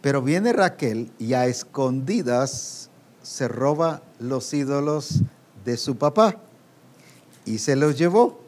Pero 0.00 0.22
viene 0.22 0.52
Raquel 0.52 1.10
y 1.18 1.34
a 1.34 1.46
escondidas 1.46 2.90
se 3.22 3.48
roba 3.48 4.02
los 4.18 4.52
ídolos 4.52 5.22
de 5.64 5.76
su 5.76 5.96
papá 5.96 6.36
y 7.44 7.58
se 7.58 7.76
los 7.76 7.96
llevó. 7.96 8.40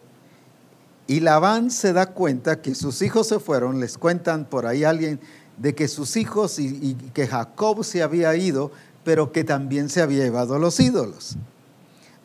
Y 1.06 1.20
Labán 1.20 1.70
se 1.70 1.92
da 1.92 2.06
cuenta 2.06 2.60
que 2.60 2.74
sus 2.74 3.00
hijos 3.00 3.28
se 3.28 3.38
fueron, 3.38 3.80
les 3.80 3.96
cuentan 3.96 4.44
por 4.44 4.66
ahí 4.66 4.84
alguien 4.84 5.20
de 5.56 5.74
que 5.74 5.88
sus 5.88 6.16
hijos 6.16 6.58
y, 6.58 6.66
y 6.66 6.94
que 7.14 7.26
Jacob 7.26 7.84
se 7.84 8.02
había 8.02 8.34
ido, 8.36 8.72
pero 9.06 9.30
que 9.30 9.44
también 9.44 9.88
se 9.88 10.02
había 10.02 10.24
llevado 10.24 10.58
los 10.58 10.80
ídolos. 10.80 11.36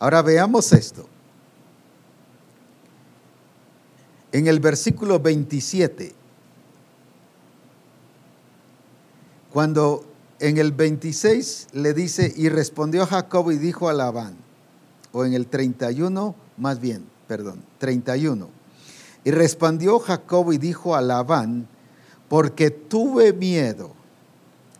Ahora 0.00 0.20
veamos 0.20 0.72
esto. 0.72 1.08
En 4.32 4.48
el 4.48 4.58
versículo 4.58 5.20
27, 5.20 6.12
cuando 9.52 10.04
en 10.40 10.58
el 10.58 10.72
26 10.72 11.68
le 11.74 11.94
dice, 11.94 12.34
y 12.36 12.48
respondió 12.48 13.06
Jacob 13.06 13.52
y 13.52 13.58
dijo 13.58 13.88
a 13.88 13.92
Labán, 13.92 14.34
o 15.12 15.24
en 15.24 15.34
el 15.34 15.46
31, 15.46 16.34
más 16.56 16.80
bien, 16.80 17.04
perdón, 17.28 17.62
31, 17.78 18.48
y 19.22 19.30
respondió 19.30 20.00
Jacob 20.00 20.50
y 20.50 20.58
dijo 20.58 20.96
a 20.96 21.00
Labán, 21.00 21.68
porque 22.28 22.70
tuve 22.70 23.32
miedo, 23.32 23.92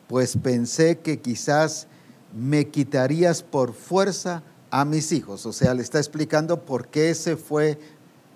pues 0.08 0.36
pensé 0.36 0.98
que 0.98 1.20
quizás 1.20 1.86
me 2.34 2.68
quitarías 2.68 3.42
por 3.42 3.74
fuerza 3.74 4.42
a 4.70 4.84
mis 4.84 5.12
hijos. 5.12 5.46
O 5.46 5.52
sea, 5.52 5.74
le 5.74 5.82
está 5.82 5.98
explicando 5.98 6.64
por 6.64 6.88
qué 6.88 7.14
se 7.14 7.36
fue 7.36 7.78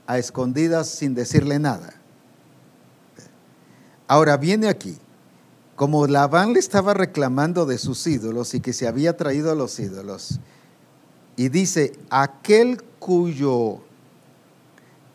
a 0.07 0.19
escondidas 0.19 0.89
sin 0.89 1.15
decirle 1.15 1.59
nada. 1.59 1.95
Ahora 4.07 4.37
viene 4.37 4.69
aquí, 4.69 4.97
como 5.75 6.07
Labán 6.07 6.53
le 6.53 6.61
estaba 6.61 6.95
reclamando 6.95 7.67
de 7.67 7.79
sus 7.79 8.07
ídolos 8.07 8.55
y 8.55 8.61
que 8.61 8.73
se 8.73 8.87
había 8.87 9.17
traído 9.17 9.55
los 9.55 9.81
ídolos, 9.81 10.39
y 11.37 11.49
dice, 11.49 11.93
aquel 12.09 12.83
cuyo, 12.99 13.81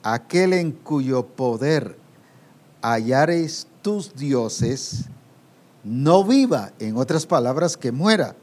aquel 0.03 0.53
en 0.53 0.71
cuyo 0.71 1.25
poder 1.25 1.97
hallares 2.81 3.67
tus 3.81 4.13
dioses, 4.15 5.05
no 5.83 6.23
viva, 6.23 6.73
en 6.79 6.97
otras 6.97 7.25
palabras, 7.25 7.77
que 7.77 7.91
muera 7.91 8.35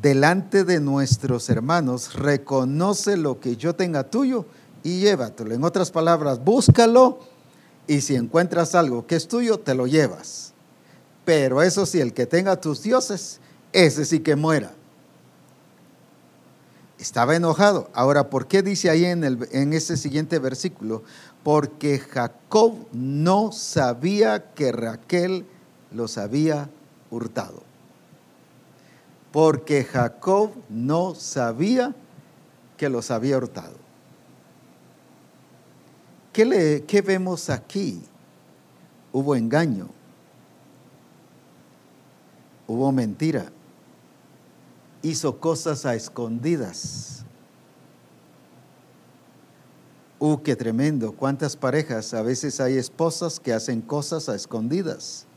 delante 0.00 0.64
de 0.64 0.80
nuestros 0.80 1.50
hermanos, 1.50 2.14
reconoce 2.14 3.16
lo 3.16 3.40
que 3.40 3.56
yo 3.56 3.74
tenga 3.74 4.04
tuyo 4.04 4.46
y 4.82 5.00
llévatelo. 5.00 5.54
En 5.54 5.64
otras 5.64 5.90
palabras, 5.90 6.42
búscalo 6.44 7.18
y 7.86 8.00
si 8.02 8.14
encuentras 8.14 8.74
algo 8.74 9.06
que 9.06 9.16
es 9.16 9.28
tuyo, 9.28 9.58
te 9.58 9.74
lo 9.74 9.86
llevas. 9.86 10.52
Pero 11.24 11.62
eso 11.62 11.86
sí, 11.86 12.00
el 12.00 12.12
que 12.12 12.26
tenga 12.26 12.60
tus 12.60 12.82
dioses, 12.82 13.40
ese 13.72 14.04
sí 14.04 14.20
que 14.20 14.36
muera. 14.36 14.72
Estaba 16.98 17.36
enojado. 17.36 17.90
Ahora, 17.92 18.28
¿por 18.28 18.46
qué 18.46 18.62
dice 18.62 18.90
ahí 18.90 19.04
en, 19.04 19.24
el, 19.24 19.48
en 19.52 19.72
ese 19.72 19.96
siguiente 19.96 20.38
versículo? 20.38 21.02
Porque 21.44 21.98
Jacob 21.98 22.74
no 22.92 23.52
sabía 23.52 24.52
que 24.52 24.72
Raquel 24.72 25.46
los 25.92 26.18
había 26.18 26.68
hurtado. 27.10 27.67
Porque 29.38 29.84
Jacob 29.84 30.50
no 30.68 31.14
sabía 31.14 31.94
que 32.76 32.88
los 32.88 33.12
había 33.12 33.36
hurtado. 33.36 33.76
¿Qué, 36.32 36.44
le, 36.44 36.82
¿Qué, 36.82 37.02
vemos 37.02 37.48
aquí? 37.48 38.02
Hubo 39.12 39.36
engaño, 39.36 39.90
hubo 42.66 42.90
mentira, 42.90 43.52
hizo 45.02 45.38
cosas 45.38 45.86
a 45.86 45.94
escondidas. 45.94 47.22
Uh, 50.18 50.38
qué 50.38 50.56
tremendo. 50.56 51.12
¿Cuántas 51.12 51.56
parejas? 51.56 52.12
A 52.12 52.22
veces 52.22 52.58
hay 52.58 52.76
esposas 52.76 53.38
que 53.38 53.52
hacen 53.52 53.82
cosas 53.82 54.28
a 54.28 54.34
escondidas. 54.34 55.27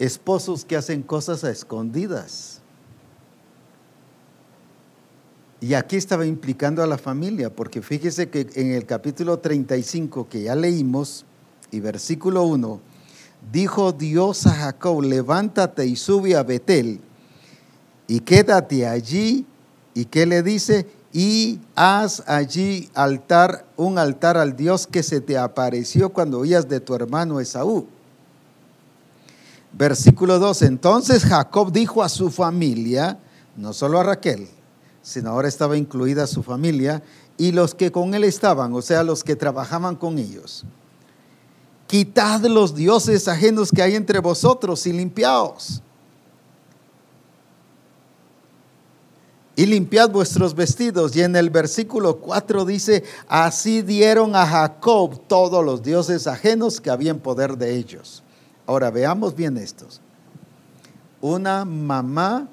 Esposos 0.00 0.64
que 0.64 0.76
hacen 0.76 1.04
cosas 1.04 1.44
a 1.44 1.50
escondidas. 1.50 2.60
Y 5.60 5.74
aquí 5.74 5.94
estaba 5.94 6.26
implicando 6.26 6.82
a 6.82 6.88
la 6.88 6.98
familia, 6.98 7.54
porque 7.54 7.82
fíjese 7.82 8.28
que 8.30 8.48
en 8.54 8.72
el 8.72 8.84
capítulo 8.84 9.38
35 9.38 10.28
que 10.28 10.42
ya 10.42 10.56
leímos, 10.56 11.24
y 11.70 11.78
versículo 11.78 12.42
1, 12.42 12.80
dijo 13.52 13.92
Dios 13.92 14.44
a 14.48 14.54
Jacob, 14.54 15.02
levántate 15.02 15.86
y 15.86 15.94
sube 15.94 16.34
a 16.34 16.42
Betel, 16.42 17.00
y 18.08 18.18
quédate 18.18 18.88
allí. 18.88 19.46
¿Y 19.94 20.06
qué 20.06 20.24
le 20.24 20.42
dice? 20.42 20.86
y 21.12 21.60
haz 21.74 22.22
allí 22.26 22.88
altar, 22.94 23.66
un 23.76 23.98
altar 23.98 24.36
al 24.36 24.56
Dios 24.56 24.86
que 24.86 25.02
se 25.02 25.20
te 25.20 25.36
apareció 25.36 26.10
cuando 26.10 26.38
oías 26.38 26.68
de 26.68 26.80
tu 26.80 26.94
hermano 26.94 27.40
Esaú. 27.40 27.86
Versículo 29.72 30.38
2. 30.38 30.62
Entonces 30.62 31.24
Jacob 31.24 31.72
dijo 31.72 32.02
a 32.02 32.08
su 32.08 32.30
familia, 32.30 33.18
no 33.56 33.72
solo 33.72 34.00
a 34.00 34.02
Raquel, 34.02 34.48
sino 35.02 35.30
ahora 35.30 35.48
estaba 35.48 35.76
incluida 35.76 36.26
su 36.26 36.42
familia 36.42 37.02
y 37.36 37.52
los 37.52 37.74
que 37.74 37.90
con 37.90 38.14
él 38.14 38.24
estaban, 38.24 38.74
o 38.74 38.82
sea, 38.82 39.02
los 39.02 39.24
que 39.24 39.36
trabajaban 39.36 39.96
con 39.96 40.18
ellos. 40.18 40.64
Quitad 41.86 42.42
los 42.42 42.74
dioses 42.74 43.26
ajenos 43.26 43.70
que 43.70 43.82
hay 43.82 43.96
entre 43.96 44.20
vosotros 44.20 44.86
y 44.86 44.92
limpiaos 44.92 45.82
y 49.60 49.66
limpiad 49.66 50.08
vuestros 50.08 50.54
vestidos. 50.54 51.14
Y 51.14 51.20
en 51.20 51.36
el 51.36 51.50
versículo 51.50 52.16
4 52.16 52.64
dice, 52.64 53.04
así 53.28 53.82
dieron 53.82 54.34
a 54.34 54.46
Jacob 54.46 55.20
todos 55.26 55.62
los 55.62 55.82
dioses 55.82 56.26
ajenos 56.26 56.80
que 56.80 56.88
habían 56.88 57.18
poder 57.18 57.58
de 57.58 57.76
ellos. 57.76 58.22
Ahora 58.70 58.92
veamos 58.92 59.34
bien 59.34 59.56
estos. 59.56 60.00
Una 61.20 61.64
mamá 61.64 62.46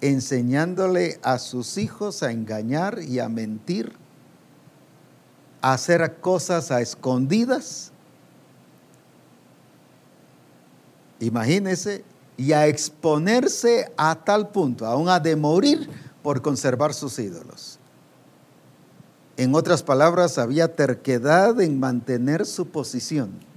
enseñándole 0.00 1.20
a 1.22 1.38
sus 1.38 1.76
hijos 1.76 2.22
a 2.22 2.32
engañar 2.32 3.02
y 3.02 3.18
a 3.18 3.28
mentir, 3.28 3.92
a 5.60 5.74
hacer 5.74 6.16
cosas 6.22 6.70
a 6.70 6.80
escondidas. 6.80 7.92
Imagínese, 11.18 12.04
y 12.38 12.54
a 12.54 12.66
exponerse 12.66 13.92
a 13.98 14.14
tal 14.14 14.48
punto, 14.48 14.86
aún 14.86 15.10
a 15.10 15.20
de 15.20 15.36
morir 15.36 15.90
por 16.22 16.40
conservar 16.40 16.94
sus 16.94 17.18
ídolos. 17.18 17.78
En 19.36 19.54
otras 19.54 19.82
palabras, 19.82 20.38
había 20.38 20.74
terquedad 20.74 21.60
en 21.60 21.78
mantener 21.78 22.46
su 22.46 22.64
posición. 22.64 23.49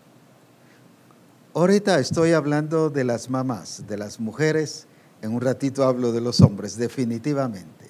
Ahorita 1.55 1.99
estoy 1.99 2.31
hablando 2.31 2.89
de 2.89 3.03
las 3.03 3.29
mamás, 3.29 3.83
de 3.87 3.95
las 3.95 4.19
mujeres, 4.19 4.87
en 5.21 5.35
un 5.35 5.39
ratito 5.39 5.83
hablo 5.83 6.11
de 6.11 6.19
los 6.19 6.41
hombres, 6.41 6.77
definitivamente. 6.77 7.85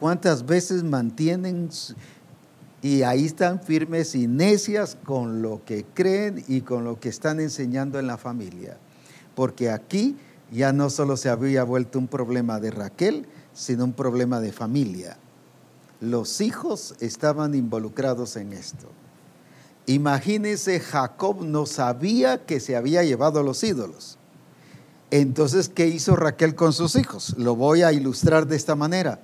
¿Cuántas 0.00 0.46
veces 0.46 0.82
mantienen 0.82 1.68
y 2.80 3.02
ahí 3.02 3.26
están 3.26 3.60
firmes 3.60 4.14
y 4.14 4.26
necias 4.26 4.96
con 5.04 5.42
lo 5.42 5.62
que 5.66 5.84
creen 5.92 6.42
y 6.48 6.62
con 6.62 6.84
lo 6.84 6.98
que 7.00 7.10
están 7.10 7.38
enseñando 7.38 7.98
en 7.98 8.06
la 8.06 8.16
familia? 8.16 8.78
Porque 9.34 9.68
aquí 9.68 10.16
ya 10.50 10.72
no 10.72 10.88
solo 10.88 11.18
se 11.18 11.28
había 11.28 11.64
vuelto 11.64 11.98
un 11.98 12.08
problema 12.08 12.60
de 12.60 12.70
Raquel, 12.70 13.26
sino 13.52 13.84
un 13.84 13.92
problema 13.92 14.40
de 14.40 14.52
familia. 14.52 15.18
Los 16.00 16.40
hijos 16.40 16.94
estaban 16.98 17.54
involucrados 17.54 18.36
en 18.36 18.54
esto. 18.54 18.88
Imagínese, 19.92 20.80
Jacob 20.80 21.44
no 21.44 21.66
sabía 21.66 22.46
que 22.46 22.60
se 22.60 22.76
había 22.76 23.02
llevado 23.02 23.42
los 23.42 23.62
ídolos. 23.62 24.16
Entonces, 25.10 25.68
¿qué 25.68 25.86
hizo 25.86 26.16
Raquel 26.16 26.54
con 26.54 26.72
sus 26.72 26.96
hijos? 26.96 27.34
Lo 27.36 27.54
voy 27.56 27.82
a 27.82 27.92
ilustrar 27.92 28.46
de 28.46 28.56
esta 28.56 28.74
manera. 28.74 29.20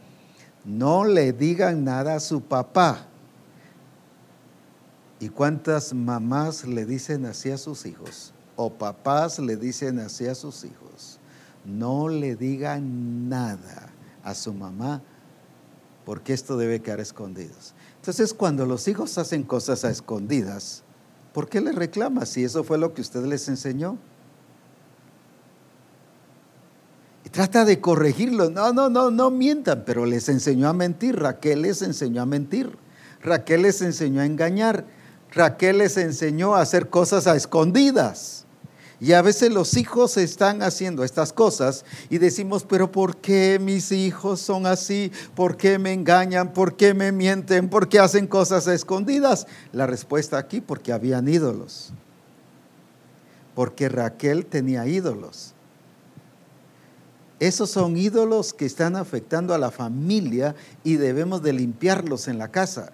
No 0.66 1.06
le 1.06 1.32
digan 1.32 1.84
nada 1.84 2.16
a 2.16 2.20
su 2.20 2.42
papá. 2.42 3.06
¿Y 5.20 5.30
cuántas 5.30 5.94
mamás 5.94 6.66
le 6.66 6.84
dicen 6.84 7.24
así 7.24 7.50
a 7.50 7.56
sus 7.56 7.86
hijos? 7.86 8.34
O 8.54 8.70
papás 8.70 9.38
le 9.38 9.56
dicen 9.56 9.98
así 10.00 10.26
a 10.26 10.34
sus 10.34 10.64
hijos. 10.64 11.18
No 11.64 12.10
le 12.10 12.36
digan 12.36 13.30
nada 13.30 13.88
a 14.22 14.34
su 14.34 14.52
mamá, 14.52 15.00
porque 16.04 16.34
esto 16.34 16.58
debe 16.58 16.82
quedar 16.82 17.00
escondidos. 17.00 17.72
Entonces, 17.98 18.32
cuando 18.32 18.64
los 18.66 18.88
hijos 18.88 19.18
hacen 19.18 19.42
cosas 19.42 19.84
a 19.84 19.90
escondidas, 19.90 20.82
¿por 21.32 21.48
qué 21.48 21.60
les 21.60 21.74
reclama 21.74 22.26
si 22.26 22.44
eso 22.44 22.64
fue 22.64 22.78
lo 22.78 22.94
que 22.94 23.02
usted 23.02 23.24
les 23.24 23.48
enseñó? 23.48 23.98
Y 27.24 27.28
trata 27.30 27.64
de 27.64 27.80
corregirlo. 27.80 28.50
No, 28.50 28.72
no, 28.72 28.88
no, 28.88 29.10
no 29.10 29.30
mientan, 29.30 29.82
pero 29.84 30.06
les 30.06 30.28
enseñó 30.28 30.68
a 30.68 30.72
mentir. 30.72 31.16
Raquel 31.16 31.62
les 31.62 31.82
enseñó 31.82 32.22
a 32.22 32.26
mentir. 32.26 32.76
Raquel 33.20 33.62
les 33.62 33.82
enseñó 33.82 34.22
a 34.22 34.26
engañar. 34.26 34.86
Raquel 35.32 35.78
les 35.78 35.96
enseñó 35.98 36.54
a 36.54 36.62
hacer 36.62 36.88
cosas 36.88 37.26
a 37.26 37.36
escondidas. 37.36 38.46
Y 39.00 39.12
a 39.12 39.22
veces 39.22 39.52
los 39.52 39.76
hijos 39.76 40.16
están 40.16 40.60
haciendo 40.62 41.04
estas 41.04 41.32
cosas 41.32 41.84
y 42.10 42.18
decimos, 42.18 42.64
pero 42.68 42.90
¿por 42.90 43.16
qué 43.18 43.58
mis 43.60 43.92
hijos 43.92 44.40
son 44.40 44.66
así? 44.66 45.12
¿Por 45.36 45.56
qué 45.56 45.78
me 45.78 45.92
engañan? 45.92 46.52
¿Por 46.52 46.74
qué 46.74 46.94
me 46.94 47.12
mienten? 47.12 47.68
¿Por 47.68 47.88
qué 47.88 48.00
hacen 48.00 48.26
cosas 48.26 48.66
escondidas? 48.66 49.46
La 49.72 49.86
respuesta 49.86 50.36
aquí, 50.36 50.60
porque 50.60 50.92
habían 50.92 51.28
ídolos. 51.28 51.92
Porque 53.54 53.88
Raquel 53.88 54.46
tenía 54.46 54.84
ídolos. 54.88 55.54
Esos 57.38 57.70
son 57.70 57.96
ídolos 57.96 58.52
que 58.52 58.66
están 58.66 58.96
afectando 58.96 59.54
a 59.54 59.58
la 59.58 59.70
familia 59.70 60.56
y 60.82 60.96
debemos 60.96 61.40
de 61.40 61.52
limpiarlos 61.52 62.26
en 62.26 62.38
la 62.38 62.48
casa. 62.48 62.90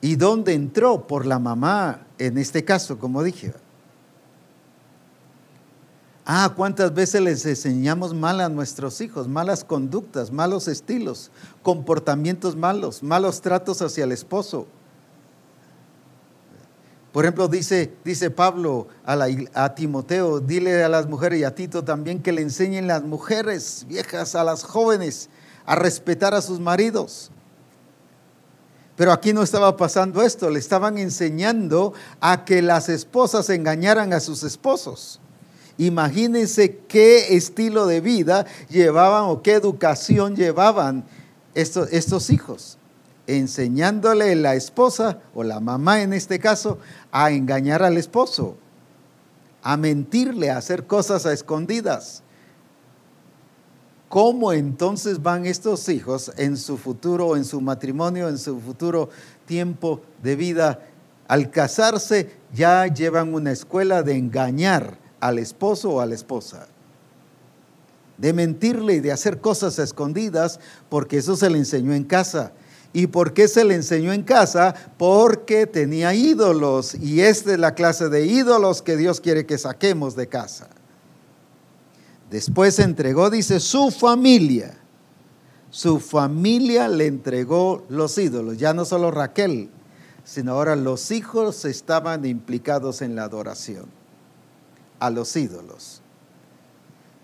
¿Y 0.00 0.16
dónde 0.16 0.54
entró? 0.54 1.06
Por 1.06 1.26
la 1.26 1.38
mamá, 1.38 2.06
en 2.18 2.38
este 2.38 2.64
caso, 2.64 2.98
como 2.98 3.22
dije. 3.22 3.52
Ah, 6.30 6.52
cuántas 6.54 6.92
veces 6.92 7.22
les 7.22 7.46
enseñamos 7.46 8.12
mal 8.12 8.42
a 8.42 8.50
nuestros 8.50 9.00
hijos, 9.00 9.26
malas 9.26 9.64
conductas, 9.64 10.30
malos 10.30 10.68
estilos, 10.68 11.30
comportamientos 11.62 12.54
malos, 12.54 13.02
malos 13.02 13.40
tratos 13.40 13.80
hacia 13.80 14.04
el 14.04 14.12
esposo. 14.12 14.66
Por 17.12 17.24
ejemplo, 17.24 17.48
dice, 17.48 17.94
dice 18.04 18.30
Pablo 18.30 18.88
a, 19.06 19.16
a, 19.54 19.74
Timoteo, 19.74 20.38
dile 20.40 20.84
a 20.84 20.90
las 20.90 21.06
mujeres 21.06 21.40
y 21.40 21.44
a 21.44 21.54
Tito 21.54 21.82
también 21.82 22.22
que 22.22 22.32
le 22.32 22.42
enseñen 22.42 22.86
las 22.86 23.02
mujeres 23.04 23.86
viejas, 23.88 24.34
a 24.34 24.44
las 24.44 24.64
jóvenes, 24.64 25.30
a 25.64 25.76
respetar 25.76 26.34
a 26.34 26.42
sus 26.42 26.60
maridos. 26.60 27.30
Pero 28.96 29.12
aquí 29.12 29.32
no 29.32 29.42
estaba 29.42 29.78
pasando 29.78 30.20
esto, 30.20 30.50
le 30.50 30.58
estaban 30.58 30.98
enseñando 30.98 31.94
a 32.20 32.44
que 32.44 32.60
las 32.60 32.90
esposas 32.90 33.48
engañaran 33.48 34.12
a 34.12 34.20
sus 34.20 34.42
esposos. 34.42 35.22
Imagínense 35.78 36.80
qué 36.88 37.36
estilo 37.36 37.86
de 37.86 38.00
vida 38.00 38.46
llevaban 38.68 39.30
o 39.30 39.42
qué 39.42 39.52
educación 39.52 40.34
llevaban 40.34 41.04
estos, 41.54 42.30
hijos, 42.30 42.78
enseñándole 43.28 44.34
la 44.34 44.56
esposa 44.56 45.20
o 45.34 45.44
la 45.44 45.60
mamá 45.60 46.02
en 46.02 46.12
este 46.12 46.40
caso 46.40 46.78
a 47.12 47.30
engañar 47.30 47.84
al 47.84 47.96
esposo, 47.96 48.56
a 49.62 49.76
mentirle, 49.76 50.50
a 50.50 50.58
hacer 50.58 50.84
cosas 50.84 51.26
a 51.26 51.32
escondidas. 51.32 52.24
¿Cómo 54.08 54.52
entonces 54.52 55.22
van 55.22 55.46
estos 55.46 55.88
hijos 55.88 56.32
en 56.38 56.56
su 56.56 56.76
futuro, 56.76 57.36
en 57.36 57.44
su 57.44 57.60
matrimonio, 57.60 58.28
en 58.28 58.38
su 58.38 58.58
futuro 58.60 59.10
tiempo 59.46 60.00
de 60.24 60.34
vida? 60.34 60.80
Al 61.28 61.50
casarse 61.50 62.30
ya 62.52 62.86
llevan 62.86 63.32
una 63.32 63.52
escuela 63.52 64.02
de 64.02 64.16
engañar 64.16 65.07
al 65.20 65.38
esposo 65.38 65.90
o 65.90 66.00
a 66.00 66.06
la 66.06 66.14
esposa. 66.14 66.66
De 68.16 68.32
mentirle 68.32 68.94
y 68.94 69.00
de 69.00 69.12
hacer 69.12 69.40
cosas 69.40 69.78
escondidas, 69.78 70.58
porque 70.88 71.18
eso 71.18 71.36
se 71.36 71.50
le 71.50 71.58
enseñó 71.58 71.92
en 71.94 72.04
casa. 72.04 72.52
¿Y 72.92 73.06
por 73.06 73.32
qué 73.32 73.48
se 73.48 73.64
le 73.64 73.74
enseñó 73.74 74.12
en 74.12 74.22
casa? 74.22 74.74
Porque 74.96 75.66
tenía 75.66 76.14
ídolos 76.14 76.94
y 76.94 77.20
esta 77.20 77.52
es 77.52 77.58
la 77.58 77.74
clase 77.74 78.08
de 78.08 78.26
ídolos 78.26 78.82
que 78.82 78.96
Dios 78.96 79.20
quiere 79.20 79.46
que 79.46 79.58
saquemos 79.58 80.16
de 80.16 80.26
casa. 80.26 80.68
Después 82.30 82.78
entregó, 82.78 83.30
dice, 83.30 83.60
su 83.60 83.90
familia. 83.90 84.74
Su 85.70 86.00
familia 86.00 86.88
le 86.88 87.06
entregó 87.06 87.84
los 87.90 88.16
ídolos, 88.16 88.56
ya 88.56 88.72
no 88.72 88.86
solo 88.86 89.10
Raquel, 89.10 89.68
sino 90.24 90.52
ahora 90.52 90.76
los 90.76 91.10
hijos 91.10 91.66
estaban 91.66 92.24
implicados 92.24 93.02
en 93.02 93.14
la 93.14 93.24
adoración 93.24 93.97
a 94.98 95.10
los 95.10 95.34
ídolos. 95.36 96.02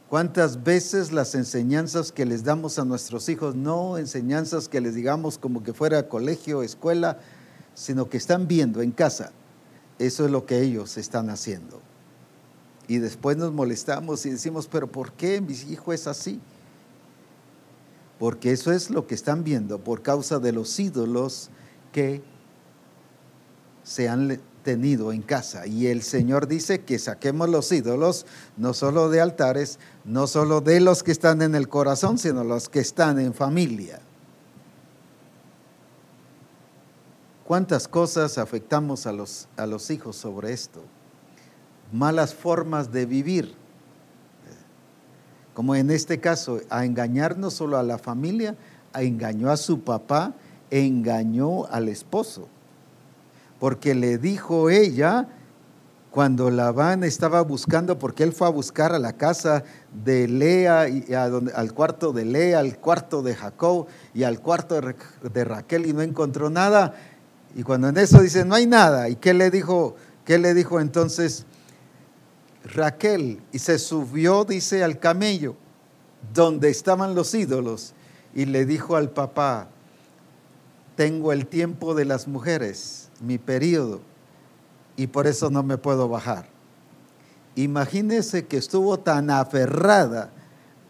¿Cuántas 0.08 0.62
veces 0.62 1.12
las 1.12 1.34
enseñanzas 1.34 2.12
que 2.12 2.24
les 2.24 2.44
damos 2.44 2.78
a 2.78 2.84
nuestros 2.84 3.28
hijos, 3.28 3.56
no 3.56 3.98
enseñanzas 3.98 4.68
que 4.68 4.80
les 4.80 4.94
digamos 4.94 5.38
como 5.38 5.62
que 5.62 5.72
fuera 5.72 6.08
colegio, 6.08 6.62
escuela, 6.62 7.18
sino 7.74 8.08
que 8.08 8.16
están 8.16 8.46
viendo 8.46 8.80
en 8.80 8.92
casa? 8.92 9.32
Eso 9.98 10.24
es 10.24 10.30
lo 10.30 10.46
que 10.46 10.60
ellos 10.60 10.96
están 10.98 11.30
haciendo. 11.30 11.80
Y 12.86 12.98
después 12.98 13.36
nos 13.36 13.52
molestamos 13.52 14.24
y 14.26 14.30
decimos, 14.30 14.68
pero 14.70 14.86
¿por 14.86 15.12
qué 15.12 15.40
mi 15.40 15.54
hijo 15.54 15.92
es 15.92 16.06
así? 16.06 16.40
Porque 18.18 18.52
eso 18.52 18.72
es 18.72 18.90
lo 18.90 19.06
que 19.06 19.14
están 19.14 19.42
viendo 19.42 19.78
por 19.78 20.02
causa 20.02 20.38
de 20.38 20.52
los 20.52 20.78
ídolos 20.78 21.50
que 21.92 22.22
se 23.82 24.08
han 24.08 24.40
tenido 24.64 25.12
en 25.12 25.22
casa. 25.22 25.68
Y 25.68 25.86
el 25.86 26.02
Señor 26.02 26.48
dice 26.48 26.80
que 26.80 26.98
saquemos 26.98 27.48
los 27.48 27.70
ídolos, 27.70 28.26
no 28.56 28.74
solo 28.74 29.08
de 29.10 29.20
altares, 29.20 29.78
no 30.04 30.26
solo 30.26 30.60
de 30.60 30.80
los 30.80 31.04
que 31.04 31.12
están 31.12 31.40
en 31.42 31.54
el 31.54 31.68
corazón, 31.68 32.18
sino 32.18 32.42
los 32.42 32.68
que 32.68 32.80
están 32.80 33.20
en 33.20 33.32
familia. 33.32 34.00
¿Cuántas 37.44 37.86
cosas 37.86 38.38
afectamos 38.38 39.06
a 39.06 39.12
los, 39.12 39.46
a 39.56 39.66
los 39.66 39.90
hijos 39.90 40.16
sobre 40.16 40.52
esto? 40.52 40.82
malas 41.94 42.34
formas 42.34 42.92
de 42.92 43.06
vivir. 43.06 43.54
Como 45.54 45.76
en 45.76 45.90
este 45.90 46.18
caso, 46.18 46.60
a 46.68 46.84
engañar 46.84 47.38
no 47.38 47.50
solo 47.50 47.78
a 47.78 47.82
la 47.82 47.98
familia, 47.98 48.56
a 48.92 49.02
engañó 49.02 49.50
a 49.50 49.56
su 49.56 49.80
papá, 49.80 50.34
engañó 50.70 51.66
al 51.66 51.88
esposo. 51.88 52.48
Porque 53.64 53.94
le 53.94 54.18
dijo 54.18 54.68
ella, 54.68 55.26
cuando 56.10 56.50
Labán 56.50 57.02
estaba 57.02 57.40
buscando, 57.40 57.98
porque 57.98 58.22
él 58.22 58.34
fue 58.34 58.46
a 58.46 58.50
buscar 58.50 58.92
a 58.92 58.98
la 58.98 59.14
casa 59.14 59.64
de 60.04 60.28
Lea, 60.28 60.86
y 60.90 61.14
al 61.14 61.72
cuarto 61.72 62.12
de 62.12 62.26
Lea, 62.26 62.58
al 62.58 62.76
cuarto 62.76 63.22
de 63.22 63.34
Jacob 63.34 63.86
y 64.12 64.24
al 64.24 64.40
cuarto 64.40 64.78
de 64.82 65.44
Raquel 65.46 65.86
y 65.86 65.94
no 65.94 66.02
encontró 66.02 66.50
nada. 66.50 66.94
Y 67.54 67.62
cuando 67.62 67.88
en 67.88 67.96
eso 67.96 68.20
dice, 68.20 68.44
no 68.44 68.54
hay 68.54 68.66
nada. 68.66 69.08
¿Y 69.08 69.16
qué 69.16 69.32
le 69.32 69.50
dijo? 69.50 69.96
¿Qué 70.26 70.36
le 70.36 70.52
dijo 70.52 70.78
entonces 70.78 71.46
Raquel 72.66 73.40
y 73.50 73.60
se 73.60 73.78
subió, 73.78 74.44
dice, 74.44 74.84
al 74.84 74.98
camello 74.98 75.56
donde 76.34 76.68
estaban 76.68 77.14
los 77.14 77.32
ídolos 77.32 77.94
y 78.34 78.44
le 78.44 78.66
dijo 78.66 78.96
al 78.96 79.08
papá, 79.08 79.68
tengo 80.96 81.32
el 81.32 81.46
tiempo 81.46 81.94
de 81.94 82.04
las 82.04 82.28
mujeres, 82.28 83.08
mi 83.24 83.38
periodo, 83.38 84.00
y 84.96 85.08
por 85.08 85.26
eso 85.26 85.50
no 85.50 85.62
me 85.62 85.78
puedo 85.78 86.08
bajar. 86.08 86.46
Imagínese 87.56 88.46
que 88.46 88.56
estuvo 88.56 88.98
tan 88.98 89.30
aferrada 89.30 90.30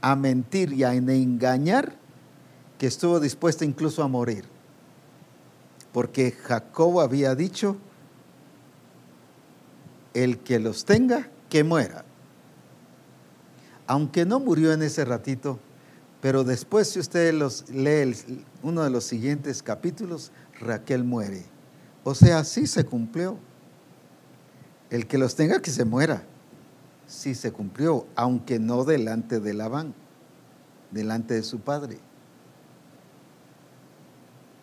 a 0.01 0.17
mentir 0.17 0.73
y 0.73 0.85
a 0.85 0.95
engañar 0.95 1.95
que 2.79 2.87
estuvo 2.87 3.21
dispuesta 3.21 3.65
incluso 3.65 4.03
a 4.03 4.09
morir. 4.09 4.45
Porque 5.93 6.33
Jacob 6.33 7.01
había 7.01 7.35
dicho, 7.35 7.77
el 10.13 10.39
que 10.39 10.59
los 10.59 10.85
tenga, 10.85 11.29
que 11.49 11.65
muera. 11.65 12.05
Aunque 13.87 14.25
no 14.25 14.41
murió 14.41 14.73
en 14.73 14.83
ese 14.83 15.05
ratito, 15.05 15.59
pero 16.21 16.43
después 16.43 16.89
si 16.89 17.01
usted 17.01 17.35
lee 17.71 18.17
uno 18.63 18.83
de 18.83 18.91
los 18.91 19.05
siguientes 19.05 19.63
capítulos, 19.63 20.33
Raquel 20.59 21.05
muere. 21.05 21.54
O 22.05 22.15
sea, 22.15 22.45
sí 22.45 22.67
se 22.67 22.85
cumplió. 22.85 23.39
El 24.91 25.07
que 25.07 25.19
los 25.19 25.35
tenga 25.35 25.61
que 25.61 25.71
se 25.71 25.85
muera. 25.85 26.23
Sí 27.07 27.35
se 27.35 27.51
cumplió, 27.51 28.07
aunque 28.15 28.59
no 28.59 28.85
delante 28.85 29.41
de 29.41 29.55
Labán, 29.55 29.95
delante 30.91 31.35
de 31.35 31.43
su 31.43 31.61
padre. 31.61 31.99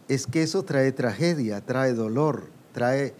Es 0.07 0.27
que 0.27 0.43
eso 0.43 0.63
trae 0.63 0.91
tragedia, 0.91 1.61
trae 1.61 1.93
dolor, 1.93 2.49
trae 2.73 3.13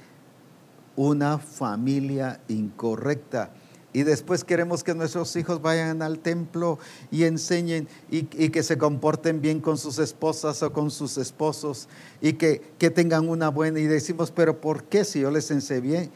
una 0.95 1.38
familia 1.38 2.39
incorrecta 2.47 3.51
y 3.94 4.04
después 4.04 4.44
queremos 4.44 4.84
que 4.84 4.96
nuestros 4.96 5.36
hijos 5.36 5.62
vayan 5.62 6.02
al 6.02 6.20
templo 6.20 6.80
y 7.12 7.24
enseñen 7.24 7.89
y, 8.10 8.24
que 8.24 8.64
se 8.64 8.78
comporten 8.78 9.42
bien 9.42 9.60
con 9.60 9.78
sus 9.78 10.00
esposas 10.00 10.64
o 10.64 10.72
con 10.72 10.92
sus 10.92 11.18
esposos 11.18 11.89
y 12.22 12.34
que, 12.34 12.62
que, 12.78 12.89
tengan 12.89 13.28
una 13.28 13.50
buena. 13.50 13.80
Y 13.80 13.86
decimos, 13.86 14.32
pero 14.32 14.62
¿por 14.62 14.86
qué 14.86 15.04
si 15.04 15.20
yo 15.20 15.32
les 15.32 15.52
enseñé 15.52 15.82
bien? 15.82 16.12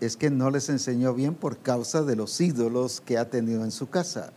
Es 0.00 0.16
que 0.16 0.30
no 0.30 0.50
les 0.50 0.68
enseñó 0.70 1.12
bien 1.12 1.34
por 1.34 1.58
causa 1.58 2.02
de 2.02 2.16
los 2.16 2.40
ídolos 2.40 3.02
que 3.02 3.18
ha 3.18 3.28
tenido 3.28 3.64
en 3.64 3.70
su 3.70 3.88
casa. 3.88 4.32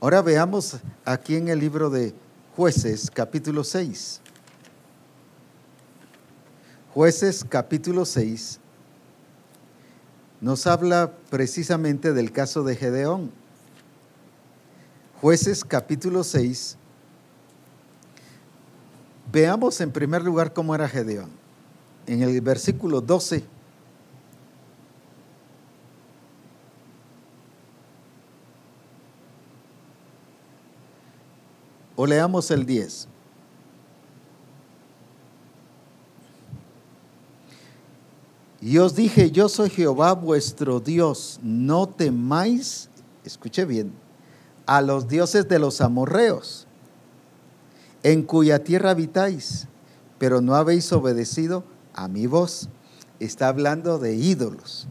Ahora 0.00 0.20
veamos 0.20 0.78
aquí 1.04 1.36
en 1.36 1.48
el 1.48 1.60
libro 1.60 1.88
de 1.88 2.14
jueces 2.56 3.10
capítulo 3.10 3.64
6. 3.64 4.20
Jueces 6.92 7.44
capítulo 7.48 8.04
6 8.04 8.60
nos 10.42 10.66
habla 10.66 11.12
precisamente 11.30 12.12
del 12.12 12.32
caso 12.32 12.64
de 12.64 12.74
Gedeón. 12.74 13.30
Jueces 15.20 15.64
capítulo 15.64 16.24
6. 16.24 16.76
Veamos 19.30 19.80
en 19.80 19.92
primer 19.92 20.22
lugar 20.22 20.52
cómo 20.52 20.74
era 20.74 20.88
Gedeón. 20.88 21.30
En 22.08 22.22
el 22.22 22.40
versículo 22.40 23.00
12. 23.00 23.44
O 31.94 32.04
leamos 32.04 32.50
el 32.50 32.66
10. 32.66 33.11
Y 38.62 38.78
os 38.78 38.94
dije, 38.94 39.32
yo 39.32 39.48
soy 39.48 39.70
Jehová 39.70 40.12
vuestro 40.12 40.78
Dios, 40.78 41.40
no 41.42 41.88
temáis, 41.88 42.88
escuche 43.24 43.64
bien, 43.64 43.92
a 44.66 44.80
los 44.80 45.08
dioses 45.08 45.48
de 45.48 45.58
los 45.58 45.80
amorreos, 45.80 46.68
en 48.04 48.22
cuya 48.22 48.62
tierra 48.62 48.90
habitáis, 48.90 49.66
pero 50.18 50.40
no 50.40 50.54
habéis 50.54 50.92
obedecido 50.92 51.64
a 51.92 52.06
mi 52.06 52.28
voz. 52.28 52.68
Está 53.18 53.48
hablando 53.48 53.98
de 53.98 54.14
ídolos. 54.14 54.86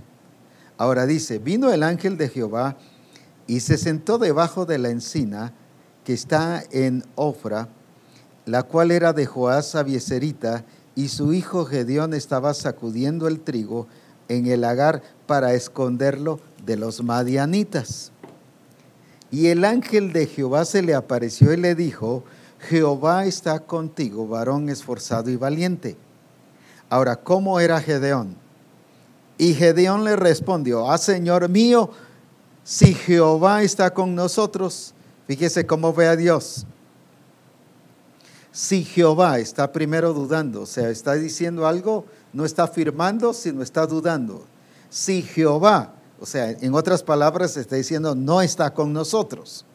Ahora 0.78 1.06
dice, 1.06 1.40
vino 1.40 1.72
el 1.72 1.84
ángel 1.84 2.18
de 2.18 2.28
Jehová 2.28 2.76
y 3.48 3.62
se 3.62 3.78
sentó 3.78 4.18
debajo 4.18 4.66
de 4.66 4.80
la 4.80 4.90
encina 4.90 5.54
que 6.04 6.12
está 6.12 6.62
en 6.72 7.06
Ofra, 7.16 7.70
la 8.46 8.64
cual 8.64 8.92
era 8.92 9.14
de 9.14 9.26
Joás 9.26 9.76
Abieserita, 9.76 10.66
y 10.96 11.08
su 11.08 11.34
hijo 11.34 11.66
Gedeón 11.66 12.14
estaba 12.14 12.54
sacudiendo 12.54 13.28
el 13.28 13.40
trigo 13.40 13.88
en 14.28 14.48
el 14.48 14.62
lagar 14.62 15.02
para 15.26 15.54
esconderlo 15.54 16.40
de 16.66 16.78
los 16.78 17.04
madianitas. 17.04 18.12
Y 19.30 19.48
el 19.48 19.64
ángel 19.64 20.12
de 20.12 20.28
Jehová 20.28 20.66
se 20.66 20.82
le 20.82 20.94
apareció 20.94 21.54
y 21.54 21.58
le 21.58 21.76
dijo, 21.76 22.24
Jehová 22.60 23.26
está 23.26 23.60
contigo, 23.60 24.28
varón 24.28 24.70
esforzado 24.70 25.30
y 25.30 25.38
valiente. 25.38 25.96
Ahora, 26.90 27.16
¿cómo 27.16 27.60
era 27.60 27.80
Gedeón? 27.80 28.36
Y 29.38 29.54
Gedeón 29.54 30.04
le 30.04 30.18
respondió, 30.18 30.92
ah, 30.92 30.98
Señor 30.98 31.48
mío, 31.48 31.90
si 32.64 32.94
Jehová 32.94 33.64
está 33.64 33.94
con 33.94 34.14
nosotros, 34.14 34.94
fíjese 35.28 35.66
cómo 35.66 35.94
ve 35.94 36.08
a 36.08 36.16
Dios 36.16 36.68
si 38.52 38.84
Jehová 38.84 39.40
está 39.40 39.72
primero 39.72 40.14
dudando, 40.14 40.62
o 40.62 40.66
sea, 40.66 40.90
está 40.90 41.14
diciendo 41.14 41.66
algo, 41.66 42.06
no 42.34 42.44
está 42.44 42.64
afirmando, 42.64 43.34
sino 43.34 43.64
está 43.64 43.88
dudando. 43.88 44.46
Si 44.90 45.22
Jehová, 45.22 45.94
o 46.20 46.26
sea, 46.26 46.52
en 46.52 46.74
otras 46.74 47.02
palabras, 47.02 47.56
está 47.56 47.78
diciendo, 47.78 48.14
no 48.14 48.42
está 48.42 48.74
con 48.74 48.92
nosotros. 48.92 49.66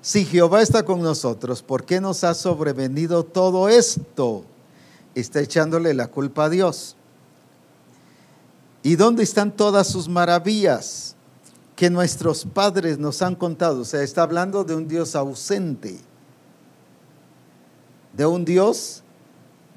Si 0.00 0.24
Jehová 0.24 0.62
está 0.62 0.82
con 0.82 1.02
nosotros, 1.02 1.62
¿por 1.62 1.84
qué 1.84 2.00
nos 2.00 2.24
ha 2.24 2.34
sobrevenido 2.34 3.22
todo 3.22 3.68
esto? 3.68 4.44
Está 5.14 5.40
echándole 5.40 5.92
la 5.92 6.08
culpa 6.08 6.44
a 6.44 6.50
Dios. 6.50 6.96
¿Y 8.82 8.96
dónde 8.96 9.22
están 9.22 9.52
todas 9.52 9.88
sus 9.88 10.08
maravillas 10.08 11.16
que 11.76 11.90
nuestros 11.90 12.44
padres 12.46 12.98
nos 12.98 13.20
han 13.22 13.34
contado? 13.34 13.80
O 13.80 13.84
sea, 13.84 14.02
está 14.02 14.22
hablando 14.22 14.64
de 14.64 14.74
un 14.74 14.88
Dios 14.88 15.14
ausente 15.14 15.98
de 18.16 18.26
un 18.26 18.44
Dios 18.44 19.02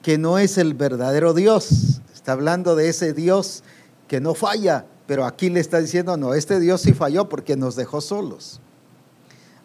que 0.01 0.17
no 0.17 0.37
es 0.37 0.57
el 0.57 0.73
verdadero 0.73 1.33
Dios. 1.33 2.01
Está 2.13 2.33
hablando 2.33 2.75
de 2.75 2.89
ese 2.89 3.13
Dios 3.13 3.63
que 4.07 4.21
no 4.21 4.33
falla, 4.33 4.85
Pero 5.05 5.25
aquí 5.25 5.49
le 5.49 5.61
está 5.61 5.79
diciendo, 5.79 6.17
no, 6.17 6.33
este 6.33 6.59
Dios 6.59 6.81
sí 6.81 6.93
falló 6.93 7.29
porque 7.29 7.55
nos 7.55 7.77
dejó 7.77 8.01
solos. 8.01 8.59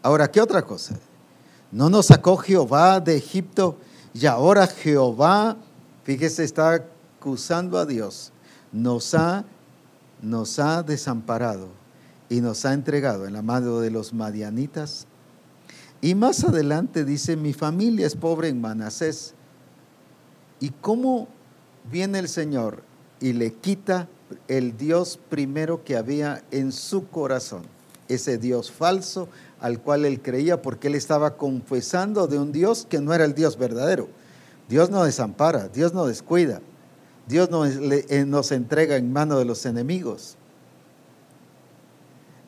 Ahora, 0.00 0.30
¿qué 0.30 0.40
otra 0.40 0.62
cosa? 0.62 0.96
No 1.72 1.90
nos 1.90 2.06
sacó 2.06 2.36
Jehová 2.36 3.00
de 3.00 3.16
Egipto 3.16 3.76
y 4.14 4.26
ahora 4.26 4.66
Jehová, 4.66 5.56
fíjese, 6.04 6.44
está 6.44 6.86
acusando 7.18 7.78
a 7.78 7.86
Dios, 7.86 8.32
nos 8.72 9.14
ha, 9.14 9.44
nos 10.20 10.58
ha 10.58 10.82
desamparado 10.82 11.68
y 12.28 12.40
nos 12.40 12.64
ha 12.64 12.72
entregado 12.72 13.26
en 13.26 13.32
la 13.32 13.42
mano 13.42 13.80
de 13.80 13.90
los 13.90 14.12
madianitas. 14.12 15.06
Y 16.04 16.16
más 16.16 16.42
adelante 16.42 17.04
dice, 17.04 17.36
mi 17.36 17.52
familia 17.52 18.08
es 18.08 18.16
pobre 18.16 18.48
en 18.48 18.60
Manasés. 18.60 19.34
¿Y 20.58 20.70
cómo 20.70 21.28
viene 21.90 22.18
el 22.18 22.28
Señor 22.28 22.82
y 23.20 23.32
le 23.32 23.54
quita 23.54 24.08
el 24.48 24.76
Dios 24.76 25.18
primero 25.30 25.84
que 25.84 25.96
había 25.96 26.42
en 26.50 26.72
su 26.72 27.08
corazón? 27.08 27.62
Ese 28.08 28.36
Dios 28.36 28.72
falso 28.72 29.28
al 29.60 29.80
cual 29.80 30.04
él 30.04 30.20
creía 30.20 30.60
porque 30.60 30.88
él 30.88 30.96
estaba 30.96 31.36
confesando 31.36 32.26
de 32.26 32.36
un 32.36 32.50
Dios 32.50 32.84
que 32.90 33.00
no 33.00 33.14
era 33.14 33.24
el 33.24 33.34
Dios 33.34 33.56
verdadero. 33.56 34.08
Dios 34.68 34.90
no 34.90 35.04
desampara, 35.04 35.68
Dios 35.68 35.94
no 35.94 36.06
descuida, 36.06 36.60
Dios 37.28 37.48
eh, 37.52 38.24
nos, 38.26 38.50
entrega 38.50 38.96
en 38.96 39.12
mano 39.12 39.38
de 39.38 39.44
los 39.44 39.66
enemigos. 39.66 40.36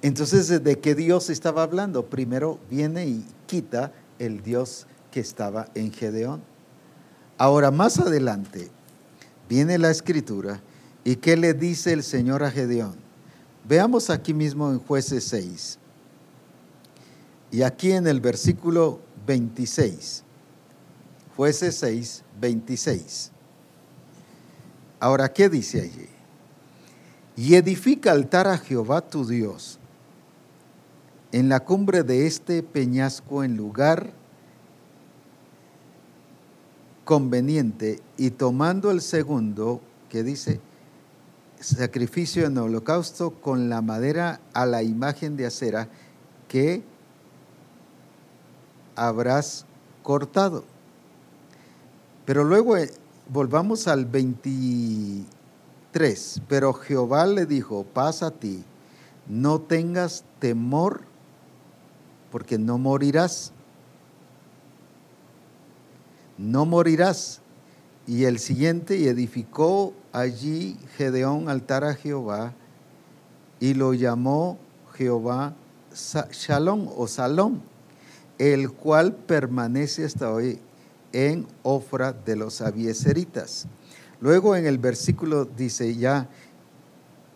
Entonces, 0.03 0.65
¿de 0.65 0.79
qué 0.81 0.97
Dios 0.97 1.31
estaba 1.31 1.63
hablando? 1.63 2.07
Primero 2.07 2.59
viene 2.69 3.07
y 3.07 3.25
quita 3.47 3.93
el 4.19 4.43
Dios 4.43 4.87
que 5.11 5.21
estaba 5.21 5.69
en 5.75 5.93
Gedeón. 5.93 6.43
Ahora, 7.39 7.71
más 7.71 7.99
adelante, 7.99 8.71
viene 9.49 9.79
la 9.79 9.91
escritura 9.91 10.61
y 11.05 11.17
¿qué 11.17 11.37
le 11.37 11.55
dice 11.55 11.93
el 11.93 12.03
Señor 12.03 12.43
a 12.43 12.51
Gedeón? 12.51 12.97
Veamos 13.67 14.11
aquí 14.11 14.35
mismo 14.35 14.71
en 14.71 14.79
jueces 14.79 15.25
6. 15.25 15.79
Y 17.51 17.63
aquí 17.63 17.93
en 17.93 18.07
el 18.07 18.21
versículo 18.21 19.01
26, 19.27 20.25
jueces 21.37 21.77
6, 21.77 22.25
26. 22.41 23.31
Ahora, 25.01 25.33
¿qué 25.33 25.49
dice 25.49 25.81
allí? 25.83 26.09
Y 27.37 27.55
edifica 27.55 28.13
altar 28.13 28.47
a 28.49 28.59
Jehová 28.59 29.01
tu 29.03 29.27
Dios 29.27 29.79
en 31.35 31.49
la 31.49 31.61
cumbre 31.61 32.03
de 32.05 32.27
este 32.29 32.63
peñasco 32.63 33.43
en 33.43 33.57
lugar 33.57 34.13
conveniente 37.05 37.99
y 38.17 38.31
tomando 38.31 38.93
el 38.93 39.01
segundo, 39.01 39.81
que 40.09 40.23
dice, 40.23 40.61
sacrificio 41.59 42.47
en 42.47 42.57
holocausto 42.57 43.33
con 43.33 43.69
la 43.69 43.83
madera 43.83 44.39
a 44.53 44.65
la 44.65 44.85
imagen 44.85 45.37
de 45.37 45.47
acera 45.47 45.89
que 46.47 46.85
habrás 48.95 49.67
cortado. 50.05 50.63
Pero 52.27 52.45
luego 52.45 52.77
eh, 52.77 52.93
volvamos 53.29 53.89
al 53.89 54.07
23. 54.07 56.43
Pero 56.47 56.75
Jehová 56.75 57.27
le 57.27 57.45
dijo, 57.45 57.83
pasa 57.83 58.27
a 58.27 58.31
ti, 58.31 58.63
no 59.27 59.61
tengas 59.61 60.23
temor, 60.39 61.13
porque 62.35 62.59
no 62.59 62.79
morirás. 62.79 63.53
No 66.37 66.67
morirás. 66.67 67.41
Y 68.09 68.25
el 68.25 68.41
siguiente, 68.41 68.97
y 68.97 69.07
edificó 69.07 69.95
allí 70.11 70.77
Gedeón 70.97 71.49
altar 71.49 71.85
a 71.85 71.95
Jehová, 71.95 72.53
y 73.61 73.75
lo 73.75 73.95
llamó 73.95 74.59
Jehová 74.95 75.55
Shalom 75.95 76.89
o 76.97 77.07
Salom 77.07 77.61
el 78.39 78.73
cual 78.73 79.15
permanece 79.15 80.05
hasta 80.05 80.33
hoy 80.33 80.59
en 81.13 81.47
Ofra 81.63 82.13
de 82.13 82.35
los 82.35 82.61
Abieseritas. 82.61 83.69
Luego 84.21 84.57
en 84.57 84.67
el 84.67 84.79
versículo 84.79 85.45
dice 85.45 85.95
ya, 85.95 86.29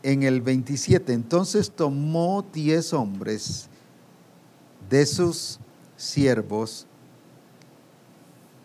en 0.03 0.25
el 0.25 0.43
27, 0.43 1.13
entonces 1.13 1.71
tomó 1.71 2.45
diez 2.53 2.93
hombres 2.93 3.71
de 4.89 5.07
sus 5.07 5.59
siervos 5.97 6.87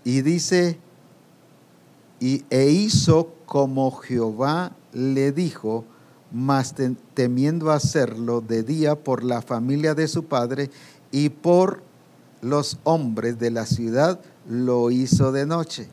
y 0.03 0.21
dice, 0.21 0.78
y, 2.19 2.43
e 2.49 2.69
hizo 2.69 3.34
como 3.45 3.91
Jehová 3.91 4.71
le 4.91 5.32
dijo, 5.32 5.86
mas 6.32 6.74
temiendo 7.13 7.71
hacerlo 7.71 8.41
de 8.41 8.63
día 8.63 8.95
por 8.95 9.24
la 9.24 9.41
familia 9.41 9.93
de 9.93 10.07
su 10.07 10.26
padre 10.26 10.69
y 11.11 11.30
por 11.30 11.84
los 12.41 12.80
hombres 12.84 13.39
de 13.39 13.51
la 13.51 13.65
ciudad, 13.65 14.19
lo 14.49 14.91
hizo 14.91 15.32
de 15.32 15.45
noche. 15.45 15.88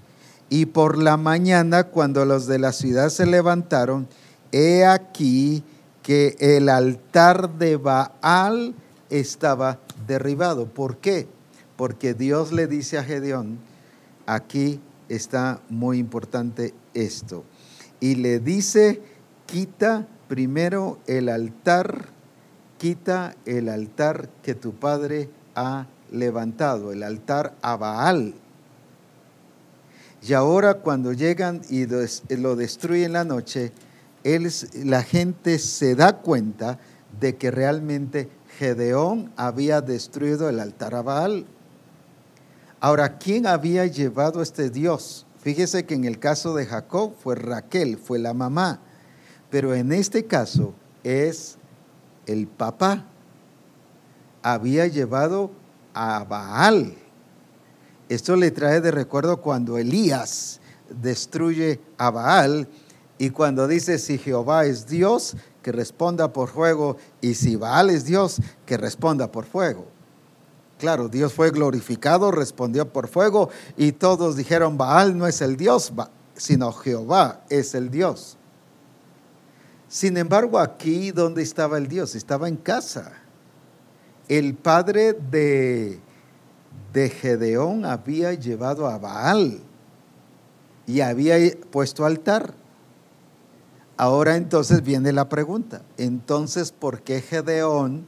Y 0.49 0.67
por 0.67 0.99
la 0.99 1.17
mañana, 1.17 1.85
cuando 1.85 2.25
los 2.25 2.47
de 2.47 2.59
la 2.59 2.73
ciudad 2.73 3.11
se 3.11 3.27
levantaron, 3.27 4.09
he 4.51 4.85
aquí 4.85 5.63
que 6.03 6.37
el 6.41 6.69
altar 6.69 7.59
de 7.59 7.77
Baal 7.77 8.75
estaba 9.11 9.79
derribado. 10.07 10.67
¿Por 10.67 10.97
qué? 10.99 11.27
Porque 11.77 12.15
Dios 12.15 12.53
le 12.53 12.67
dice 12.67 12.99
a 12.99 13.05
Gedeón, 13.05 13.59
aquí 14.27 14.81
está 15.09 15.61
muy 15.69 15.99
importante 15.99 16.73
esto. 16.95 17.45
Y 18.01 18.15
le 18.15 18.39
dice, 18.39 19.03
quita 19.47 20.07
primero 20.29 20.99
el 21.07 21.29
altar, 21.29 22.07
quita 22.79 23.35
el 23.45 23.69
altar 23.69 24.29
que 24.43 24.55
tu 24.55 24.73
padre 24.73 25.29
ha 25.55 25.87
levantado, 26.11 26.93
el 26.93 27.03
altar 27.03 27.55
a 27.61 27.77
Baal. 27.77 28.35
Y 30.23 30.33
ahora 30.35 30.75
cuando 30.75 31.13
llegan 31.13 31.63
y 31.69 31.87
lo 32.37 32.57
destruyen 32.57 33.15
la 33.15 33.25
noche, 33.25 33.73
la 34.85 35.03
gente 35.03 35.59
se 35.59 35.95
da 35.95 36.19
cuenta 36.19 36.79
de 37.19 37.37
que 37.37 37.51
realmente 37.51 38.29
Gedeón 38.61 39.33
había 39.39 39.81
destruido 39.81 40.51
el 40.51 40.61
altar 40.61 40.95
a 40.95 41.01
Baal. 41.01 41.47
Ahora, 42.79 43.17
¿quién 43.17 43.47
había 43.47 43.87
llevado 43.87 44.43
este 44.43 44.69
Dios? 44.69 45.25
Fíjese 45.39 45.87
que 45.87 45.95
en 45.95 46.05
el 46.05 46.19
caso 46.19 46.55
de 46.55 46.67
Jacob 46.67 47.15
fue 47.19 47.37
Raquel, 47.37 47.97
fue 47.97 48.19
la 48.19 48.35
mamá, 48.35 48.81
pero 49.49 49.75
en 49.75 49.93
este 49.93 50.27
caso 50.27 50.75
es 51.05 51.57
el 52.27 52.47
papá. 52.47 53.07
Había 54.43 54.87
llevado 54.89 55.53
a 55.95 56.23
Baal. 56.25 56.99
Esto 58.11 58.37
le 58.37 58.51
trae 58.51 58.83
de 58.83 58.91
recuerdo 58.91 59.41
cuando 59.41 59.79
Elías 59.79 60.61
destruye 61.01 61.81
a 61.97 62.11
Baal 62.11 62.69
y 63.17 63.31
cuando 63.31 63.67
dice 63.67 63.99
si 63.99 64.19
Jehová 64.19 64.67
es 64.67 64.87
Dios, 64.87 65.35
que 65.63 65.73
responda 65.73 66.33
por 66.33 66.49
fuego, 66.49 66.97
y 67.21 67.35
si 67.35 67.57
Baal 67.57 67.91
es 67.91 68.05
Dios, 68.05 68.41
que 68.67 68.77
responda 68.77 69.31
por 69.31 69.45
fuego. 69.45 69.87
Claro, 70.79 71.09
Dios 71.09 71.35
fue 71.35 71.51
glorificado, 71.51 72.31
respondió 72.31 72.91
por 72.93 73.09
fuego, 73.09 73.51
y 73.77 73.93
todos 73.93 74.37
dijeron, 74.37 74.79
Baal 74.79 75.17
no 75.17 75.27
es 75.27 75.41
el 75.43 75.57
Dios, 75.57 75.93
sino 76.35 76.73
Jehová 76.73 77.43
es 77.51 77.75
el 77.75 77.91
Dios. 77.91 78.37
Sin 79.89 80.17
embargo, 80.17 80.59
aquí 80.59 81.11
donde 81.11 81.43
estaba 81.43 81.77
el 81.77 81.89
Dios, 81.89 82.15
estaba 82.15 82.49
en 82.49 82.57
casa 82.57 83.13
el 84.31 84.55
padre 84.55 85.13
de, 85.13 85.99
de 86.93 87.11
Gedeón 87.11 87.85
había 87.85 88.33
llevado 88.33 88.87
a 88.87 88.97
Baal 88.97 89.59
y 90.87 91.01
había 91.01 91.37
puesto 91.73 92.07
altar. 92.07 92.55
Ahora 94.01 94.37
entonces 94.37 94.83
viene 94.83 95.13
la 95.13 95.29
pregunta, 95.29 95.83
entonces, 95.99 96.73
¿por 96.73 97.03
qué 97.03 97.21
Gedeón 97.21 98.07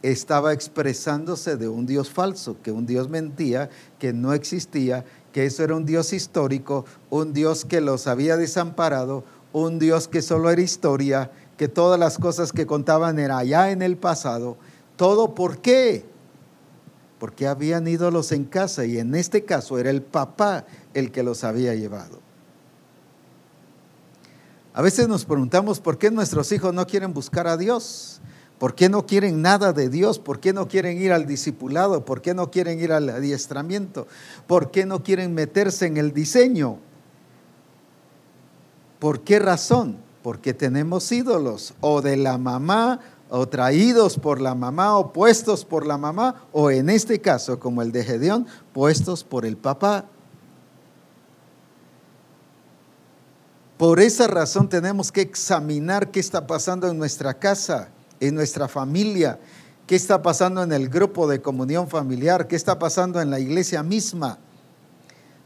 estaba 0.00 0.54
expresándose 0.54 1.58
de 1.58 1.68
un 1.68 1.84
Dios 1.84 2.08
falso, 2.08 2.56
que 2.62 2.72
un 2.72 2.86
Dios 2.86 3.10
mentía, 3.10 3.68
que 3.98 4.14
no 4.14 4.32
existía, 4.32 5.04
que 5.30 5.44
eso 5.44 5.62
era 5.62 5.76
un 5.76 5.84
Dios 5.84 6.14
histórico, 6.14 6.86
un 7.10 7.34
Dios 7.34 7.66
que 7.66 7.82
los 7.82 8.06
había 8.06 8.38
desamparado, 8.38 9.22
un 9.52 9.78
Dios 9.78 10.08
que 10.08 10.22
solo 10.22 10.48
era 10.50 10.62
historia, 10.62 11.30
que 11.58 11.68
todas 11.68 12.00
las 12.00 12.16
cosas 12.16 12.50
que 12.50 12.66
contaban 12.66 13.18
eran 13.18 13.40
allá 13.40 13.72
en 13.72 13.82
el 13.82 13.98
pasado? 13.98 14.56
¿Todo 14.96 15.34
por 15.34 15.58
qué? 15.58 16.06
Porque 17.18 17.46
habían 17.46 17.86
ídolos 17.86 18.32
en 18.32 18.46
casa 18.46 18.86
y 18.86 18.96
en 18.96 19.14
este 19.14 19.44
caso 19.44 19.78
era 19.78 19.90
el 19.90 20.00
papá 20.00 20.64
el 20.94 21.12
que 21.12 21.22
los 21.22 21.44
había 21.44 21.74
llevado. 21.74 22.19
A 24.72 24.82
veces 24.82 25.08
nos 25.08 25.24
preguntamos 25.24 25.80
por 25.80 25.98
qué 25.98 26.10
nuestros 26.10 26.52
hijos 26.52 26.72
no 26.72 26.86
quieren 26.86 27.12
buscar 27.12 27.46
a 27.46 27.56
Dios, 27.56 28.20
por 28.58 28.74
qué 28.74 28.88
no 28.88 29.06
quieren 29.06 29.42
nada 29.42 29.72
de 29.72 29.88
Dios, 29.88 30.18
por 30.18 30.40
qué 30.40 30.52
no 30.52 30.68
quieren 30.68 31.00
ir 31.00 31.12
al 31.12 31.26
discipulado, 31.26 32.04
por 32.04 32.22
qué 32.22 32.34
no 32.34 32.50
quieren 32.50 32.78
ir 32.80 32.92
al 32.92 33.08
adiestramiento, 33.08 34.06
por 34.46 34.70
qué 34.70 34.86
no 34.86 35.02
quieren 35.02 35.34
meterse 35.34 35.86
en 35.86 35.96
el 35.96 36.12
diseño. 36.12 36.78
¿Por 38.98 39.20
qué 39.20 39.38
razón? 39.38 40.10
porque 40.22 40.54
tenemos 40.54 41.10
ídolos 41.12 41.74
o 41.80 42.02
de 42.02 42.16
la 42.16 42.38
mamá 42.38 43.00
o 43.30 43.48
traídos 43.48 44.18
por 44.18 44.40
la 44.40 44.54
mamá 44.54 44.98
o 44.98 45.12
puestos 45.12 45.64
por 45.64 45.86
la 45.86 45.96
mamá 45.96 46.46
o 46.52 46.70
en 46.70 46.90
este 46.90 47.20
caso 47.20 47.58
como 47.58 47.82
el 47.82 47.92
de 47.92 48.04
Gedeón, 48.04 48.46
puestos 48.72 49.24
por 49.24 49.46
el 49.46 49.56
papá. 49.56 50.06
Por 53.80 53.98
esa 53.98 54.26
razón 54.26 54.68
tenemos 54.68 55.10
que 55.10 55.22
examinar 55.22 56.10
qué 56.10 56.20
está 56.20 56.46
pasando 56.46 56.86
en 56.90 56.98
nuestra 56.98 57.32
casa, 57.32 57.88
en 58.20 58.34
nuestra 58.34 58.68
familia, 58.68 59.40
qué 59.86 59.96
está 59.96 60.20
pasando 60.20 60.62
en 60.62 60.70
el 60.72 60.90
grupo 60.90 61.26
de 61.26 61.40
comunión 61.40 61.88
familiar, 61.88 62.46
qué 62.46 62.56
está 62.56 62.78
pasando 62.78 63.22
en 63.22 63.30
la 63.30 63.40
iglesia 63.40 63.82
misma. 63.82 64.36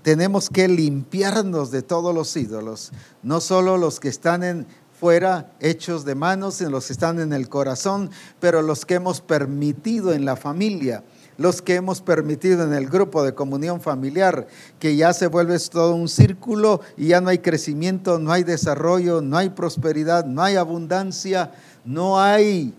Tenemos 0.02 0.50
que 0.50 0.66
limpiarnos 0.66 1.70
de 1.70 1.82
todos 1.82 2.12
los 2.12 2.36
ídolos, 2.36 2.90
no 3.22 3.40
solo 3.40 3.78
los 3.78 4.00
que 4.00 4.08
están 4.08 4.42
en 4.42 4.66
fuera 4.98 5.52
hechos 5.60 6.04
de 6.04 6.16
manos, 6.16 6.54
sino 6.54 6.70
los 6.70 6.88
que 6.88 6.92
están 6.92 7.20
en 7.20 7.32
el 7.32 7.48
corazón, 7.48 8.10
pero 8.40 8.62
los 8.62 8.84
que 8.84 8.94
hemos 8.94 9.20
permitido 9.20 10.12
en 10.12 10.24
la 10.24 10.34
familia 10.34 11.04
los 11.36 11.62
que 11.62 11.74
hemos 11.74 12.00
permitido 12.00 12.64
en 12.64 12.72
el 12.72 12.88
grupo 12.88 13.22
de 13.22 13.34
comunión 13.34 13.80
familiar, 13.80 14.46
que 14.78 14.96
ya 14.96 15.12
se 15.12 15.26
vuelve 15.26 15.58
todo 15.58 15.94
un 15.94 16.08
círculo 16.08 16.80
y 16.96 17.08
ya 17.08 17.20
no 17.20 17.30
hay 17.30 17.38
crecimiento, 17.38 18.18
no 18.18 18.32
hay 18.32 18.44
desarrollo, 18.44 19.20
no 19.20 19.36
hay 19.36 19.50
prosperidad, 19.50 20.24
no 20.24 20.42
hay 20.42 20.56
abundancia, 20.56 21.52
no 21.84 22.20
hay 22.20 22.74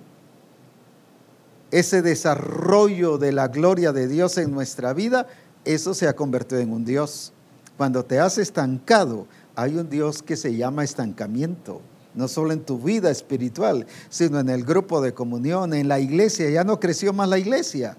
ese 1.72 2.02
desarrollo 2.02 3.18
de 3.18 3.32
la 3.32 3.50
gloria 3.50 3.92
de 3.92 4.08
Dios 4.08 4.38
en 4.38 4.52
nuestra 4.52 4.94
vida, 4.94 5.28
eso 5.66 5.94
se 5.94 6.08
ha 6.08 6.16
convertido 6.16 6.62
en 6.62 6.72
un 6.72 6.86
Dios. 6.86 7.34
Cuando 7.76 8.06
te 8.06 8.20
has 8.20 8.38
estancado, 8.38 9.28
hay 9.56 9.76
un 9.76 9.90
Dios 9.90 10.24
que 10.24 10.38
se 10.38 10.56
llama 10.56 10.84
estancamiento 10.84 11.82
no 12.14 12.30
solo 12.30 12.54
en 12.54 12.62
tu 12.62 12.80
vida 12.80 13.12
espiritual, 13.12 13.86
sino 14.08 14.40
en 14.40 14.48
el 14.48 14.64
grupo 14.64 15.02
de 15.02 15.14
comunión, 15.14 15.74
en 15.74 15.90
la 15.90 16.00
iglesia. 16.00 16.50
Ya 16.50 16.64
no 16.64 16.80
creció 16.80 17.12
más 17.12 17.28
la 17.28 17.38
iglesia 17.38 17.98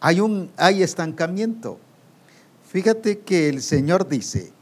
hay, 0.00 0.20
un, 0.20 0.50
hay 0.56 0.82
estancamiento. 0.82 1.78
Fíjate 2.66 3.20
que 3.20 3.48
el 3.48 3.62
Señor 3.62 4.08
dice, 4.08 4.52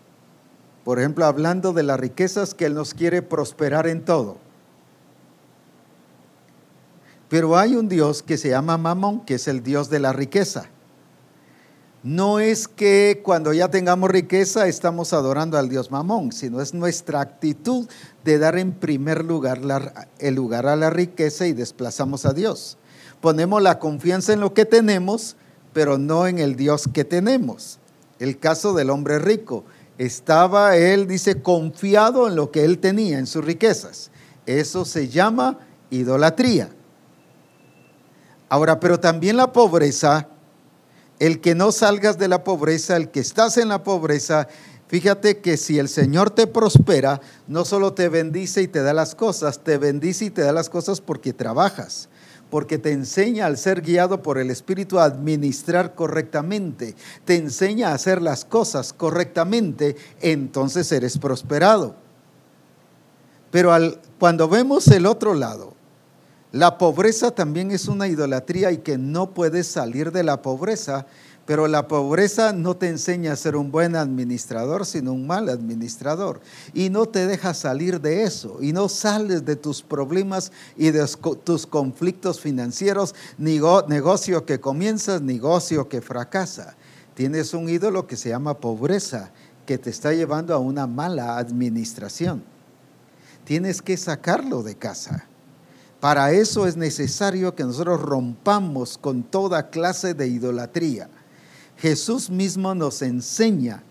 por 0.85 0.99
ejemplo, 0.99 1.25
hablando 1.27 1.73
de 1.73 1.85
las 1.85 2.01
riquezas, 2.01 2.55
que 2.55 2.67
Él 2.67 2.75
nos 2.75 2.95
quiere 2.95 3.23
prosperar 3.23 3.87
en 3.87 4.05
todo. 4.05 4.39
Pero 7.29 7.57
hay 7.57 7.77
un 7.77 7.89
Dios 7.89 8.23
que 8.23 8.39
se 8.39 8.49
llama 8.49 8.79
Mamón, 8.79 9.25
que 9.25 9.35
es 9.35 9.49
el 9.49 9.63
Dios 9.63 9.91
de 9.91 10.01
la 10.01 10.13
riqueza. 10.13 10.71
No 12.03 12.41
es 12.41 12.69
que 12.69 13.21
cuando 13.23 13.53
ya 13.53 13.69
tengamos 13.69 14.11
riqueza 14.11 14.67
estamos 14.67 15.13
adorando 15.13 15.59
al 15.59 15.69
Dios 15.69 15.91
Mamón, 15.91 16.33
sino 16.33 16.63
es 16.63 16.73
nuestra 16.73 17.21
actitud 17.21 17.87
de 18.25 18.39
dar 18.39 18.57
en 18.57 18.73
primer 18.73 19.25
lugar 19.25 19.61
el 20.19 20.35
lugar 20.35 20.67
a 20.67 20.77
la 20.77 20.91
riqueza 20.91 21.47
y 21.47 21.53
desplazamos 21.53 22.25
a 22.25 22.33
Dios 22.33 22.79
ponemos 23.21 23.63
la 23.63 23.79
confianza 23.79 24.33
en 24.33 24.41
lo 24.41 24.55
que 24.55 24.65
tenemos, 24.65 25.37
pero 25.73 25.99
no 25.99 26.27
en 26.27 26.39
el 26.39 26.57
Dios 26.57 26.89
que 26.93 27.05
tenemos. 27.05 27.79
El 28.19 28.39
caso 28.39 28.73
del 28.75 28.91
hombre 28.91 29.19
rico. 29.19 29.65
Estaba 29.99 30.77
él, 30.77 31.09
dice, 31.09 31.43
confiado 31.43 32.29
en 32.29 32.37
lo 32.37 32.51
que 32.51 32.65
él 32.65 32.79
tenía, 32.79 33.19
en 33.19 33.27
sus 33.27 33.45
riquezas. 33.45 34.11
Eso 34.47 34.85
se 34.85 35.09
llama 35.09 35.59
idolatría. 35.91 36.71
Ahora, 38.49 38.81
pero 38.81 39.01
también 39.01 39.37
la 39.37 39.53
pobreza, 39.53 40.29
el 41.19 41.41
que 41.41 41.55
no 41.55 41.73
salgas 41.73 42.17
de 42.17 42.29
la 42.29 42.45
pobreza, 42.45 42.97
el 42.97 43.11
que 43.11 43.21
estás 43.21 43.59
en 43.59 43.69
la 43.69 43.83
pobreza, 43.83 44.49
fíjate 44.87 45.41
que 45.41 45.57
si 45.57 45.79
el 45.79 45.89
Señor 45.89 46.31
te 46.31 46.47
prospera, 46.47 47.21
no 47.49 47.65
solo 47.65 47.93
te 47.93 48.09
bendice 48.09 48.63
y 48.63 48.69
te 48.69 48.83
da 48.83 48.95
las 48.95 49.15
cosas, 49.17 49.65
te 49.65 49.79
bendice 49.79 50.27
y 50.27 50.31
te 50.31 50.43
da 50.43 50.53
las 50.53 50.71
cosas 50.71 51.01
porque 51.01 51.33
trabajas 51.33 52.09
porque 52.51 52.79
te 52.79 52.93
enseña 52.93 53.47
al 53.47 53.59
ser 53.59 53.83
guiado 53.83 54.23
por 54.23 54.39
el 54.39 54.51
Espíritu 54.51 54.99
a 54.99 55.05
administrar 55.05 55.95
correctamente, 55.95 56.95
te 57.25 57.37
enseña 57.37 57.89
a 57.89 57.95
hacer 57.95 58.23
las 58.23 58.45
cosas 58.45 58.93
correctamente, 58.93 59.97
entonces 60.21 60.91
eres 60.93 61.19
prosperado. 61.19 61.95
Pero 63.51 63.73
cuando 64.19 64.49
vemos 64.49 64.89
el 64.89 65.07
otro 65.07 65.35
lado, 65.35 65.75
la 66.53 66.79
pobreza 66.79 67.31
también 67.31 67.71
es 67.71 67.89
una 67.89 68.09
idolatría 68.09 68.73
y 68.73 68.79
que 68.79 68.97
no 68.97 69.35
puedes 69.35 69.67
salir 69.67 70.13
de 70.13 70.23
la 70.23 70.41
pobreza 70.41 71.07
pero 71.49 71.67
la 71.67 71.89
pobreza 71.89 72.53
no 72.53 72.77
te 72.77 72.89
enseña 72.89 73.33
a 73.33 73.37
ser 73.37 73.57
un 73.57 73.73
buen 73.73 73.97
administrador, 73.97 74.85
sino 74.85 75.15
un 75.15 75.27
mal 75.27 75.49
administrador. 75.49 76.43
Y 76.75 76.91
no 76.91 77.07
te 77.07 77.27
deja 77.27 77.55
salir 77.55 78.03
de 78.03 78.25
eso. 78.25 78.59
Y 78.61 78.75
no 78.75 78.91
sales 78.91 79.47
de 79.47 79.57
tus 79.57 79.81
problemas 79.81 80.53
y 80.77 80.91
de 80.91 81.09
tus 81.45 81.67
conflictos 81.67 82.39
financieros, 82.39 83.15
negocio 83.39 84.45
que 84.45 84.61
comienzas, 84.61 85.23
negocio 85.23 85.89
que 85.89 86.03
fracasa. 86.03 86.77
Tienes 87.15 87.55
un 87.55 87.71
ídolo 87.71 88.07
que 88.07 88.19
se 88.19 88.29
llama 88.29 88.59
pobreza, 88.59 89.31
que 89.65 89.79
te 89.79 89.89
está 89.89 90.13
llevando 90.13 90.53
a 90.53 90.59
una 90.59 90.87
mala 90.87 91.39
administración. 91.39 92.43
Tienes 93.45 93.81
que 93.81 93.97
sacarlo 93.97 94.63
de 94.63 94.77
casa. 94.77 95.25
Para 95.99 96.31
eso 96.31 96.67
es 96.67 96.77
necesario 96.77 97.55
que 97.55 97.65
nosotros 97.65 98.03
rompamos 98.03 98.99
con 98.99 99.23
toda 99.23 99.71
clase 99.71 100.13
de 100.13 100.29
idolatría 100.29 101.09
Jesús 101.79 102.29
mismo 102.29 102.75
nos 102.75 103.03
enseña 103.03 103.85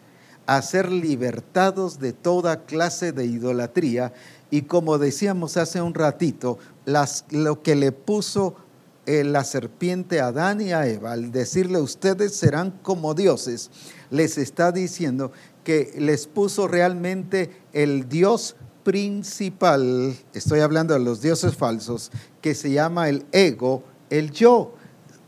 a 0.45 0.61
ser 0.61 0.91
libertados 0.91 1.99
de 1.99 2.13
toda 2.13 2.65
clase 2.65 3.11
de 3.11 3.25
idolatría 3.25 4.13
y 4.49 4.63
como 4.63 4.97
decíamos 4.97 5.57
hace 5.57 5.81
un 5.81 5.93
ratito, 5.93 6.57
lo 7.31 7.61
que 7.61 7.75
le 7.75 7.91
puso 7.91 8.55
eh, 9.05 9.23
la 9.23 9.43
serpiente 9.43 10.21
a 10.21 10.27
Adán 10.27 10.61
y 10.61 10.71
a 10.71 10.87
Eva, 10.87 11.13
al 11.13 11.31
decirle 11.31 11.79
ustedes 11.79 12.35
serán 12.35 12.71
como 12.81 13.13
dioses, 13.13 13.71
les 14.09 14.37
está 14.37 14.71
diciendo 14.71 15.31
que 15.63 15.93
les 15.97 16.27
puso 16.27 16.67
realmente 16.67 17.51
el 17.73 18.07
Dios 18.07 18.55
principal, 18.83 20.15
estoy 20.33 20.61
hablando 20.61 20.93
de 20.93 21.01
los 21.01 21.21
dioses 21.21 21.55
falsos, 21.55 22.09
que 22.41 22.55
se 22.55 22.71
llama 22.71 23.09
el 23.09 23.25
ego, 23.33 23.83
el 24.09 24.31
yo 24.31 24.76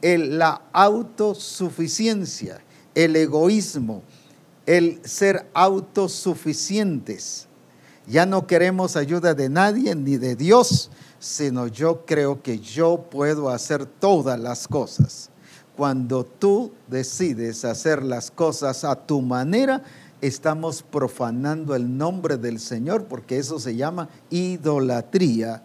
la 0.02 0.62
autosuficiencia, 0.72 2.62
el 2.96 3.16
egoísmo, 3.16 4.04
el 4.66 5.00
ser 5.04 5.50
autosuficientes. 5.54 7.48
Ya 8.08 8.26
no 8.26 8.48
queremos 8.48 8.96
ayuda 8.96 9.34
de 9.34 9.50
nadie 9.50 9.96
ni 9.96 10.18
de 10.18 10.36
Dios, 10.36 10.90
sino 11.20 11.68
yo 11.68 12.06
creo 12.06 12.42
que 12.42 12.60
yo 12.60 13.08
puedo 13.10 13.50
hacer 13.50 13.86
todas 13.86 14.40
las 14.40 14.68
cosas. 14.68 15.30
Cuando 15.76 16.26
tú 16.26 16.72
decides 16.88 17.64
hacer 17.66 18.04
las 18.04 18.32
cosas 18.32 18.84
a 18.84 18.96
tu 18.96 19.22
manera, 19.22 19.84
estamos 20.22 20.84
profanando 20.84 21.76
el 21.76 21.98
nombre 21.98 22.38
del 22.38 22.60
Señor, 22.60 23.06
porque 23.06 23.38
eso 23.38 23.60
se 23.60 23.76
llama 23.76 24.10
idolatría 24.30 25.64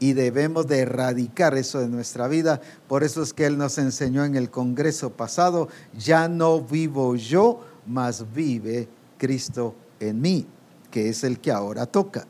y 0.00 0.12
debemos 0.12 0.66
de 0.66 0.80
erradicar 0.80 1.56
eso 1.56 1.80
de 1.80 1.88
nuestra 1.88 2.28
vida. 2.28 2.60
Por 2.86 3.02
eso 3.02 3.22
es 3.22 3.32
que 3.32 3.46
Él 3.46 3.58
nos 3.58 3.78
enseñó 3.78 4.24
en 4.24 4.36
el 4.36 4.50
Congreso 4.50 5.10
pasado, 5.10 5.68
ya 5.96 6.28
no 6.28 6.60
vivo 6.60 7.16
yo, 7.16 7.60
mas 7.86 8.24
vive 8.32 8.88
Cristo 9.16 9.74
en 9.98 10.20
mí, 10.20 10.46
que 10.90 11.08
es 11.08 11.24
el 11.24 11.40
que 11.40 11.50
ahora 11.50 11.86
toca. 11.86 12.26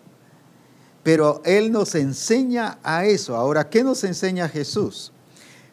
Pero 1.02 1.43
Él 1.44 1.70
nos 1.70 1.94
enseña 1.94 2.78
a 2.82 3.05
eso. 3.05 3.36
Ahora, 3.36 3.68
¿qué 3.68 3.84
nos 3.84 4.02
enseña 4.05 4.48
Jesús? 4.48 5.12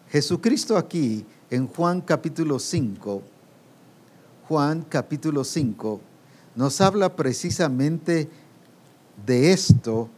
Jesucristo 0.10 0.78
aquí 0.78 1.26
en 1.49 1.68
Juan 1.68 2.02
capítulo 2.02 2.60
5, 2.60 3.22
Juan 4.48 4.86
capítulo 4.88 5.44
5, 5.44 6.02
nos 6.56 6.80
habla 6.82 7.15
precisamente 7.15 8.30
de 9.26 9.52
esto 9.52 10.10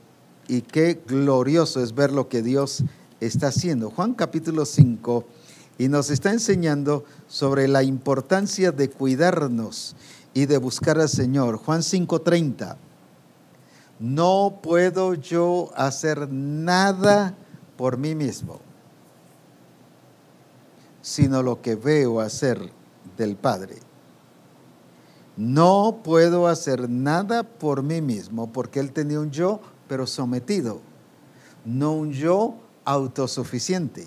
y 0.48 0.62
qué 0.62 1.02
glorioso 1.06 1.82
es 1.82 1.94
ver 1.94 2.12
lo 2.12 2.30
que 2.30 2.42
Dios 2.42 2.84
está 3.20 3.48
haciendo. 3.48 3.90
Juan 3.90 4.14
capítulo 4.14 4.66
5 4.66 5.26
y 5.78 5.90
nos 5.90 6.10
está 6.10 6.32
enseñando 6.32 7.04
sobre 7.28 7.68
la 7.68 7.84
importancia 7.84 8.72
de 8.72 8.90
cuidarnos 8.90 9.96
y 10.34 10.46
de 10.46 10.58
buscar 10.58 11.00
al 11.00 11.10
Señor. 11.10 11.58
Juan 11.58 11.82
5:30. 11.82 12.78
No 14.00 14.60
puedo 14.62 15.16
yo 15.16 15.72
hacer 15.76 16.32
nada 16.32 17.36
por 17.78 17.98
mí 17.98 18.14
mismo, 18.16 18.60
sino 21.02 21.42
lo 21.42 21.62
que 21.62 21.76
veo 21.76 22.20
hacer 22.20 22.72
del 23.18 23.36
Padre. 23.36 23.78
No 25.36 26.00
puedo 26.04 26.48
hacer 26.48 26.90
nada 26.90 27.44
por 27.44 27.84
mí 27.84 28.02
mismo, 28.02 28.52
porque 28.52 28.80
Él 28.80 28.92
tenía 28.92 29.20
un 29.20 29.32
yo 29.32 29.62
pero 29.88 30.08
sometido, 30.08 30.82
no 31.66 31.94
un 31.94 32.12
yo 32.12 32.56
autosuficiente, 32.86 34.06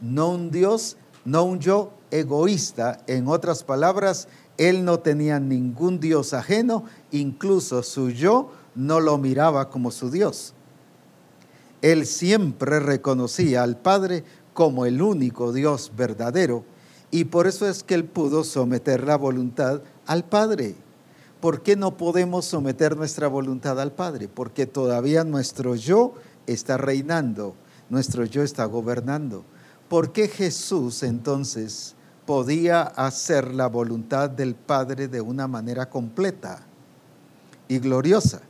no 0.00 0.30
un 0.30 0.50
Dios, 0.50 0.96
no 1.24 1.44
un 1.44 1.58
yo 1.58 1.92
egoísta. 2.10 3.00
En 3.06 3.28
otras 3.28 3.64
palabras, 3.64 4.28
él 4.58 4.84
no 4.84 5.00
tenía 5.00 5.40
ningún 5.40 6.00
Dios 6.00 6.34
ajeno, 6.34 6.84
incluso 7.10 7.82
su 7.82 8.10
yo 8.10 8.52
no 8.74 9.00
lo 9.00 9.18
miraba 9.18 9.70
como 9.70 9.90
su 9.90 10.10
Dios. 10.10 10.54
Él 11.82 12.06
siempre 12.06 12.78
reconocía 12.80 13.62
al 13.62 13.78
Padre 13.78 14.24
como 14.52 14.84
el 14.84 15.00
único 15.00 15.52
Dios 15.52 15.92
verdadero 15.96 16.64
y 17.10 17.24
por 17.24 17.46
eso 17.46 17.68
es 17.68 17.82
que 17.82 17.94
él 17.94 18.04
pudo 18.04 18.44
someter 18.44 19.04
la 19.04 19.16
voluntad 19.16 19.82
al 20.06 20.24
Padre. 20.24 20.76
¿Por 21.40 21.62
qué 21.62 21.74
no 21.74 21.96
podemos 21.96 22.44
someter 22.44 22.96
nuestra 22.96 23.26
voluntad 23.26 23.80
al 23.80 23.92
Padre? 23.92 24.28
Porque 24.28 24.66
todavía 24.66 25.24
nuestro 25.24 25.74
yo 25.74 26.12
está 26.46 26.76
reinando, 26.76 27.54
nuestro 27.88 28.26
yo 28.26 28.42
está 28.42 28.66
gobernando. 28.66 29.44
¿Por 29.88 30.12
qué 30.12 30.28
Jesús 30.28 31.02
entonces 31.02 31.94
podía 32.26 32.82
hacer 32.82 33.54
la 33.54 33.68
voluntad 33.68 34.28
del 34.28 34.54
Padre 34.54 35.08
de 35.08 35.22
una 35.22 35.48
manera 35.48 35.88
completa 35.88 36.60
y 37.68 37.78
gloriosa? 37.78 38.42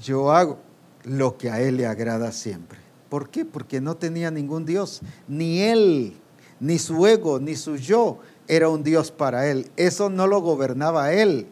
Yo 0.00 0.30
hago 0.30 0.58
lo 1.02 1.36
que 1.36 1.50
a 1.50 1.60
Él 1.60 1.78
le 1.78 1.86
agrada 1.86 2.30
siempre. 2.30 2.78
¿Por 3.08 3.28
qué? 3.28 3.44
Porque 3.44 3.80
no 3.80 3.96
tenía 3.96 4.30
ningún 4.30 4.64
Dios, 4.64 5.00
ni 5.26 5.62
Él, 5.62 6.16
ni 6.60 6.78
su 6.78 7.08
ego, 7.08 7.40
ni 7.40 7.56
su 7.56 7.76
yo 7.76 8.20
era 8.46 8.68
un 8.68 8.84
Dios 8.84 9.10
para 9.10 9.48
Él. 9.48 9.70
Eso 9.76 10.10
no 10.10 10.28
lo 10.28 10.40
gobernaba 10.40 11.12
Él. 11.12 11.48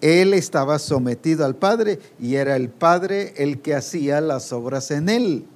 Él 0.00 0.34
estaba 0.34 0.78
sometido 0.78 1.44
al 1.44 1.56
Padre 1.56 1.98
y 2.20 2.36
era 2.36 2.56
el 2.56 2.68
Padre 2.68 3.34
el 3.36 3.60
que 3.60 3.74
hacía 3.74 4.20
las 4.20 4.52
obras 4.52 4.90
en 4.90 5.08
Él. 5.08 5.46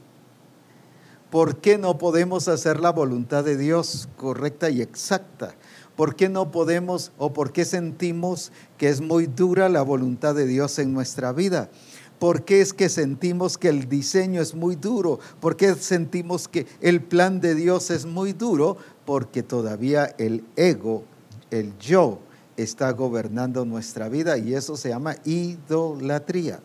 ¿Por 1.31 1.59
qué 1.59 1.79
no 1.79 1.99
podemos 1.99 2.49
hacer 2.49 2.81
la 2.81 2.91
voluntad 2.91 3.45
de 3.45 3.57
Dios 3.57 4.09
correcta 4.17 4.71
y 4.71 4.83
exacta? 4.83 5.55
¿Por 5.95 6.17
qué 6.17 6.29
no 6.29 6.51
podemos 6.51 7.13
o 7.19 7.33
por 7.33 7.53
qué 7.53 7.65
sentimos 7.65 8.51
que 8.79 8.89
es 8.89 9.01
muy 9.01 9.27
dura 9.27 9.69
la 9.69 9.83
voluntad 9.83 10.35
de 10.35 10.47
Dios 10.47 10.79
en 10.79 10.93
nuestra 10.93 11.33
vida? 11.33 11.71
¿Por 12.19 12.45
qué 12.45 12.61
es 12.61 12.73
que 12.73 12.89
sentimos 12.89 13.59
que 13.59 13.69
el 13.69 13.89
diseño 13.89 14.43
es 14.43 14.55
muy 14.55 14.77
duro? 14.77 15.21
¿Por 15.41 15.57
qué 15.57 15.75
sentimos 15.75 16.49
que 16.49 16.67
el 16.81 17.01
plan 17.01 17.41
de 17.41 17.55
Dios 17.55 17.91
es 17.91 18.07
muy 18.07 18.33
duro? 18.33 18.77
Porque 19.07 19.43
todavía 19.43 20.15
el 20.19 20.45
ego, 20.57 21.05
el 21.51 21.79
yo, 21.79 22.21
está 22.63 22.91
gobernando 22.93 23.65
nuestra 23.65 24.09
vida 24.09 24.39
y 24.39 24.55
eso 24.55 24.77
se 24.77 24.91
llama 24.91 25.17
idolatría. 25.25 26.61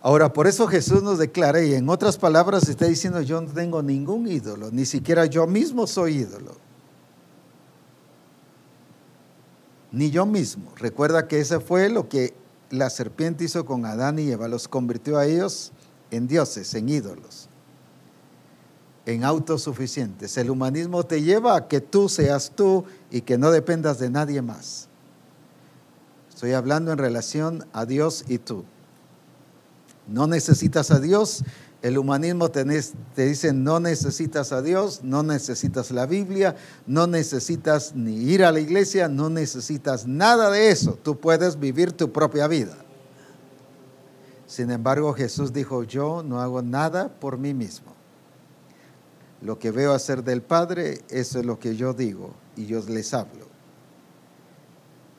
Ahora, 0.00 0.32
por 0.32 0.46
eso 0.46 0.66
Jesús 0.68 1.02
nos 1.02 1.18
declara, 1.18 1.62
y 1.62 1.74
en 1.74 1.88
otras 1.88 2.16
palabras 2.16 2.68
está 2.68 2.86
diciendo, 2.86 3.20
yo 3.20 3.40
no 3.40 3.52
tengo 3.52 3.82
ningún 3.82 4.28
ídolo, 4.28 4.70
ni 4.70 4.86
siquiera 4.86 5.26
yo 5.26 5.46
mismo 5.46 5.86
soy 5.86 6.18
ídolo. 6.18 6.56
Ni 9.90 10.10
yo 10.10 10.24
mismo. 10.24 10.72
Recuerda 10.76 11.26
que 11.26 11.40
ese 11.40 11.60
fue 11.60 11.88
lo 11.88 12.08
que 12.08 12.34
la 12.70 12.90
serpiente 12.90 13.44
hizo 13.44 13.64
con 13.64 13.86
Adán 13.86 14.18
y 14.18 14.30
Eva, 14.30 14.46
los 14.46 14.68
convirtió 14.68 15.18
a 15.18 15.26
ellos 15.26 15.72
en 16.10 16.28
dioses, 16.28 16.74
en 16.74 16.88
ídolos, 16.88 17.47
en 19.08 19.24
autosuficientes. 19.24 20.36
El 20.36 20.50
humanismo 20.50 21.02
te 21.02 21.22
lleva 21.22 21.56
a 21.56 21.66
que 21.66 21.80
tú 21.80 22.10
seas 22.10 22.52
tú 22.54 22.84
y 23.10 23.22
que 23.22 23.38
no 23.38 23.50
dependas 23.50 23.98
de 23.98 24.10
nadie 24.10 24.42
más. 24.42 24.86
Estoy 26.28 26.52
hablando 26.52 26.92
en 26.92 26.98
relación 26.98 27.66
a 27.72 27.86
Dios 27.86 28.26
y 28.28 28.36
tú. 28.36 28.66
No 30.06 30.26
necesitas 30.26 30.90
a 30.90 31.00
Dios, 31.00 31.42
el 31.80 31.96
humanismo 31.96 32.50
te, 32.50 32.66
dice 33.16 33.54
no 33.54 33.80
necesitas 33.80 34.52
a 34.52 34.60
Dios, 34.60 35.00
no 35.02 35.22
necesitas 35.22 35.90
la 35.90 36.04
Biblia, 36.04 36.56
no 36.86 37.06
necesitas 37.06 37.94
ni 37.94 38.14
ir 38.14 38.44
a 38.44 38.52
la 38.52 38.60
iglesia, 38.60 39.08
no 39.08 39.30
necesitas 39.30 40.06
nada 40.06 40.50
de 40.50 40.70
eso. 40.70 40.98
Tú 41.02 41.18
puedes 41.18 41.58
vivir 41.58 41.92
tu 41.92 42.12
propia 42.12 42.46
vida. 42.46 42.76
Sin 44.46 44.70
embargo, 44.70 45.14
Jesús 45.14 45.54
dijo, 45.54 45.82
yo 45.82 46.22
no 46.22 46.42
hago 46.42 46.60
nada 46.60 47.08
por 47.08 47.38
mí 47.38 47.54
mismo. 47.54 47.97
Lo 49.40 49.58
que 49.58 49.70
veo 49.70 49.92
hacer 49.92 50.24
del 50.24 50.42
Padre, 50.42 51.02
eso 51.08 51.38
es 51.38 51.46
lo 51.46 51.58
que 51.58 51.76
yo 51.76 51.94
digo 51.94 52.34
y 52.56 52.66
yo 52.66 52.80
les 52.88 53.14
hablo. 53.14 53.46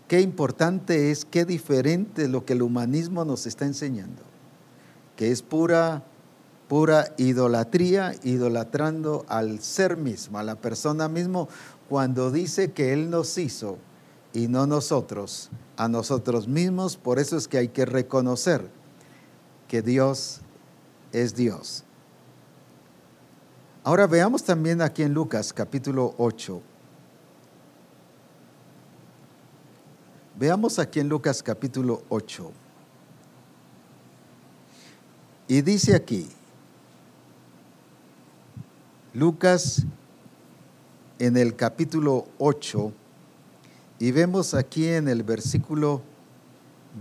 Qué 0.07 0.21
importante 0.21 1.11
es, 1.11 1.23
qué 1.23 1.45
diferente 1.45 2.23
es 2.23 2.29
lo 2.29 2.45
que 2.45 2.53
el 2.53 2.61
humanismo 2.61 3.23
nos 3.25 3.45
está 3.45 3.65
enseñando, 3.65 4.23
que 5.15 5.31
es 5.31 5.41
pura 5.41 6.03
pura 6.69 7.15
idolatría, 7.17 8.13
idolatrando 8.23 9.25
al 9.27 9.59
ser 9.59 9.97
mismo, 9.97 10.37
a 10.37 10.43
la 10.43 10.55
persona 10.55 11.09
mismo, 11.09 11.49
cuando 11.89 12.31
dice 12.31 12.71
que 12.71 12.93
Él 12.93 13.09
nos 13.09 13.37
hizo 13.39 13.79
y 14.33 14.47
no 14.47 14.67
nosotros, 14.67 15.49
a 15.75 15.89
nosotros 15.89 16.47
mismos. 16.47 16.95
Por 16.95 17.17
eso 17.17 17.35
es 17.37 17.47
que 17.47 17.57
hay 17.57 17.69
que 17.69 17.85
reconocer 17.85 18.69
que 19.67 19.81
Dios 19.81 20.41
es 21.11 21.35
Dios. 21.35 21.83
Ahora 23.89 24.05
veamos 24.05 24.43
también 24.43 24.83
aquí 24.83 25.01
en 25.01 25.15
Lucas 25.15 25.51
capítulo 25.51 26.13
8. 26.19 26.61
Veamos 30.37 30.77
aquí 30.77 30.99
en 30.99 31.09
Lucas 31.09 31.41
capítulo 31.41 32.03
8. 32.09 32.51
Y 35.47 35.63
dice 35.63 35.95
aquí, 35.95 36.29
Lucas 39.15 39.83
en 41.17 41.35
el 41.35 41.55
capítulo 41.55 42.27
8 42.37 42.93
y 43.97 44.11
vemos 44.11 44.53
aquí 44.53 44.85
en 44.85 45.07
el 45.07 45.23
versículo 45.23 46.03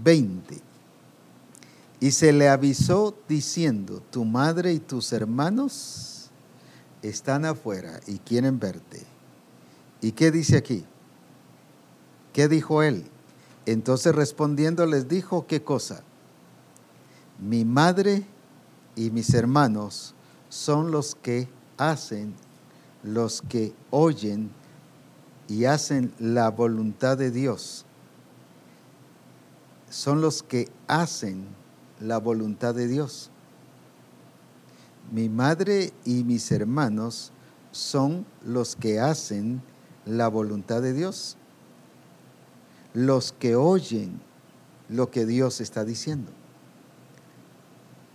20. 0.02 0.58
Y 2.00 2.12
se 2.12 2.32
le 2.32 2.48
avisó 2.48 3.14
diciendo, 3.28 4.02
tu 4.10 4.24
madre 4.24 4.72
y 4.72 4.78
tus 4.78 5.12
hermanos 5.12 6.17
están 7.02 7.44
afuera 7.44 8.00
y 8.06 8.18
quieren 8.18 8.58
verte. 8.58 9.04
¿Y 10.00 10.12
qué 10.12 10.30
dice 10.30 10.56
aquí? 10.56 10.84
¿Qué 12.32 12.48
dijo 12.48 12.82
él? 12.82 13.04
Entonces 13.66 14.14
respondiendo 14.14 14.86
les 14.86 15.08
dijo, 15.08 15.46
¿qué 15.46 15.62
cosa? 15.62 16.02
Mi 17.38 17.64
madre 17.64 18.24
y 18.96 19.10
mis 19.10 19.34
hermanos 19.34 20.14
son 20.48 20.90
los 20.90 21.14
que 21.14 21.48
hacen 21.76 22.34
los 23.02 23.42
que 23.42 23.72
oyen 23.90 24.50
y 25.48 25.64
hacen 25.64 26.12
la 26.18 26.50
voluntad 26.50 27.16
de 27.16 27.30
Dios. 27.30 27.84
Son 29.88 30.20
los 30.20 30.42
que 30.42 30.68
hacen 30.86 31.46
la 32.00 32.18
voluntad 32.18 32.74
de 32.74 32.86
Dios. 32.86 33.30
Mi 35.10 35.28
madre 35.28 35.92
y 36.04 36.24
mis 36.24 36.50
hermanos 36.52 37.32
son 37.72 38.26
los 38.44 38.76
que 38.76 39.00
hacen 39.00 39.62
la 40.04 40.28
voluntad 40.28 40.82
de 40.82 40.92
Dios. 40.92 41.36
Los 42.94 43.32
que 43.32 43.56
oyen 43.56 44.20
lo 44.88 45.10
que 45.10 45.26
Dios 45.26 45.60
está 45.60 45.84
diciendo. 45.84 46.30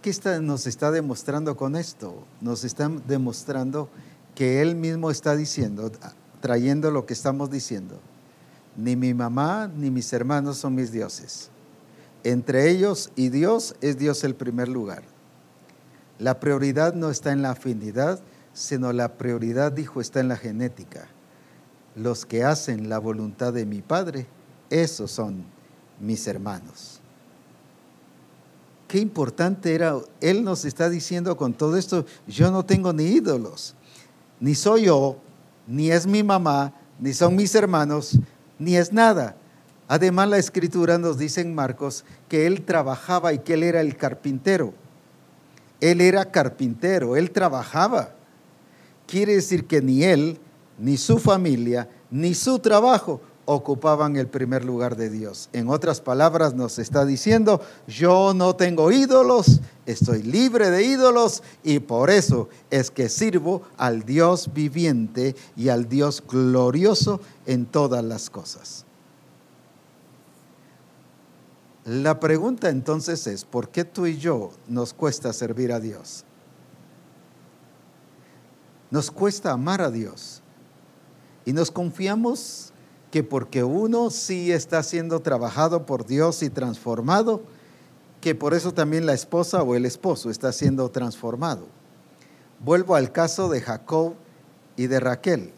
¿Qué 0.01 0.11
nos 0.41 0.67
está 0.67 0.91
demostrando 0.91 1.55
con 1.55 1.75
esto? 1.75 2.25
Nos 2.41 2.63
está 2.63 2.89
demostrando 3.07 3.89
que 4.35 4.61
Él 4.61 4.75
mismo 4.75 5.09
está 5.09 5.35
diciendo, 5.35 5.91
trayendo 6.41 6.91
lo 6.91 7.05
que 7.05 7.13
estamos 7.13 7.49
diciendo. 7.49 7.99
Ni 8.75 8.95
mi 8.95 9.13
mamá 9.13 9.71
ni 9.73 9.91
mis 9.91 10.11
hermanos 10.11 10.57
son 10.57 10.75
mis 10.75 10.91
dioses. 10.91 11.49
Entre 12.23 12.69
ellos 12.69 13.11
y 13.15 13.29
Dios 13.29 13.75
es 13.81 13.97
Dios 13.97 14.23
el 14.23 14.35
primer 14.35 14.67
lugar. 14.67 15.12
La 16.23 16.39
prioridad 16.39 16.93
no 16.93 17.09
está 17.09 17.31
en 17.31 17.41
la 17.41 17.51
afinidad, 17.51 18.19
sino 18.53 18.93
la 18.93 19.17
prioridad, 19.17 19.71
dijo, 19.71 20.01
está 20.01 20.21
en 20.21 20.29
la 20.29 20.37
genética. 20.37 21.07
Los 21.95 22.25
que 22.25 22.43
hacen 22.43 22.89
la 22.89 22.97
voluntad 22.97 23.53
de 23.53 23.65
mi 23.65 23.81
Padre, 23.81 24.25
esos 24.69 25.11
son 25.11 25.43
mis 25.99 26.25
hermanos 26.25 27.03
qué 28.93 28.99
importante 28.99 29.73
era, 29.73 29.97
Él 30.21 30.43
nos 30.43 30.65
está 30.65 30.87
diciendo 30.87 31.35
con 31.35 31.55
todo 31.55 31.77
esto, 31.77 32.05
yo 32.27 32.51
no 32.51 32.63
tengo 32.63 32.93
ni 32.93 33.05
ídolos, 33.05 33.73
ni 34.39 34.53
soy 34.53 34.83
yo, 34.83 35.17
ni 35.65 35.89
es 35.89 36.05
mi 36.05 36.21
mamá, 36.21 36.75
ni 36.99 37.11
son 37.11 37.35
mis 37.35 37.55
hermanos, 37.55 38.19
ni 38.59 38.75
es 38.75 38.93
nada. 38.93 39.35
Además 39.87 40.29
la 40.29 40.37
escritura 40.37 40.99
nos 40.99 41.17
dice 41.17 41.41
en 41.41 41.55
Marcos 41.55 42.05
que 42.29 42.45
Él 42.45 42.61
trabajaba 42.61 43.33
y 43.33 43.39
que 43.39 43.55
Él 43.55 43.63
era 43.63 43.81
el 43.81 43.97
carpintero. 43.97 44.75
Él 45.83 45.99
era 45.99 46.31
carpintero, 46.31 47.17
Él 47.17 47.31
trabajaba. 47.31 48.15
Quiere 49.05 49.35
decir 49.35 49.67
que 49.67 49.81
ni 49.81 50.05
Él, 50.05 50.39
ni 50.79 50.95
su 50.95 51.19
familia, 51.19 51.89
ni 52.09 52.33
su 52.33 52.59
trabajo 52.59 53.19
ocupaban 53.43 54.15
el 54.15 54.27
primer 54.27 54.63
lugar 54.63 54.95
de 54.95 55.09
Dios. 55.09 55.49
En 55.51 55.67
otras 55.67 55.99
palabras, 55.99 56.53
nos 56.53 56.79
está 56.79 57.03
diciendo, 57.03 57.59
yo 57.85 58.33
no 58.33 58.55
tengo 58.55 58.93
ídolos, 58.93 59.59
estoy 59.85 60.23
libre 60.23 60.71
de 60.71 60.83
ídolos 60.83 61.43
y 61.65 61.79
por 61.79 62.09
eso 62.09 62.47
es 62.69 62.89
que 62.89 63.09
sirvo 63.09 63.63
al 63.75 64.03
Dios 64.03 64.53
viviente 64.53 65.35
y 65.57 65.67
al 65.67 65.89
Dios 65.89 66.23
glorioso 66.25 67.19
en 67.45 67.65
todas 67.65 68.05
las 68.05 68.29
cosas. 68.29 68.85
La 71.85 72.19
pregunta 72.19 72.69
entonces 72.69 73.27
es, 73.27 73.43
¿por 73.43 73.69
qué 73.69 73.83
tú 73.83 74.05
y 74.05 74.17
yo 74.17 74.51
nos 74.67 74.93
cuesta 74.93 75.33
servir 75.33 75.73
a 75.73 75.81
Dios? 75.81 76.23
Nos 78.89 79.11
cuesta 79.11 79.51
amar 79.51 79.81
a 79.81 79.91
Dios. 79.91 80.41
Y 81.45 81.51
nos 81.51 81.71
confiamos 81.71 82.71
que 83.11 83.21
porque 83.21 83.65
uno 83.65 84.09
sí 84.11 84.51
está 84.53 84.81
siendo 84.81 85.19
trabajado 85.19 85.85
por 85.85 86.05
Dios 86.05 86.41
y 86.41 86.49
transformado, 86.49 87.41
que 88.21 88.33
por 88.33 88.53
eso 88.53 88.73
también 88.73 89.05
la 89.05 89.13
esposa 89.13 89.61
o 89.61 89.75
el 89.75 89.85
esposo 89.85 90.29
está 90.29 90.53
siendo 90.53 90.89
transformado. 90.89 91.67
Vuelvo 92.59 92.95
al 92.95 93.11
caso 93.11 93.49
de 93.49 93.59
Jacob 93.59 94.13
y 94.77 94.87
de 94.87 95.01
Raquel. 95.01 95.51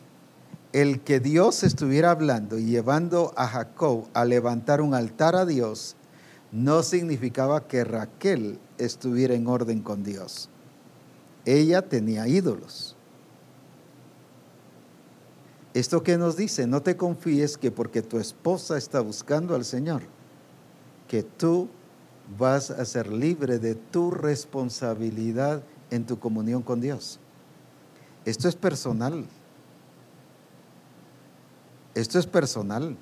El 0.74 1.02
que 1.02 1.20
Dios 1.20 1.64
estuviera 1.64 2.10
hablando 2.10 2.58
y 2.58 2.66
llevando 2.66 3.32
a 3.38 3.48
Jacob 3.48 4.08
a 4.16 4.26
levantar 4.26 4.82
un 4.82 4.96
altar 4.96 5.36
a 5.36 5.46
Dios 5.46 5.96
no 6.52 6.84
significaba 6.84 7.68
que 7.68 7.84
Raquel 7.84 8.60
estuviera 8.78 9.34
en 9.34 9.48
orden 9.48 9.82
con 9.82 10.04
Dios. 10.04 10.50
Ella 11.46 11.82
tenía 11.82 12.28
ídolos. 12.28 12.96
Esto 15.74 16.04
que 16.04 16.18
nos 16.18 16.38
dice, 16.38 16.68
no 16.68 16.82
te 16.82 16.96
confíes 16.96 17.58
que 17.58 17.70
porque 17.70 18.02
tu 18.02 18.18
esposa 18.18 18.78
está 18.78 19.02
buscando 19.02 19.56
al 19.56 19.66
Señor, 19.66 20.04
que 21.08 21.22
tú 21.22 21.68
vas 22.38 22.72
a 22.72 22.86
ser 22.86 23.12
libre 23.12 23.60
de 23.60 23.76
tu 23.76 24.10
responsabilidad 24.10 25.64
en 25.92 26.06
tu 26.06 26.18
comunión 26.18 26.62
con 26.62 26.80
Dios. 26.80 27.20
Esto 28.24 28.48
es 28.48 28.56
personal. 28.56 29.26
Esto 31.94 32.20
es 32.20 32.26
personal. 32.26 32.98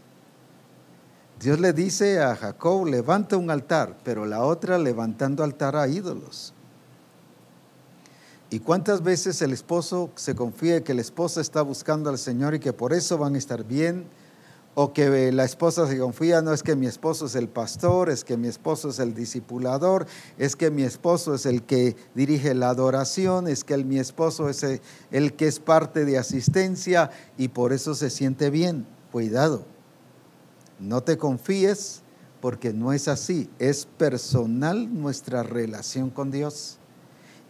Dios 1.40 1.60
le 1.60 1.74
dice 1.74 2.22
a 2.22 2.36
Jacob, 2.36 2.86
levanta 2.86 3.38
un 3.38 3.52
altar, 3.52 3.98
pero 4.04 4.26
la 4.26 4.44
otra 4.44 4.78
levantando 4.78 5.44
altar 5.44 5.76
a 5.76 5.88
ídolos. 5.88 6.54
¿Y 8.54 8.60
cuántas 8.60 9.02
veces 9.02 9.42
el 9.42 9.52
esposo 9.52 10.12
se 10.16 10.36
confía 10.36 10.84
que 10.84 10.94
la 10.94 11.02
esposa 11.02 11.42
está 11.42 11.64
buscando 11.64 12.12
al 12.12 12.20
Señor 12.20 12.54
y 12.54 12.60
que 12.60 12.72
por 12.72 12.94
eso 12.94 13.18
van 13.18 13.34
a 13.34 13.40
estar 13.40 13.64
bien? 13.64 14.06
O 14.76 14.94
que 14.94 15.32
la 15.32 15.44
esposa 15.44 15.88
se 15.88 15.98
confía, 15.98 16.44
no 16.44 16.54
es 16.54 16.62
que 16.62 16.76
mi 16.76 16.86
esposo 16.86 17.26
es 17.26 17.34
el 17.34 17.48
pastor, 17.48 18.12
es 18.12 18.24
que 18.24 18.38
mi 18.38 18.48
esposo 18.48 18.90
es 18.90 19.00
el 19.00 19.16
discipulador, 19.16 20.06
es 20.38 20.56
que 20.56 20.70
mi 20.70 20.84
esposo 20.84 21.34
es 21.34 21.48
el 21.48 21.64
que 21.64 21.96
dirige 22.14 22.54
la 22.54 22.70
adoración, 22.70 23.48
es 23.48 23.64
que 23.64 23.76
mi 23.78 23.98
esposo 23.98 24.50
es 24.50 24.64
el 25.10 25.34
que 25.34 25.48
es 25.48 25.60
parte 25.60 26.06
de 26.06 26.20
asistencia 26.20 27.10
y 27.38 27.48
por 27.48 27.74
eso 27.74 27.96
se 27.96 28.12
siente 28.12 28.52
bien. 28.52 28.86
Cuidado 29.12 29.73
no 30.84 31.02
te 31.02 31.18
confíes 31.18 32.02
porque 32.42 32.74
no 32.74 32.92
es 32.92 33.08
así, 33.08 33.50
es 33.58 33.86
personal 33.98 34.94
nuestra 34.94 35.44
relación 35.44 36.10
con 36.10 36.30
Dios. 36.30 36.78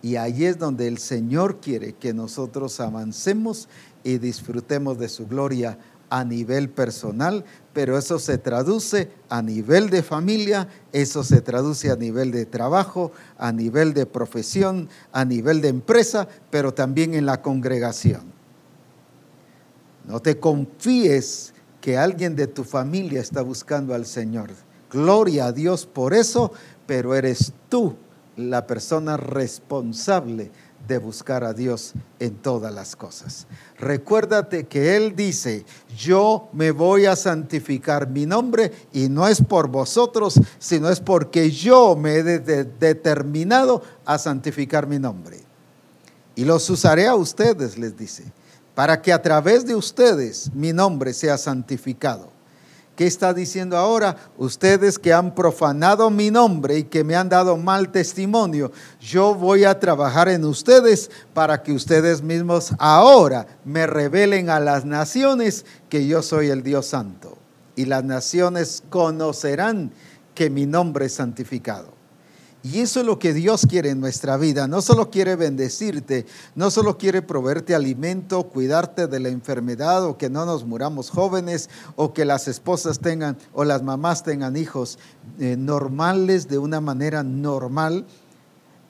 Y 0.03 0.17
ahí 0.17 0.45
es 0.45 0.59
donde 0.59 0.87
el 0.87 0.99
Señor 0.99 1.59
quiere 1.59 1.93
que 1.93 2.13
nosotros 2.13 2.79
avancemos 2.79 3.69
y 4.03 4.17
disfrutemos 4.19 4.99
de 4.99 5.09
su 5.09 5.25
gloria 5.25 5.79
a 6.09 6.23
nivel 6.23 6.69
personal, 6.69 7.43
pero 7.73 7.97
eso 7.97 8.19
se 8.19 8.37
traduce 8.37 9.09
a 9.29 9.41
nivel 9.41 9.89
de 9.89 10.03
familia, 10.03 10.67
eso 10.91 11.23
se 11.23 11.41
traduce 11.41 11.89
a 11.89 11.95
nivel 11.95 12.31
de 12.31 12.45
trabajo, 12.45 13.11
a 13.37 13.51
nivel 13.51 13.95
de 13.95 14.05
profesión, 14.05 14.89
a 15.11 15.25
nivel 15.25 15.59
de 15.61 15.69
empresa, 15.69 16.27
pero 16.51 16.71
también 16.71 17.15
en 17.15 17.25
la 17.25 17.41
congregación. 17.41 18.31
No 20.05 20.19
te 20.19 20.37
confíes 20.37 21.52
que 21.83 21.97
alguien 21.97 22.37
de 22.37 22.47
tu 22.47 22.63
familia 22.63 23.19
está 23.19 23.41
buscando 23.41 23.93
al 23.93 24.05
Señor. 24.05 24.51
Gloria 24.89 25.47
a 25.47 25.51
Dios 25.51 25.85
por 25.85 26.13
eso, 26.13 26.53
pero 26.87 27.13
eres 27.13 27.51
tú 27.67 27.97
la 28.37 28.65
persona 28.65 29.17
responsable 29.17 30.49
de 30.87 30.97
buscar 30.97 31.43
a 31.43 31.51
Dios 31.51 31.91
en 32.19 32.35
todas 32.35 32.73
las 32.73 32.95
cosas. 32.95 33.47
Recuérdate 33.77 34.63
que 34.63 34.95
Él 34.95 35.13
dice, 35.13 35.65
yo 35.97 36.47
me 36.53 36.71
voy 36.71 37.05
a 37.05 37.17
santificar 37.17 38.09
mi 38.09 38.25
nombre 38.25 38.71
y 38.93 39.09
no 39.09 39.27
es 39.27 39.41
por 39.41 39.67
vosotros, 39.67 40.39
sino 40.59 40.87
es 40.89 41.01
porque 41.01 41.51
yo 41.51 41.97
me 41.97 42.15
he 42.15 42.23
determinado 42.23 43.83
a 44.05 44.17
santificar 44.17 44.87
mi 44.87 44.99
nombre. 44.99 45.41
Y 46.33 46.45
los 46.45 46.69
usaré 46.69 47.07
a 47.07 47.15
ustedes, 47.15 47.77
les 47.77 47.97
dice 47.97 48.31
para 48.75 49.01
que 49.01 49.13
a 49.13 49.21
través 49.21 49.65
de 49.65 49.75
ustedes 49.75 50.51
mi 50.53 50.73
nombre 50.73 51.13
sea 51.13 51.37
santificado. 51.37 52.33
¿Qué 52.95 53.07
está 53.07 53.33
diciendo 53.33 53.75
ahora? 53.75 54.17
Ustedes 54.37 54.99
que 54.99 55.13
han 55.13 55.33
profanado 55.33 56.11
mi 56.11 56.29
nombre 56.29 56.77
y 56.77 56.83
que 56.83 57.03
me 57.03 57.15
han 57.15 57.27
dado 57.27 57.57
mal 57.57 57.91
testimonio, 57.91 58.71
yo 58.99 59.33
voy 59.33 59.63
a 59.63 59.79
trabajar 59.79 60.29
en 60.29 60.45
ustedes 60.45 61.09
para 61.33 61.63
que 61.63 61.71
ustedes 61.71 62.21
mismos 62.21 62.71
ahora 62.77 63.47
me 63.65 63.87
revelen 63.87 64.51
a 64.51 64.59
las 64.59 64.85
naciones 64.85 65.65
que 65.89 66.05
yo 66.05 66.21
soy 66.21 66.49
el 66.49 66.61
Dios 66.61 66.85
Santo. 66.85 67.37
Y 67.75 67.85
las 67.85 68.03
naciones 68.03 68.83
conocerán 68.91 69.91
que 70.35 70.51
mi 70.51 70.67
nombre 70.67 71.07
es 71.07 71.13
santificado. 71.13 72.02
Y 72.65 72.79
eso 72.79 73.01
es 73.01 73.05
lo 73.05 73.19
que 73.19 73.33
Dios 73.33 73.65
quiere 73.69 73.89
en 73.89 73.99
nuestra 73.99 74.37
vida. 74.37 74.69
No 74.69 74.81
solo 74.81 75.09
quiere 75.11 75.35
bendecirte, 75.35 76.25
no 76.55 76.71
solo 76.71 76.97
quiere 76.97 77.21
proveerte 77.21 77.75
alimento, 77.75 78.43
cuidarte 78.43 79.07
de 79.07 79.19
la 79.19 79.27
enfermedad 79.27 80.05
o 80.05 80.17
que 80.17 80.29
no 80.29 80.45
nos 80.45 80.63
muramos 80.65 81.09
jóvenes 81.09 81.69
o 81.97 82.13
que 82.13 82.23
las 82.23 82.47
esposas 82.47 82.99
tengan 82.99 83.37
o 83.51 83.65
las 83.65 83.83
mamás 83.83 84.23
tengan 84.23 84.55
hijos 84.55 84.97
eh, 85.39 85.57
normales 85.57 86.47
de 86.47 86.57
una 86.57 86.79
manera 86.79 87.21
normal 87.21 88.05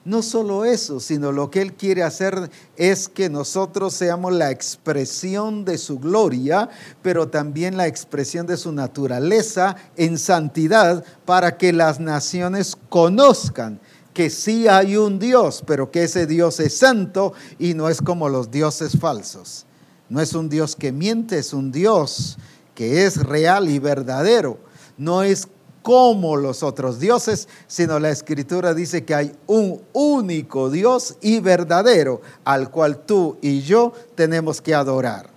no 0.04 0.22
solo 0.22 0.66
eso, 0.66 1.00
sino 1.00 1.32
lo 1.32 1.50
que 1.50 1.62
Él 1.62 1.72
quiere 1.72 2.02
hacer 2.02 2.50
es 2.76 3.08
que 3.08 3.30
nosotros 3.30 3.94
seamos 3.94 4.34
la 4.34 4.50
expresión 4.50 5.64
de 5.64 5.78
su 5.78 5.98
gloria, 5.98 6.68
pero 7.00 7.28
también 7.28 7.76
la 7.78 7.86
expresión 7.86 8.46
de 8.46 8.58
su 8.58 8.72
naturaleza 8.72 9.76
en 9.96 10.18
santidad 10.18 11.04
para 11.24 11.56
que 11.56 11.72
las 11.72 12.00
naciones 12.00 12.76
conozcan 12.90 13.80
que 14.12 14.30
sí 14.30 14.68
hay 14.68 14.96
un 14.96 15.18
Dios, 15.18 15.64
pero 15.66 15.90
que 15.90 16.04
ese 16.04 16.26
Dios 16.26 16.60
es 16.60 16.76
santo 16.76 17.32
y 17.58 17.74
no 17.74 17.88
es 17.88 18.00
como 18.00 18.28
los 18.28 18.50
dioses 18.50 18.98
falsos. 18.98 19.66
No 20.08 20.20
es 20.20 20.34
un 20.34 20.48
Dios 20.48 20.76
que 20.76 20.92
miente, 20.92 21.38
es 21.38 21.52
un 21.52 21.72
Dios 21.72 22.36
que 22.74 23.06
es 23.06 23.16
real 23.16 23.68
y 23.70 23.78
verdadero. 23.78 24.58
No 24.96 25.22
es 25.22 25.48
como 25.84 26.36
los 26.36 26.62
otros 26.62 26.98
dioses, 26.98 27.46
sino 27.66 27.98
la 27.98 28.08
escritura 28.08 28.72
dice 28.72 29.04
que 29.04 29.14
hay 29.14 29.36
un 29.46 29.82
único 29.92 30.70
Dios 30.70 31.18
y 31.20 31.40
verdadero 31.40 32.22
al 32.42 32.70
cual 32.70 33.04
tú 33.04 33.36
y 33.42 33.60
yo 33.60 33.92
tenemos 34.14 34.62
que 34.62 34.74
adorar. 34.74 35.28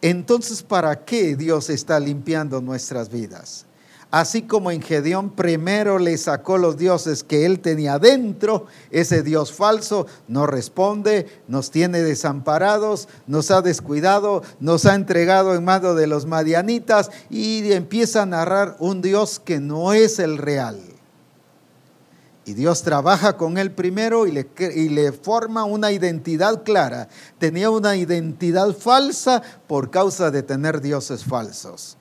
Entonces, 0.00 0.62
¿para 0.62 1.04
qué 1.04 1.34
Dios 1.34 1.70
está 1.70 1.98
limpiando 1.98 2.60
nuestras 2.60 3.08
vidas? 3.08 3.66
Así 4.14 4.42
como 4.42 4.70
en 4.70 4.80
Gedeón 4.80 5.30
primero 5.30 5.98
le 5.98 6.16
sacó 6.18 6.56
los 6.56 6.76
dioses 6.76 7.24
que 7.24 7.46
él 7.46 7.58
tenía 7.58 7.98
dentro, 7.98 8.68
ese 8.92 9.24
Dios 9.24 9.52
falso 9.52 10.06
no 10.28 10.46
responde, 10.46 11.26
nos 11.48 11.72
tiene 11.72 12.00
desamparados, 12.00 13.08
nos 13.26 13.50
ha 13.50 13.60
descuidado, 13.60 14.44
nos 14.60 14.86
ha 14.86 14.94
entregado 14.94 15.56
en 15.56 15.64
manos 15.64 15.96
de 15.96 16.06
los 16.06 16.26
madianitas 16.26 17.10
y 17.28 17.72
empieza 17.72 18.22
a 18.22 18.26
narrar 18.26 18.76
un 18.78 19.02
Dios 19.02 19.40
que 19.40 19.58
no 19.58 19.92
es 19.92 20.20
el 20.20 20.38
real. 20.38 20.78
Y 22.44 22.54
Dios 22.54 22.84
trabaja 22.84 23.36
con 23.36 23.58
él 23.58 23.72
primero 23.72 24.28
y 24.28 24.30
le, 24.30 24.48
y 24.76 24.90
le, 24.90 25.10
forma 25.10 25.64
una 25.64 25.90
identidad 25.90 26.62
clara. 26.62 27.08
Tenía 27.40 27.68
una 27.68 27.96
identidad 27.96 28.76
falsa 28.76 29.42
por 29.66 29.90
causa 29.90 30.30
de 30.30 30.44
tener 30.44 30.80
dioses 30.80 31.24
falsos. 31.24 31.96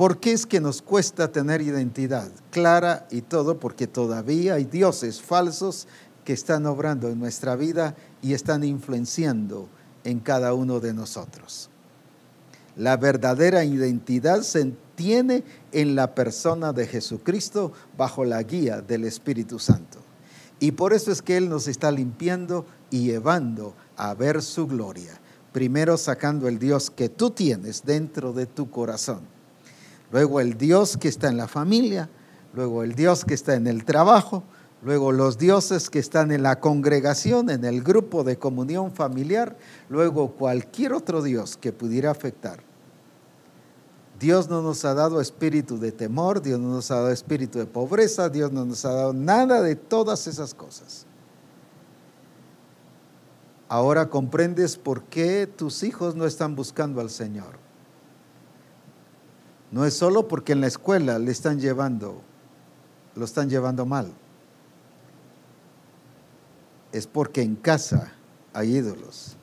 ¿Por 0.00 0.18
qué 0.18 0.32
es 0.32 0.46
que 0.46 0.62
nos 0.62 0.80
cuesta 0.80 1.30
tener 1.30 1.60
identidad 1.60 2.30
clara 2.50 3.06
y 3.10 3.20
todo? 3.20 3.58
Porque 3.58 3.86
todavía 3.86 4.54
hay 4.54 4.64
dioses 4.64 5.20
falsos 5.20 5.86
que 6.24 6.32
están 6.32 6.64
obrando 6.64 7.10
en 7.10 7.18
nuestra 7.18 7.54
vida 7.54 7.94
y 8.22 8.32
están 8.32 8.64
influenciando 8.64 9.68
en 10.04 10.20
cada 10.20 10.54
uno 10.54 10.80
de 10.80 10.94
nosotros. 10.94 11.68
La 12.76 12.96
verdadera 12.96 13.62
identidad 13.62 14.40
se 14.40 14.72
tiene 14.94 15.44
en 15.70 15.94
la 15.94 16.14
persona 16.14 16.72
de 16.72 16.86
Jesucristo 16.86 17.74
bajo 17.98 18.24
la 18.24 18.42
guía 18.42 18.80
del 18.80 19.04
Espíritu 19.04 19.58
Santo. 19.58 19.98
Y 20.60 20.72
por 20.72 20.94
eso 20.94 21.12
es 21.12 21.20
que 21.20 21.36
Él 21.36 21.50
nos 21.50 21.68
está 21.68 21.90
limpiando 21.90 22.64
y 22.88 23.04
llevando 23.04 23.74
a 23.98 24.14
ver 24.14 24.40
su 24.40 24.66
gloria. 24.66 25.20
Primero 25.52 25.98
sacando 25.98 26.48
el 26.48 26.58
Dios 26.58 26.90
que 26.90 27.10
tú 27.10 27.32
tienes 27.32 27.84
dentro 27.84 28.32
de 28.32 28.46
tu 28.46 28.70
corazón 28.70 29.38
luego 30.10 30.40
el 30.40 30.56
Dios 30.56 30.96
que 30.96 31.08
está 31.08 31.28
en 31.28 31.36
la 31.36 31.48
familia, 31.48 32.08
luego 32.54 32.82
el 32.82 32.94
Dios 32.94 33.24
que 33.24 33.34
está 33.34 33.54
en 33.54 33.66
el 33.66 33.84
trabajo, 33.84 34.42
luego 34.82 35.12
los 35.12 35.38
dioses 35.38 35.90
que 35.90 35.98
están 35.98 36.32
en 36.32 36.42
la 36.42 36.60
congregación, 36.60 37.50
en 37.50 37.64
el 37.64 37.82
grupo 37.82 38.24
de 38.24 38.38
comunión 38.38 38.92
familiar, 38.92 39.56
luego 39.88 40.32
cualquier 40.32 40.92
otro 40.92 41.22
Dios 41.22 41.56
que 41.56 41.72
pudiera 41.72 42.10
afectar. 42.10 42.62
Dios 44.18 44.50
no 44.50 44.60
nos 44.60 44.84
ha 44.84 44.92
dado 44.92 45.20
espíritu 45.20 45.78
de 45.78 45.92
temor, 45.92 46.42
Dios 46.42 46.60
no 46.60 46.68
nos 46.68 46.90
ha 46.90 46.96
dado 46.96 47.10
espíritu 47.10 47.58
de 47.58 47.66
pobreza, 47.66 48.28
Dios 48.28 48.52
no 48.52 48.66
nos 48.66 48.84
ha 48.84 48.92
dado 48.92 49.12
nada 49.14 49.62
de 49.62 49.76
todas 49.76 50.26
esas 50.26 50.52
cosas. 50.52 51.06
Ahora 53.66 54.10
comprendes 54.10 54.76
por 54.76 55.04
qué 55.04 55.46
tus 55.46 55.84
hijos 55.84 56.16
no 56.16 56.26
están 56.26 56.54
buscando 56.54 57.00
al 57.00 57.08
Señor. 57.08 57.59
No 59.70 59.84
es 59.84 59.94
solo 59.94 60.26
porque 60.26 60.52
en 60.52 60.60
la 60.60 60.66
escuela 60.66 61.18
le 61.18 61.30
están 61.30 61.60
llevando, 61.60 62.22
lo 63.14 63.24
están 63.24 63.48
llevando 63.48 63.86
mal. 63.86 64.12
Es 66.92 67.06
porque 67.06 67.42
en 67.42 67.54
casa 67.54 68.12
hay 68.52 68.76
ídolos. 68.76 69.36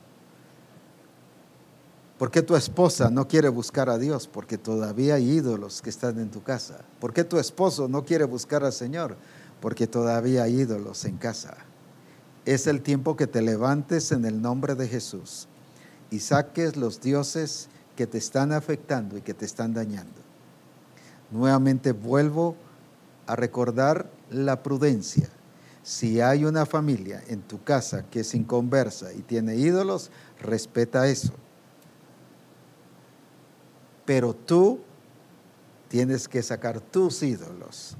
¿Por 2.18 2.32
qué 2.32 2.42
tu 2.42 2.56
esposa 2.56 3.10
no 3.10 3.28
quiere 3.28 3.48
buscar 3.48 3.88
a 3.88 3.96
Dios? 3.96 4.26
Porque 4.26 4.58
todavía 4.58 5.14
hay 5.14 5.30
ídolos 5.30 5.80
que 5.80 5.88
están 5.88 6.18
en 6.18 6.30
tu 6.30 6.42
casa. 6.42 6.80
¿Por 7.00 7.12
qué 7.14 7.22
tu 7.22 7.38
esposo 7.38 7.86
no 7.86 8.04
quiere 8.04 8.24
buscar 8.24 8.64
al 8.64 8.72
Señor? 8.72 9.16
Porque 9.60 9.86
todavía 9.86 10.42
hay 10.42 10.60
ídolos 10.60 11.04
en 11.04 11.16
casa. 11.16 11.56
Es 12.44 12.66
el 12.66 12.82
tiempo 12.82 13.16
que 13.16 13.28
te 13.28 13.40
levantes 13.40 14.10
en 14.10 14.24
el 14.24 14.42
nombre 14.42 14.74
de 14.74 14.88
Jesús 14.88 15.46
y 16.10 16.18
saques 16.18 16.76
los 16.76 17.00
dioses 17.00 17.68
que 17.98 18.06
te 18.06 18.18
están 18.18 18.52
afectando 18.52 19.18
y 19.18 19.22
que 19.22 19.34
te 19.34 19.44
están 19.44 19.74
dañando. 19.74 20.20
Nuevamente 21.32 21.90
vuelvo 21.90 22.54
a 23.26 23.34
recordar 23.34 24.08
la 24.30 24.62
prudencia. 24.62 25.28
Si 25.82 26.20
hay 26.20 26.44
una 26.44 26.64
familia 26.64 27.20
en 27.26 27.42
tu 27.42 27.60
casa 27.64 28.04
que 28.08 28.20
es 28.20 28.34
inconversa 28.36 29.12
y 29.12 29.22
tiene 29.22 29.56
ídolos, 29.56 30.12
respeta 30.40 31.08
eso 31.08 31.34
pero 34.08 34.32
tú 34.32 34.80
tienes 35.88 36.28
que 36.28 36.42
sacar 36.42 36.80
tus 36.80 37.22
ídolos, 37.22 37.94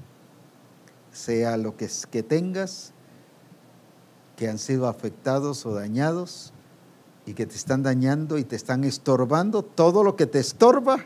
sea 1.11 1.55
lo 1.55 1.77
que, 1.77 1.87
que 2.09 2.23
tengas, 2.23 2.93
que 4.35 4.49
han 4.49 4.57
sido 4.57 4.87
afectados 4.87 5.67
o 5.67 5.75
dañados 5.75 6.51
y 7.29 7.35
que 7.35 7.45
te 7.45 7.53
están 7.53 7.83
dañando 7.83 8.39
y 8.39 8.43
te 8.43 8.55
están 8.55 8.83
estorbando, 8.83 9.61
todo 9.61 10.03
lo 10.03 10.15
que 10.15 10.25
te 10.25 10.39
estorba 10.39 11.05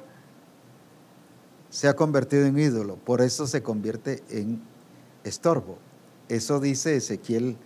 se 1.70 1.90
ha 1.90 1.98
convertido 1.98 2.45
en 2.45 2.58
ídolo, 2.58 2.95
por 2.95 3.20
eso 3.20 3.45
se 3.45 3.62
convierte 3.62 4.24
en 4.30 4.62
estorbo. 5.26 5.80
Eso 6.30 6.62
dice 6.62 6.95
Ezequiel 6.95 7.58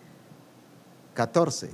14 1.13 1.69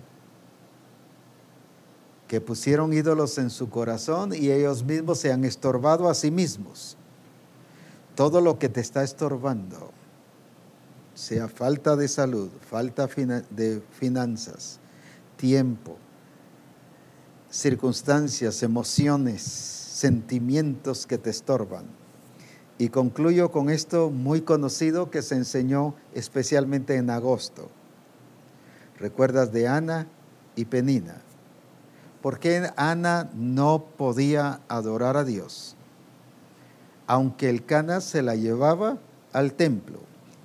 que 2.28 2.42
pusieron 2.42 2.92
ídolos 2.92 3.38
en 3.38 3.50
su 3.50 3.70
corazón 3.70 4.34
y 4.34 4.52
ellos 4.52 4.84
mismos 4.84 5.20
se 5.20 5.32
han 5.32 5.46
estorbado 5.46 6.10
a 6.10 6.14
sí 6.14 6.32
mismos. 6.32 6.98
Todo 8.14 8.42
lo 8.42 8.60
que 8.60 8.68
te 8.68 8.82
está 8.82 9.04
estorbando, 9.04 9.92
sea 11.14 11.48
falta 11.48 11.96
de 11.96 12.10
salud, 12.10 12.50
falta 12.70 13.08
de 13.08 13.82
finanzas, 13.98 14.82
tiempo, 15.38 15.98
circunstancias, 17.54 18.64
emociones, 18.64 19.44
sentimientos 19.44 21.06
que 21.06 21.20
te 21.20 21.30
estorban. 21.30 21.86
Y 22.80 22.90
concluyo 22.90 23.52
con 23.52 23.70
esto 23.70 24.10
muy 24.10 24.42
conocido 24.42 25.12
que 25.12 25.22
se 25.22 25.36
enseñó 25.36 25.94
especialmente 26.16 26.96
en 26.96 27.12
agosto. 27.12 27.70
¿Recuerdas 28.98 29.52
de 29.52 29.68
Ana 29.68 30.08
y 30.56 30.66
Penina? 30.66 31.22
¿Por 32.24 32.40
qué 32.40 32.72
Ana 32.76 33.30
no 33.36 33.86
podía 33.98 34.62
adorar 34.68 35.16
a 35.16 35.24
Dios? 35.24 35.76
Aunque 37.06 37.52
el 37.52 37.66
Cana 37.66 38.02
se 38.02 38.24
la 38.24 38.36
llevaba 38.36 38.98
al 39.32 39.54
templo 39.54 40.00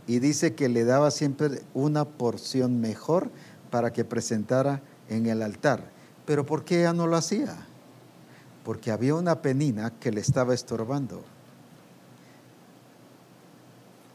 y 0.07 0.19
dice 0.19 0.55
que 0.55 0.69
le 0.69 0.85
daba 0.85 1.11
siempre 1.11 1.63
una 1.73 2.05
porción 2.05 2.83
mejor 2.83 3.31
para 3.71 3.95
que 3.95 4.05
presentara 4.05 4.83
en 5.09 5.25
el 5.25 5.41
altar. 5.41 5.97
Pero 6.29 6.47
¿por 6.47 6.65
qué 6.65 6.83
ella 6.83 6.93
no 6.93 7.09
lo 7.09 7.17
hacía? 7.17 7.57
Porque 8.65 8.93
había 8.93 9.17
una 9.17 9.43
penina 9.43 9.93
que 9.99 10.13
le 10.13 10.21
estaba 10.21 10.55
estorbando. 10.55 11.25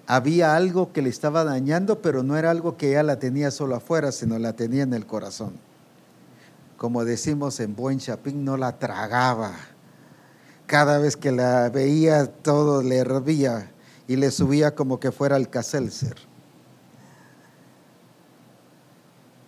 Había 0.07 0.55
algo 0.55 0.93
que 0.93 1.01
le 1.01 1.09
estaba 1.09 1.43
dañando, 1.43 2.01
pero 2.01 2.23
no 2.23 2.37
era 2.37 2.51
algo 2.51 2.77
que 2.77 2.91
ella 2.91 3.03
la 3.03 3.19
tenía 3.19 3.51
solo 3.51 3.75
afuera, 3.75 4.13
sino 4.13 4.39
la 4.39 4.53
tenía 4.53 4.83
en 4.83 4.93
el 4.93 5.05
corazón 5.05 5.53
como 6.83 7.05
decimos 7.05 7.61
en 7.61 7.77
buen 7.77 7.99
chapín, 7.99 8.43
no 8.43 8.57
la 8.57 8.77
tragaba. 8.77 9.53
Cada 10.65 10.97
vez 10.97 11.15
que 11.15 11.31
la 11.31 11.69
veía, 11.69 12.25
todo 12.25 12.83
le 12.83 12.97
hervía 12.97 13.71
y 14.05 14.17
le 14.17 14.31
subía 14.31 14.75
como 14.75 14.99
que 14.99 15.13
fuera 15.13 15.37
el 15.37 15.49
caselser. 15.49 16.17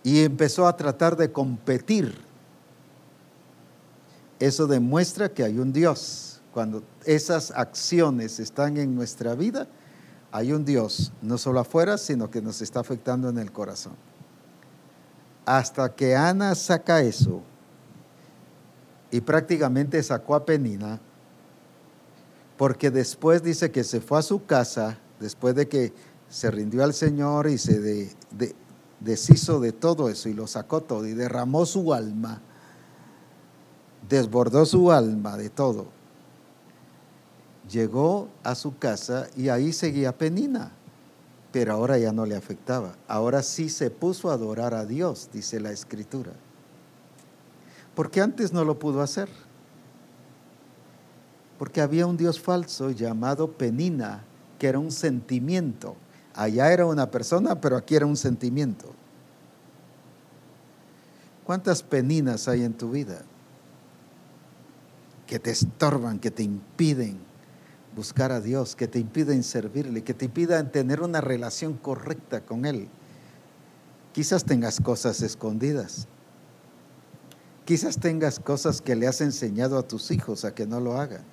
Y 0.02 0.24
empezó 0.24 0.66
a 0.66 0.78
tratar 0.78 1.18
de 1.18 1.30
competir. 1.30 2.18
Eso 4.38 4.66
demuestra 4.66 5.28
que 5.30 5.42
hay 5.42 5.58
un 5.58 5.72
Dios. 5.72 6.40
Cuando 6.52 6.82
esas 7.04 7.50
acciones 7.50 8.40
están 8.40 8.76
en 8.76 8.94
nuestra 8.94 9.34
vida, 9.34 9.68
hay 10.32 10.52
un 10.52 10.64
Dios, 10.64 11.12
no 11.22 11.38
solo 11.38 11.60
afuera, 11.60 11.98
sino 11.98 12.30
que 12.30 12.42
nos 12.42 12.62
está 12.62 12.80
afectando 12.80 13.28
en 13.28 13.38
el 13.38 13.52
corazón 13.52 13.94
hasta 15.46 15.94
que 15.94 16.16
Ana 16.16 16.54
saca 16.56 17.00
eso 17.00 17.40
y 19.12 19.20
prácticamente 19.20 20.02
sacó 20.02 20.34
a 20.34 20.44
Penina, 20.44 21.00
porque 22.58 22.90
después 22.90 23.42
dice 23.42 23.70
que 23.70 23.84
se 23.84 24.00
fue 24.00 24.18
a 24.18 24.22
su 24.22 24.44
casa, 24.44 24.98
después 25.20 25.54
de 25.54 25.68
que 25.68 25.92
se 26.28 26.50
rindió 26.50 26.82
al 26.82 26.92
Señor 26.92 27.48
y 27.48 27.58
se 27.58 28.10
deshizo 28.98 29.60
de 29.60 29.70
todo 29.70 30.08
eso 30.08 30.28
y 30.28 30.34
lo 30.34 30.48
sacó 30.48 30.82
todo 30.82 31.06
y 31.06 31.14
derramó 31.14 31.64
su 31.64 31.94
alma, 31.94 32.42
desbordó 34.08 34.66
su 34.66 34.90
alma 34.90 35.36
de 35.36 35.50
todo. 35.50 35.86
Llegó 37.70 38.28
a 38.44 38.54
su 38.54 38.78
casa 38.78 39.28
y 39.36 39.48
ahí 39.48 39.72
seguía 39.72 40.16
Penina 40.16 40.72
pero 41.56 41.72
ahora 41.72 41.96
ya 41.96 42.12
no 42.12 42.26
le 42.26 42.36
afectaba. 42.36 42.96
Ahora 43.08 43.42
sí 43.42 43.70
se 43.70 43.90
puso 43.90 44.28
a 44.28 44.34
adorar 44.34 44.74
a 44.74 44.84
Dios, 44.84 45.30
dice 45.32 45.58
la 45.58 45.70
escritura. 45.70 46.32
Porque 47.94 48.20
antes 48.20 48.52
no 48.52 48.62
lo 48.62 48.78
pudo 48.78 49.00
hacer. 49.00 49.30
Porque 51.58 51.80
había 51.80 52.06
un 52.06 52.18
Dios 52.18 52.38
falso 52.38 52.90
llamado 52.90 53.52
Penina, 53.52 54.22
que 54.58 54.66
era 54.66 54.78
un 54.78 54.92
sentimiento. 54.92 55.96
Allá 56.34 56.70
era 56.70 56.84
una 56.84 57.10
persona, 57.10 57.58
pero 57.58 57.78
aquí 57.78 57.96
era 57.96 58.04
un 58.04 58.18
sentimiento. 58.18 58.90
¿Cuántas 61.46 61.82
peninas 61.82 62.48
hay 62.48 62.64
en 62.64 62.74
tu 62.74 62.90
vida 62.90 63.22
que 65.26 65.38
te 65.38 65.50
estorban, 65.50 66.18
que 66.18 66.30
te 66.30 66.42
impiden 66.42 67.18
buscar 67.96 68.30
a 68.30 68.40
Dios, 68.40 68.76
que 68.76 68.86
te 68.86 68.98
impiden 68.98 69.42
servirle, 69.42 70.04
que 70.04 70.14
te 70.14 70.26
impidan 70.26 70.70
tener 70.70 71.00
una 71.00 71.20
relación 71.20 71.74
correcta 71.74 72.42
con 72.42 72.66
Él. 72.66 72.88
Quizás 74.12 74.44
tengas 74.44 74.80
cosas 74.80 75.22
escondidas. 75.22 76.06
Quizás 77.64 77.98
tengas 77.98 78.38
cosas 78.38 78.80
que 78.80 78.94
le 78.94 79.08
has 79.08 79.20
enseñado 79.20 79.78
a 79.78 79.82
tus 79.88 80.10
hijos 80.10 80.44
a 80.44 80.54
que 80.54 80.66
no 80.66 80.78
lo 80.78 81.00
hagan. 81.00 81.24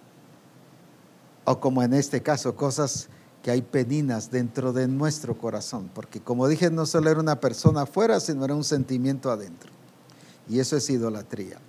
O 1.45 1.59
como 1.59 1.83
en 1.83 1.93
este 1.93 2.23
caso, 2.23 2.55
cosas 2.55 3.09
que 3.43 3.51
hay 3.51 3.61
peninas 3.61 4.31
dentro 4.31 4.71
de 4.71 4.87
nuestro 4.87 5.37
corazón. 5.37 5.91
Porque 5.93 6.21
como 6.21 6.47
dije, 6.47 6.71
no 6.71 6.85
solo 6.85 7.11
era 7.11 7.19
una 7.19 7.41
persona 7.41 7.81
afuera, 7.81 8.21
sino 8.21 8.45
era 8.45 8.55
un 8.55 8.63
sentimiento 8.63 9.29
adentro. 9.29 9.69
Y 10.49 10.59
eso 10.59 10.77
es 10.77 10.89
idolatría. 10.89 11.59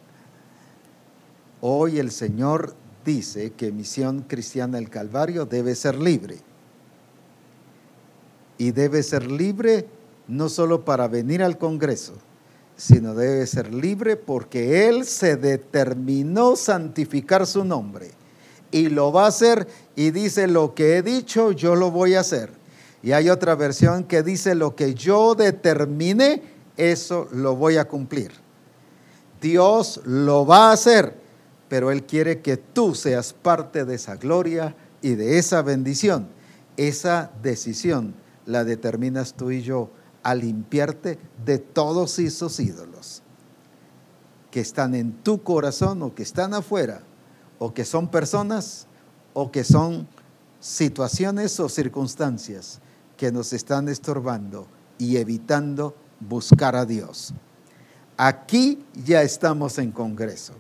Hoy 1.66 1.98
el 1.98 2.10
Señor 2.10 2.74
dice 3.06 3.54
que 3.56 3.72
Misión 3.72 4.26
Cristiana 4.28 4.76
del 4.76 4.90
Calvario 4.90 5.46
debe 5.46 5.74
ser 5.74 5.98
libre. 5.98 6.36
Y 8.58 8.72
debe 8.72 9.02
ser 9.02 9.30
libre 9.30 9.86
no 10.28 10.50
solo 10.50 10.84
para 10.84 11.08
venir 11.08 11.42
al 11.42 11.56
Congreso, 11.56 12.12
sino 12.76 13.14
debe 13.14 13.46
ser 13.46 13.72
libre 13.72 14.16
porque 14.16 14.90
Él 14.90 15.06
se 15.06 15.36
determinó 15.36 16.54
santificar 16.54 17.46
su 17.46 17.64
nombre. 17.64 18.10
Y 18.70 18.90
lo 18.90 19.10
va 19.10 19.24
a 19.24 19.28
hacer 19.28 19.66
y 19.96 20.10
dice, 20.10 20.46
lo 20.46 20.74
que 20.74 20.98
he 20.98 21.02
dicho, 21.02 21.50
yo 21.50 21.76
lo 21.76 21.90
voy 21.90 22.14
a 22.14 22.20
hacer. 22.20 22.50
Y 23.02 23.12
hay 23.12 23.30
otra 23.30 23.54
versión 23.54 24.04
que 24.04 24.22
dice, 24.22 24.54
lo 24.54 24.76
que 24.76 24.92
yo 24.92 25.34
determiné, 25.34 26.42
eso 26.76 27.26
lo 27.32 27.56
voy 27.56 27.78
a 27.78 27.88
cumplir. 27.88 28.32
Dios 29.40 30.02
lo 30.04 30.44
va 30.44 30.68
a 30.68 30.72
hacer 30.72 31.23
pero 31.74 31.90
Él 31.90 32.04
quiere 32.04 32.40
que 32.40 32.56
tú 32.56 32.94
seas 32.94 33.32
parte 33.32 33.84
de 33.84 33.96
esa 33.96 34.14
gloria 34.14 34.76
y 35.02 35.16
de 35.16 35.38
esa 35.38 35.60
bendición. 35.60 36.28
Esa 36.76 37.32
decisión 37.42 38.14
la 38.46 38.62
determinas 38.62 39.34
tú 39.34 39.50
y 39.50 39.60
yo 39.60 39.90
a 40.22 40.36
limpiarte 40.36 41.18
de 41.44 41.58
todos 41.58 42.20
esos 42.20 42.60
ídolos 42.60 43.24
que 44.52 44.60
están 44.60 44.94
en 44.94 45.14
tu 45.14 45.42
corazón 45.42 46.00
o 46.04 46.14
que 46.14 46.22
están 46.22 46.54
afuera 46.54 47.00
o 47.58 47.74
que 47.74 47.84
son 47.84 48.06
personas 48.06 48.86
o 49.32 49.50
que 49.50 49.64
son 49.64 50.06
situaciones 50.60 51.58
o 51.58 51.68
circunstancias 51.68 52.78
que 53.16 53.32
nos 53.32 53.52
están 53.52 53.88
estorbando 53.88 54.68
y 54.96 55.16
evitando 55.16 55.96
buscar 56.20 56.76
a 56.76 56.86
Dios. 56.86 57.34
Aquí 58.16 58.86
ya 58.94 59.22
estamos 59.22 59.76
en 59.78 59.90
Congreso. 59.90 60.54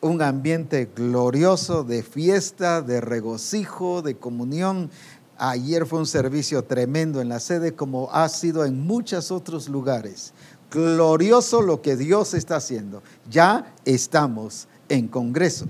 Un 0.00 0.22
ambiente 0.22 0.88
glorioso 0.94 1.82
de 1.82 2.04
fiesta, 2.04 2.82
de 2.82 3.00
regocijo, 3.00 4.00
de 4.00 4.16
comunión. 4.16 4.90
Ayer 5.36 5.86
fue 5.86 5.98
un 5.98 6.06
servicio 6.06 6.62
tremendo 6.62 7.20
en 7.20 7.28
la 7.28 7.40
sede 7.40 7.74
como 7.74 8.08
ha 8.12 8.28
sido 8.28 8.64
en 8.64 8.86
muchos 8.86 9.32
otros 9.32 9.68
lugares. 9.68 10.34
Glorioso 10.70 11.62
lo 11.62 11.82
que 11.82 11.96
Dios 11.96 12.32
está 12.34 12.56
haciendo. 12.56 13.02
Ya 13.28 13.74
estamos 13.84 14.68
en 14.88 15.08
Congreso. 15.08 15.66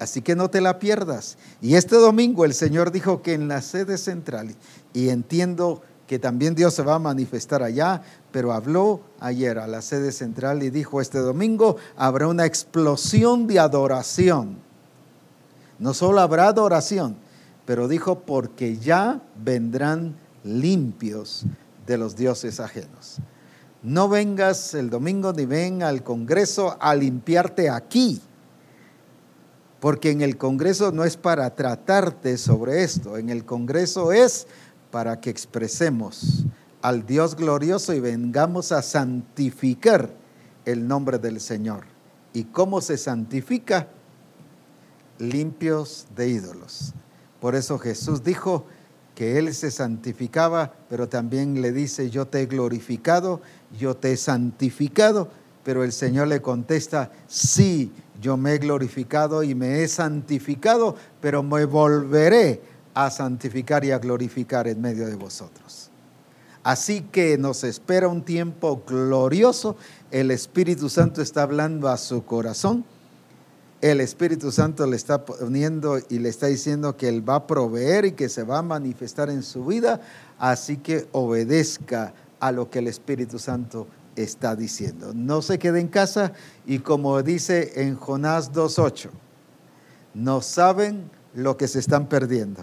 Así 0.00 0.20
que 0.20 0.34
no 0.34 0.50
te 0.50 0.60
la 0.60 0.80
pierdas. 0.80 1.38
Y 1.60 1.74
este 1.74 1.94
domingo 1.94 2.44
el 2.44 2.54
Señor 2.54 2.90
dijo 2.90 3.22
que 3.22 3.34
en 3.34 3.46
la 3.46 3.62
sede 3.62 3.98
central, 3.98 4.56
y 4.92 5.10
entiendo 5.10 5.82
que 6.10 6.18
también 6.18 6.56
Dios 6.56 6.74
se 6.74 6.82
va 6.82 6.96
a 6.96 6.98
manifestar 6.98 7.62
allá, 7.62 8.02
pero 8.32 8.52
habló 8.52 9.00
ayer 9.20 9.60
a 9.60 9.68
la 9.68 9.80
sede 9.80 10.10
central 10.10 10.60
y 10.64 10.70
dijo, 10.70 11.00
este 11.00 11.20
domingo 11.20 11.76
habrá 11.96 12.26
una 12.26 12.46
explosión 12.46 13.46
de 13.46 13.60
adoración. 13.60 14.56
No 15.78 15.94
solo 15.94 16.18
habrá 16.18 16.48
adoración, 16.48 17.14
pero 17.64 17.86
dijo, 17.86 18.22
porque 18.22 18.76
ya 18.76 19.22
vendrán 19.36 20.16
limpios 20.42 21.44
de 21.86 21.96
los 21.96 22.16
dioses 22.16 22.58
ajenos. 22.58 23.18
No 23.84 24.08
vengas 24.08 24.74
el 24.74 24.90
domingo 24.90 25.32
ni 25.32 25.46
ven 25.46 25.84
al 25.84 26.02
Congreso 26.02 26.76
a 26.80 26.92
limpiarte 26.96 27.70
aquí 27.70 28.20
porque 29.78 30.10
en 30.10 30.20
el 30.20 30.36
Congreso 30.36 30.92
no 30.92 31.04
es 31.04 31.16
para 31.16 31.54
tratarte 31.54 32.36
sobre 32.36 32.82
esto, 32.82 33.16
en 33.16 33.30
el 33.30 33.46
Congreso 33.46 34.12
es 34.12 34.46
para 34.90 35.20
que 35.20 35.30
expresemos 35.30 36.44
al 36.82 37.06
Dios 37.06 37.36
glorioso 37.36 37.92
y 37.94 38.00
vengamos 38.00 38.72
a 38.72 38.82
santificar 38.82 40.10
el 40.64 40.86
nombre 40.86 41.18
del 41.18 41.40
Señor. 41.40 41.84
¿Y 42.32 42.44
cómo 42.44 42.80
se 42.80 42.96
santifica? 42.96 43.88
Limpios 45.18 46.06
de 46.16 46.28
ídolos. 46.28 46.94
Por 47.40 47.54
eso 47.54 47.78
Jesús 47.78 48.22
dijo 48.22 48.66
que 49.14 49.38
Él 49.38 49.54
se 49.54 49.70
santificaba, 49.70 50.72
pero 50.88 51.08
también 51.08 51.60
le 51.60 51.72
dice, 51.72 52.10
yo 52.10 52.26
te 52.26 52.42
he 52.42 52.46
glorificado, 52.46 53.42
yo 53.78 53.96
te 53.96 54.12
he 54.12 54.16
santificado, 54.16 55.28
pero 55.62 55.84
el 55.84 55.92
Señor 55.92 56.28
le 56.28 56.40
contesta, 56.40 57.12
sí, 57.26 57.92
yo 58.20 58.36
me 58.36 58.54
he 58.54 58.58
glorificado 58.58 59.42
y 59.42 59.54
me 59.54 59.82
he 59.82 59.88
santificado, 59.88 60.96
pero 61.20 61.42
me 61.42 61.64
volveré 61.64 62.62
a 62.94 63.10
santificar 63.10 63.84
y 63.84 63.92
a 63.92 63.98
glorificar 63.98 64.68
en 64.68 64.80
medio 64.80 65.06
de 65.06 65.14
vosotros. 65.14 65.90
Así 66.62 67.00
que 67.00 67.38
nos 67.38 67.64
espera 67.64 68.08
un 68.08 68.22
tiempo 68.22 68.82
glorioso. 68.86 69.76
El 70.10 70.30
Espíritu 70.30 70.88
Santo 70.88 71.22
está 71.22 71.42
hablando 71.42 71.88
a 71.88 71.96
su 71.96 72.24
corazón. 72.24 72.84
El 73.80 74.02
Espíritu 74.02 74.52
Santo 74.52 74.86
le 74.86 74.96
está 74.96 75.24
poniendo 75.24 75.98
y 76.10 76.18
le 76.18 76.28
está 76.28 76.48
diciendo 76.48 76.98
que 76.98 77.08
Él 77.08 77.26
va 77.26 77.36
a 77.36 77.46
proveer 77.46 78.04
y 78.04 78.12
que 78.12 78.28
se 78.28 78.42
va 78.42 78.58
a 78.58 78.62
manifestar 78.62 79.30
en 79.30 79.42
su 79.42 79.64
vida. 79.64 80.02
Así 80.38 80.76
que 80.76 81.08
obedezca 81.12 82.12
a 82.40 82.52
lo 82.52 82.68
que 82.68 82.80
el 82.80 82.88
Espíritu 82.88 83.38
Santo 83.38 83.86
está 84.16 84.54
diciendo. 84.54 85.12
No 85.14 85.40
se 85.40 85.58
quede 85.58 85.80
en 85.80 85.88
casa 85.88 86.32
y 86.66 86.80
como 86.80 87.22
dice 87.22 87.72
en 87.82 87.96
Jonás 87.96 88.52
2.8, 88.52 89.08
no 90.12 90.42
saben 90.42 91.10
lo 91.34 91.56
que 91.56 91.68
se 91.68 91.78
están 91.78 92.08
perdiendo. 92.08 92.62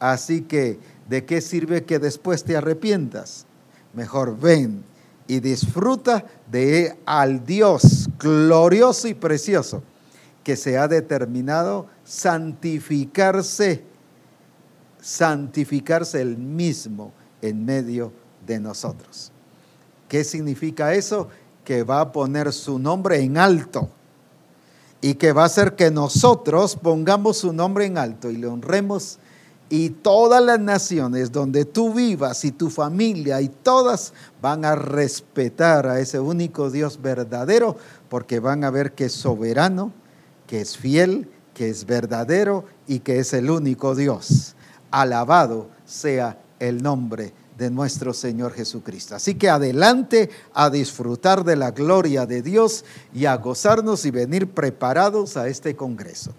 Así 0.00 0.42
que, 0.42 0.78
¿de 1.08 1.24
qué 1.24 1.40
sirve 1.40 1.84
que 1.84 1.98
después 1.98 2.44
te 2.44 2.56
arrepientas? 2.56 3.46
Mejor 3.94 4.38
ven 4.38 4.84
y 5.26 5.40
disfruta 5.40 6.24
de 6.50 6.96
al 7.04 7.44
Dios 7.44 8.08
glorioso 8.18 9.08
y 9.08 9.14
precioso 9.14 9.82
que 10.42 10.56
se 10.56 10.78
ha 10.78 10.88
determinado 10.88 11.86
santificarse, 12.04 13.82
santificarse 15.00 16.22
el 16.22 16.38
mismo 16.38 17.12
en 17.42 17.64
medio 17.64 18.12
de 18.46 18.58
nosotros. 18.58 19.30
¿Qué 20.08 20.24
significa 20.24 20.94
eso? 20.94 21.28
Que 21.64 21.82
va 21.82 22.00
a 22.00 22.12
poner 22.12 22.52
su 22.52 22.78
nombre 22.78 23.20
en 23.20 23.36
alto 23.36 23.90
y 25.00 25.14
que 25.14 25.32
va 25.32 25.42
a 25.42 25.46
hacer 25.46 25.76
que 25.76 25.90
nosotros 25.90 26.76
pongamos 26.76 27.38
su 27.38 27.52
nombre 27.52 27.86
en 27.86 27.98
alto 27.98 28.30
y 28.30 28.36
le 28.36 28.46
honremos 28.46 29.18
y 29.70 29.90
todas 29.90 30.42
las 30.42 30.58
naciones 30.58 31.30
donde 31.30 31.64
tú 31.64 31.92
vivas 31.92 32.44
y 32.44 32.52
tu 32.52 32.70
familia 32.70 33.40
y 33.40 33.48
todas 33.48 34.12
van 34.40 34.64
a 34.64 34.74
respetar 34.74 35.86
a 35.86 36.00
ese 36.00 36.18
único 36.20 36.70
Dios 36.70 37.00
verdadero 37.02 37.76
porque 38.08 38.40
van 38.40 38.64
a 38.64 38.70
ver 38.70 38.92
que 38.92 39.06
es 39.06 39.12
soberano, 39.12 39.92
que 40.46 40.60
es 40.62 40.76
fiel, 40.76 41.28
que 41.52 41.68
es 41.68 41.84
verdadero 41.84 42.64
y 42.86 43.00
que 43.00 43.18
es 43.18 43.34
el 43.34 43.50
único 43.50 43.94
Dios. 43.94 44.54
Alabado 44.90 45.68
sea 45.84 46.38
el 46.58 46.82
nombre 46.82 47.34
de 47.58 47.70
nuestro 47.70 48.14
Señor 48.14 48.52
Jesucristo. 48.52 49.16
Así 49.16 49.34
que 49.34 49.50
adelante 49.50 50.30
a 50.54 50.70
disfrutar 50.70 51.44
de 51.44 51.56
la 51.56 51.72
gloria 51.72 52.24
de 52.24 52.40
Dios 52.40 52.84
y 53.12 53.26
a 53.26 53.36
gozarnos 53.36 54.06
y 54.06 54.12
venir 54.12 54.48
preparados 54.48 55.36
a 55.36 55.48
este 55.48 55.74
Congreso. 55.74 56.30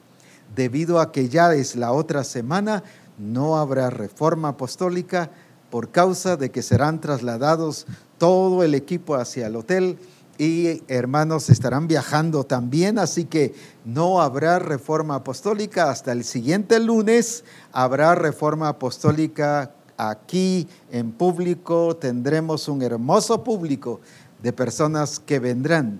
Debido 0.55 0.99
a 1.01 1.11
que 1.11 1.27
ya 1.27 1.53
es 1.53 1.75
la 1.75 1.91
otra 1.91 2.23
semana, 2.23 2.83
no 3.17 3.57
habrá 3.57 3.89
reforma 3.89 4.49
apostólica 4.49 5.29
por 5.69 5.91
causa 5.91 6.37
de 6.37 6.51
que 6.51 6.63
serán 6.63 7.01
trasladados 7.01 7.85
todo 8.17 8.63
el 8.63 8.73
equipo 8.73 9.15
hacia 9.15 9.47
el 9.47 9.57
hotel 9.57 9.99
y 10.37 10.83
hermanos 10.87 11.49
estarán 11.49 11.89
viajando 11.89 12.45
también, 12.45 12.97
así 12.97 13.25
que 13.25 13.53
no 13.83 14.21
habrá 14.21 14.57
reforma 14.57 15.15
apostólica 15.15 15.91
hasta 15.91 16.13
el 16.13 16.23
siguiente 16.23 16.79
lunes, 16.79 17.43
habrá 17.73 18.15
reforma 18.15 18.69
apostólica 18.69 19.73
aquí 19.99 20.67
en 20.91 21.11
público 21.11 21.97
tendremos 21.97 22.69
un 22.69 22.81
hermoso 22.81 23.43
público 23.43 23.99
de 24.41 24.53
personas 24.53 25.19
que 25.19 25.39
vendrán 25.39 25.99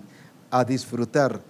a 0.50 0.64
disfrutar 0.64 1.42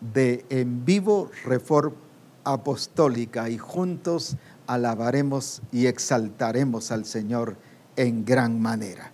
de 0.00 0.44
en 0.50 0.84
vivo 0.84 1.30
reforma 1.44 1.96
apostólica 2.44 3.48
y 3.48 3.58
juntos 3.58 4.36
alabaremos 4.66 5.62
y 5.72 5.86
exaltaremos 5.86 6.92
al 6.92 7.04
Señor 7.04 7.56
en 7.96 8.24
gran 8.24 8.60
manera. 8.60 9.10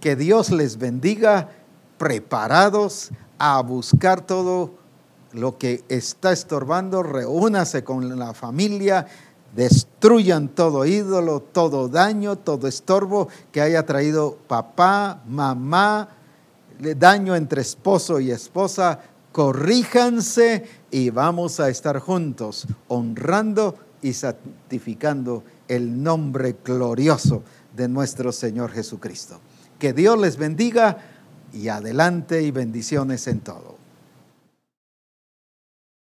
Que 0.00 0.16
Dios 0.16 0.50
les 0.50 0.78
bendiga 0.78 1.50
preparados 1.98 3.10
a 3.38 3.60
buscar 3.60 4.22
todo 4.22 4.78
lo 5.32 5.58
que 5.58 5.84
está 5.88 6.32
estorbando, 6.32 7.02
reúnase 7.02 7.84
con 7.84 8.18
la 8.18 8.34
familia, 8.34 9.06
destruyan 9.54 10.48
todo 10.48 10.84
ídolo, 10.86 11.40
todo 11.40 11.88
daño, 11.88 12.36
todo 12.36 12.68
estorbo 12.68 13.28
que 13.52 13.60
haya 13.60 13.84
traído 13.84 14.38
papá, 14.46 15.22
mamá, 15.26 16.08
daño 16.78 17.34
entre 17.36 17.62
esposo 17.62 18.20
y 18.20 18.30
esposa, 18.30 19.00
corríjanse 19.32 20.64
y 20.90 21.10
vamos 21.10 21.60
a 21.60 21.68
estar 21.68 21.98
juntos 21.98 22.66
honrando 22.88 23.76
y 24.02 24.12
santificando 24.12 25.44
el 25.68 26.02
nombre 26.02 26.56
glorioso 26.64 27.42
de 27.76 27.88
nuestro 27.88 28.32
Señor 28.32 28.72
Jesucristo. 28.72 29.40
Que 29.78 29.92
Dios 29.92 30.18
les 30.18 30.36
bendiga 30.36 30.98
y 31.52 31.68
adelante 31.68 32.42
y 32.42 32.50
bendiciones 32.50 33.26
en 33.26 33.40
todo. 33.40 33.79